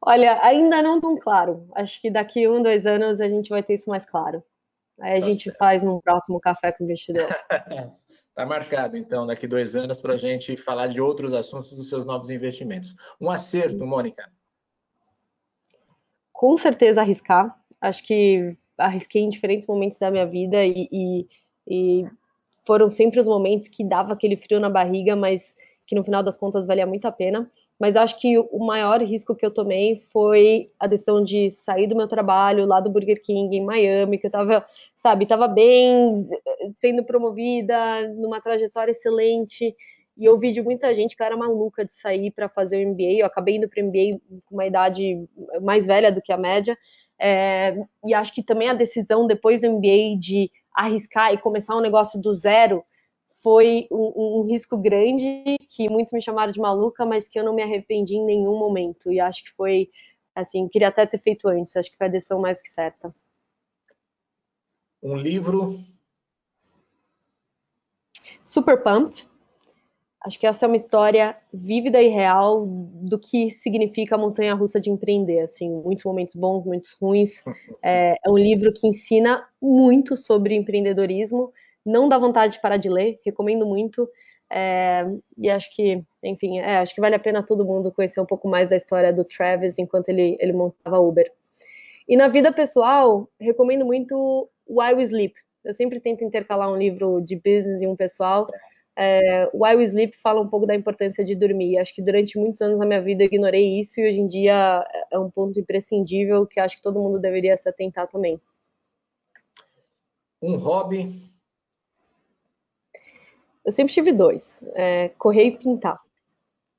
Olha, 0.00 0.38
ainda 0.44 0.82
não 0.82 1.00
tão 1.00 1.16
claro. 1.16 1.66
Acho 1.74 1.98
que 2.00 2.10
daqui 2.10 2.46
um, 2.46 2.62
dois 2.62 2.84
anos 2.86 3.20
a 3.20 3.28
gente 3.28 3.48
vai 3.48 3.62
ter 3.62 3.74
isso 3.74 3.88
mais 3.88 4.04
claro. 4.04 4.44
Aí 5.00 5.16
a 5.16 5.20
tá 5.20 5.26
gente 5.26 5.44
certo. 5.44 5.56
faz 5.56 5.82
num 5.82 5.98
próximo 6.00 6.38
café 6.38 6.70
com 6.72 6.84
o 6.84 6.86
investidor. 6.86 7.26
Está 8.28 8.44
marcado, 8.44 8.98
então, 8.98 9.26
daqui 9.26 9.46
dois 9.46 9.74
anos 9.74 9.98
para 9.98 10.14
a 10.14 10.18
gente 10.18 10.56
falar 10.58 10.88
de 10.88 11.00
outros 11.00 11.32
assuntos 11.32 11.72
dos 11.72 11.88
seus 11.88 12.04
novos 12.04 12.28
investimentos. 12.28 12.94
Um 13.18 13.30
acerto, 13.30 13.86
Mônica 13.86 14.30
com 16.44 16.58
certeza 16.58 17.00
arriscar. 17.00 17.58
Acho 17.80 18.04
que 18.06 18.54
arrisquei 18.76 19.22
em 19.22 19.30
diferentes 19.30 19.66
momentos 19.66 19.98
da 19.98 20.10
minha 20.10 20.26
vida 20.26 20.62
e, 20.62 20.86
e, 20.92 21.26
e, 21.66 22.06
foram 22.66 22.90
sempre 22.90 23.18
os 23.18 23.26
momentos 23.26 23.66
que 23.66 23.82
dava 23.82 24.12
aquele 24.12 24.36
frio 24.36 24.60
na 24.60 24.68
barriga, 24.68 25.16
mas 25.16 25.54
que 25.86 25.96
no 25.96 26.04
final 26.04 26.22
das 26.22 26.36
contas 26.36 26.66
valia 26.66 26.84
muito 26.84 27.06
a 27.06 27.12
pena. 27.12 27.50
Mas 27.80 27.96
acho 27.96 28.20
que 28.20 28.38
o 28.38 28.58
maior 28.58 29.00
risco 29.00 29.34
que 29.34 29.44
eu 29.44 29.50
tomei 29.50 29.96
foi 29.96 30.66
a 30.78 30.86
decisão 30.86 31.24
de 31.24 31.48
sair 31.48 31.86
do 31.86 31.96
meu 31.96 32.06
trabalho 32.06 32.66
lá 32.66 32.78
do 32.78 32.90
Burger 32.90 33.22
King 33.22 33.56
em 33.56 33.64
Miami, 33.64 34.18
que 34.18 34.26
eu 34.26 34.30
tava, 34.30 34.66
sabe, 34.94 35.24
tava 35.24 35.48
bem, 35.48 36.28
sendo 36.76 37.02
promovida, 37.04 38.06
numa 38.16 38.38
trajetória 38.38 38.90
excelente, 38.90 39.74
e 40.16 40.24
eu 40.24 40.38
vi 40.38 40.52
de 40.52 40.62
muita 40.62 40.94
gente 40.94 41.16
que 41.16 41.22
era 41.22 41.36
maluca 41.36 41.84
de 41.84 41.92
sair 41.92 42.30
para 42.30 42.48
fazer 42.48 42.84
o 42.84 42.88
MBA. 42.90 43.18
Eu 43.18 43.26
acabei 43.26 43.56
indo 43.56 43.68
para 43.68 43.82
o 43.82 43.86
MBA 43.86 44.20
com 44.46 44.54
uma 44.54 44.66
idade 44.66 45.28
mais 45.60 45.86
velha 45.86 46.12
do 46.12 46.22
que 46.22 46.32
a 46.32 46.36
média. 46.36 46.78
É, 47.18 47.76
e 48.04 48.14
acho 48.14 48.32
que 48.32 48.42
também 48.42 48.68
a 48.68 48.74
decisão 48.74 49.26
depois 49.26 49.60
do 49.60 49.70
MBA 49.70 50.16
de 50.18 50.50
arriscar 50.74 51.32
e 51.32 51.38
começar 51.38 51.76
um 51.76 51.80
negócio 51.80 52.20
do 52.20 52.32
zero 52.32 52.84
foi 53.42 53.86
um, 53.90 54.40
um, 54.40 54.42
risco 54.46 54.76
grande 54.78 55.56
que 55.68 55.88
muitos 55.88 56.12
me 56.12 56.22
chamaram 56.22 56.50
de 56.50 56.60
maluca, 56.60 57.04
mas 57.04 57.28
que 57.28 57.38
eu 57.38 57.44
não 57.44 57.54
me 57.54 57.62
arrependi 57.62 58.14
em 58.14 58.24
nenhum 58.24 58.58
momento. 58.58 59.12
E 59.12 59.20
acho 59.20 59.44
que 59.44 59.50
foi, 59.50 59.90
assim, 60.34 60.66
queria 60.68 60.88
até 60.88 61.04
ter 61.04 61.18
feito 61.18 61.48
antes. 61.48 61.76
Acho 61.76 61.90
que 61.90 61.96
foi 61.96 62.06
a 62.06 62.10
decisão 62.10 62.40
mais 62.40 62.62
que 62.62 62.68
certa. 62.68 63.14
Um 65.02 65.16
livro? 65.16 65.78
Super 68.42 68.82
Pumped, 68.82 69.28
Acho 70.24 70.38
que 70.38 70.46
essa 70.46 70.64
é 70.64 70.68
uma 70.68 70.76
história 70.76 71.36
vívida 71.52 72.00
e 72.00 72.08
real 72.08 72.64
do 72.66 73.18
que 73.18 73.50
significa 73.50 74.14
a 74.14 74.18
montanha 74.18 74.54
russa 74.54 74.80
de 74.80 74.88
empreender. 74.88 75.40
Assim, 75.40 75.68
muitos 75.68 76.02
momentos 76.02 76.34
bons, 76.34 76.64
muitos 76.64 76.92
ruins. 76.92 77.42
É, 77.82 78.12
é, 78.12 78.30
um 78.30 78.38
livro 78.38 78.72
que 78.72 78.86
ensina 78.86 79.46
muito 79.60 80.16
sobre 80.16 80.54
empreendedorismo. 80.54 81.52
Não 81.84 82.08
dá 82.08 82.16
vontade 82.16 82.54
de 82.54 82.62
parar 82.62 82.78
de 82.78 82.88
ler, 82.88 83.20
recomendo 83.22 83.66
muito. 83.66 84.08
É, 84.50 85.04
e 85.36 85.50
acho 85.50 85.74
que, 85.76 86.02
enfim, 86.22 86.58
é, 86.58 86.78
acho 86.78 86.94
que 86.94 87.02
vale 87.02 87.14
a 87.14 87.18
pena 87.18 87.42
todo 87.42 87.64
mundo 87.64 87.92
conhecer 87.92 88.20
um 88.20 88.26
pouco 88.26 88.48
mais 88.48 88.70
da 88.70 88.76
história 88.76 89.12
do 89.12 89.26
Travis 89.26 89.78
enquanto 89.78 90.08
ele, 90.08 90.38
ele 90.40 90.54
montava 90.54 90.98
Uber. 91.00 91.30
E 92.08 92.16
na 92.16 92.28
vida 92.28 92.50
pessoal, 92.50 93.28
recomendo 93.38 93.84
muito 93.84 94.48
Why 94.66 94.94
We 94.94 95.02
Sleep. 95.02 95.34
Eu 95.62 95.74
sempre 95.74 96.00
tento 96.00 96.24
intercalar 96.24 96.72
um 96.72 96.76
livro 96.76 97.20
de 97.20 97.36
business 97.36 97.82
e 97.82 97.86
um 97.86 97.96
pessoal 97.96 98.48
é, 98.96 99.46
Why 99.52 99.76
We 99.76 99.84
Sleep 99.84 100.16
fala 100.16 100.40
um 100.40 100.48
pouco 100.48 100.66
da 100.66 100.74
importância 100.74 101.24
de 101.24 101.34
dormir. 101.34 101.78
Acho 101.78 101.94
que 101.94 102.02
durante 102.02 102.38
muitos 102.38 102.60
anos 102.60 102.78
da 102.78 102.86
minha 102.86 103.02
vida 103.02 103.24
eu 103.24 103.26
ignorei 103.26 103.78
isso 103.78 104.00
e 104.00 104.08
hoje 104.08 104.20
em 104.20 104.26
dia 104.26 104.84
é 105.10 105.18
um 105.18 105.30
ponto 105.30 105.58
imprescindível 105.58 106.46
que 106.46 106.60
acho 106.60 106.76
que 106.76 106.82
todo 106.82 107.00
mundo 107.00 107.18
deveria 107.18 107.56
se 107.56 107.68
atentar 107.68 108.06
também. 108.08 108.40
Um 110.40 110.56
hobby? 110.56 111.30
Eu 113.64 113.72
sempre 113.72 113.92
tive 113.92 114.12
dois: 114.12 114.62
é, 114.74 115.08
correr 115.18 115.44
e 115.44 115.56
pintar. 115.56 116.00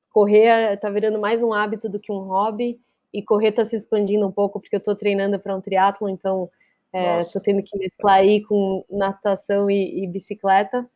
Correr 0.10 0.74
está 0.74 0.90
virando 0.90 1.20
mais 1.20 1.44
um 1.44 1.52
hábito 1.52 1.90
do 1.90 2.00
que 2.00 2.12
um 2.12 2.20
hobby 2.20 2.80
e 3.12 3.22
correr 3.22 3.50
está 3.50 3.66
se 3.66 3.76
expandindo 3.76 4.26
um 4.26 4.32
pouco 4.32 4.62
porque 4.62 4.76
eu 4.76 4.80
estou 4.80 4.96
treinando 4.96 5.38
para 5.40 5.56
um 5.56 5.60
triatlo, 5.60 6.08
então 6.08 6.50
estou 7.20 7.42
é, 7.42 7.44
tendo 7.44 7.62
que 7.62 7.78
mesclar 7.78 8.20
aí 8.20 8.42
com 8.42 8.86
natação 8.90 9.70
e, 9.70 10.04
e 10.04 10.08
bicicleta. 10.08 10.90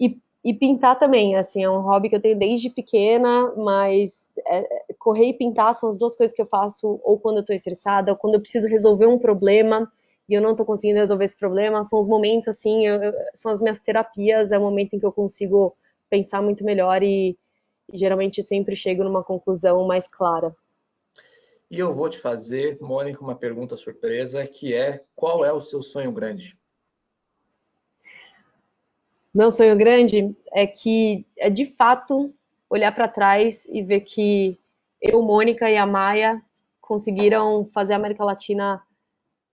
E 0.00 0.18
e 0.44 0.54
pintar 0.54 0.98
também, 0.98 1.36
assim, 1.36 1.62
é 1.62 1.70
um 1.70 1.80
hobby 1.80 2.08
que 2.08 2.16
eu 2.16 2.20
tenho 2.20 2.38
desde 2.38 2.70
pequena, 2.70 3.52
mas 3.56 4.28
é, 4.46 4.84
correr 4.98 5.28
e 5.28 5.34
pintar 5.34 5.74
são 5.74 5.88
as 5.88 5.96
duas 5.96 6.16
coisas 6.16 6.34
que 6.34 6.40
eu 6.40 6.46
faço 6.46 7.00
ou 7.02 7.18
quando 7.18 7.38
eu 7.38 7.44
tô 7.44 7.52
estressada, 7.52 8.12
ou 8.12 8.16
quando 8.16 8.34
eu 8.34 8.40
preciso 8.40 8.68
resolver 8.68 9.06
um 9.06 9.18
problema 9.18 9.90
e 10.28 10.34
eu 10.34 10.40
não 10.40 10.54
tô 10.54 10.64
conseguindo 10.64 11.00
resolver 11.00 11.24
esse 11.24 11.36
problema. 11.36 11.84
São 11.84 11.98
os 11.98 12.08
momentos, 12.08 12.48
assim, 12.48 12.86
eu, 12.86 13.00
são 13.34 13.50
as 13.50 13.60
minhas 13.60 13.80
terapias, 13.80 14.52
é 14.52 14.58
o 14.58 14.62
momento 14.62 14.94
em 14.94 14.98
que 14.98 15.06
eu 15.06 15.12
consigo 15.12 15.74
pensar 16.10 16.42
muito 16.42 16.64
melhor 16.64 17.02
e, 17.02 17.36
e 17.92 17.96
geralmente 17.96 18.42
sempre 18.42 18.76
chego 18.76 19.04
numa 19.04 19.24
conclusão 19.24 19.86
mais 19.86 20.06
clara. 20.06 20.54
E 21.70 21.78
eu 21.78 21.92
vou 21.92 22.08
te 22.08 22.18
fazer, 22.18 22.78
Mônica, 22.80 23.22
uma 23.22 23.34
pergunta 23.36 23.76
surpresa, 23.76 24.46
que 24.46 24.72
é 24.72 25.04
qual 25.14 25.44
é 25.44 25.52
o 25.52 25.60
seu 25.60 25.82
sonho 25.82 26.10
grande? 26.10 26.57
Meu 29.38 29.52
sonho 29.52 29.78
grande 29.78 30.34
é 30.52 30.66
que 30.66 31.24
é 31.38 31.48
de 31.48 31.64
fato 31.64 32.34
olhar 32.68 32.92
para 32.92 33.06
trás 33.06 33.66
e 33.66 33.84
ver 33.84 34.00
que 34.00 34.58
eu, 35.00 35.22
Mônica 35.22 35.70
e 35.70 35.76
a 35.76 35.86
Maia 35.86 36.42
conseguiram 36.80 37.64
fazer 37.64 37.92
a 37.92 37.96
América 37.96 38.24
Latina 38.24 38.82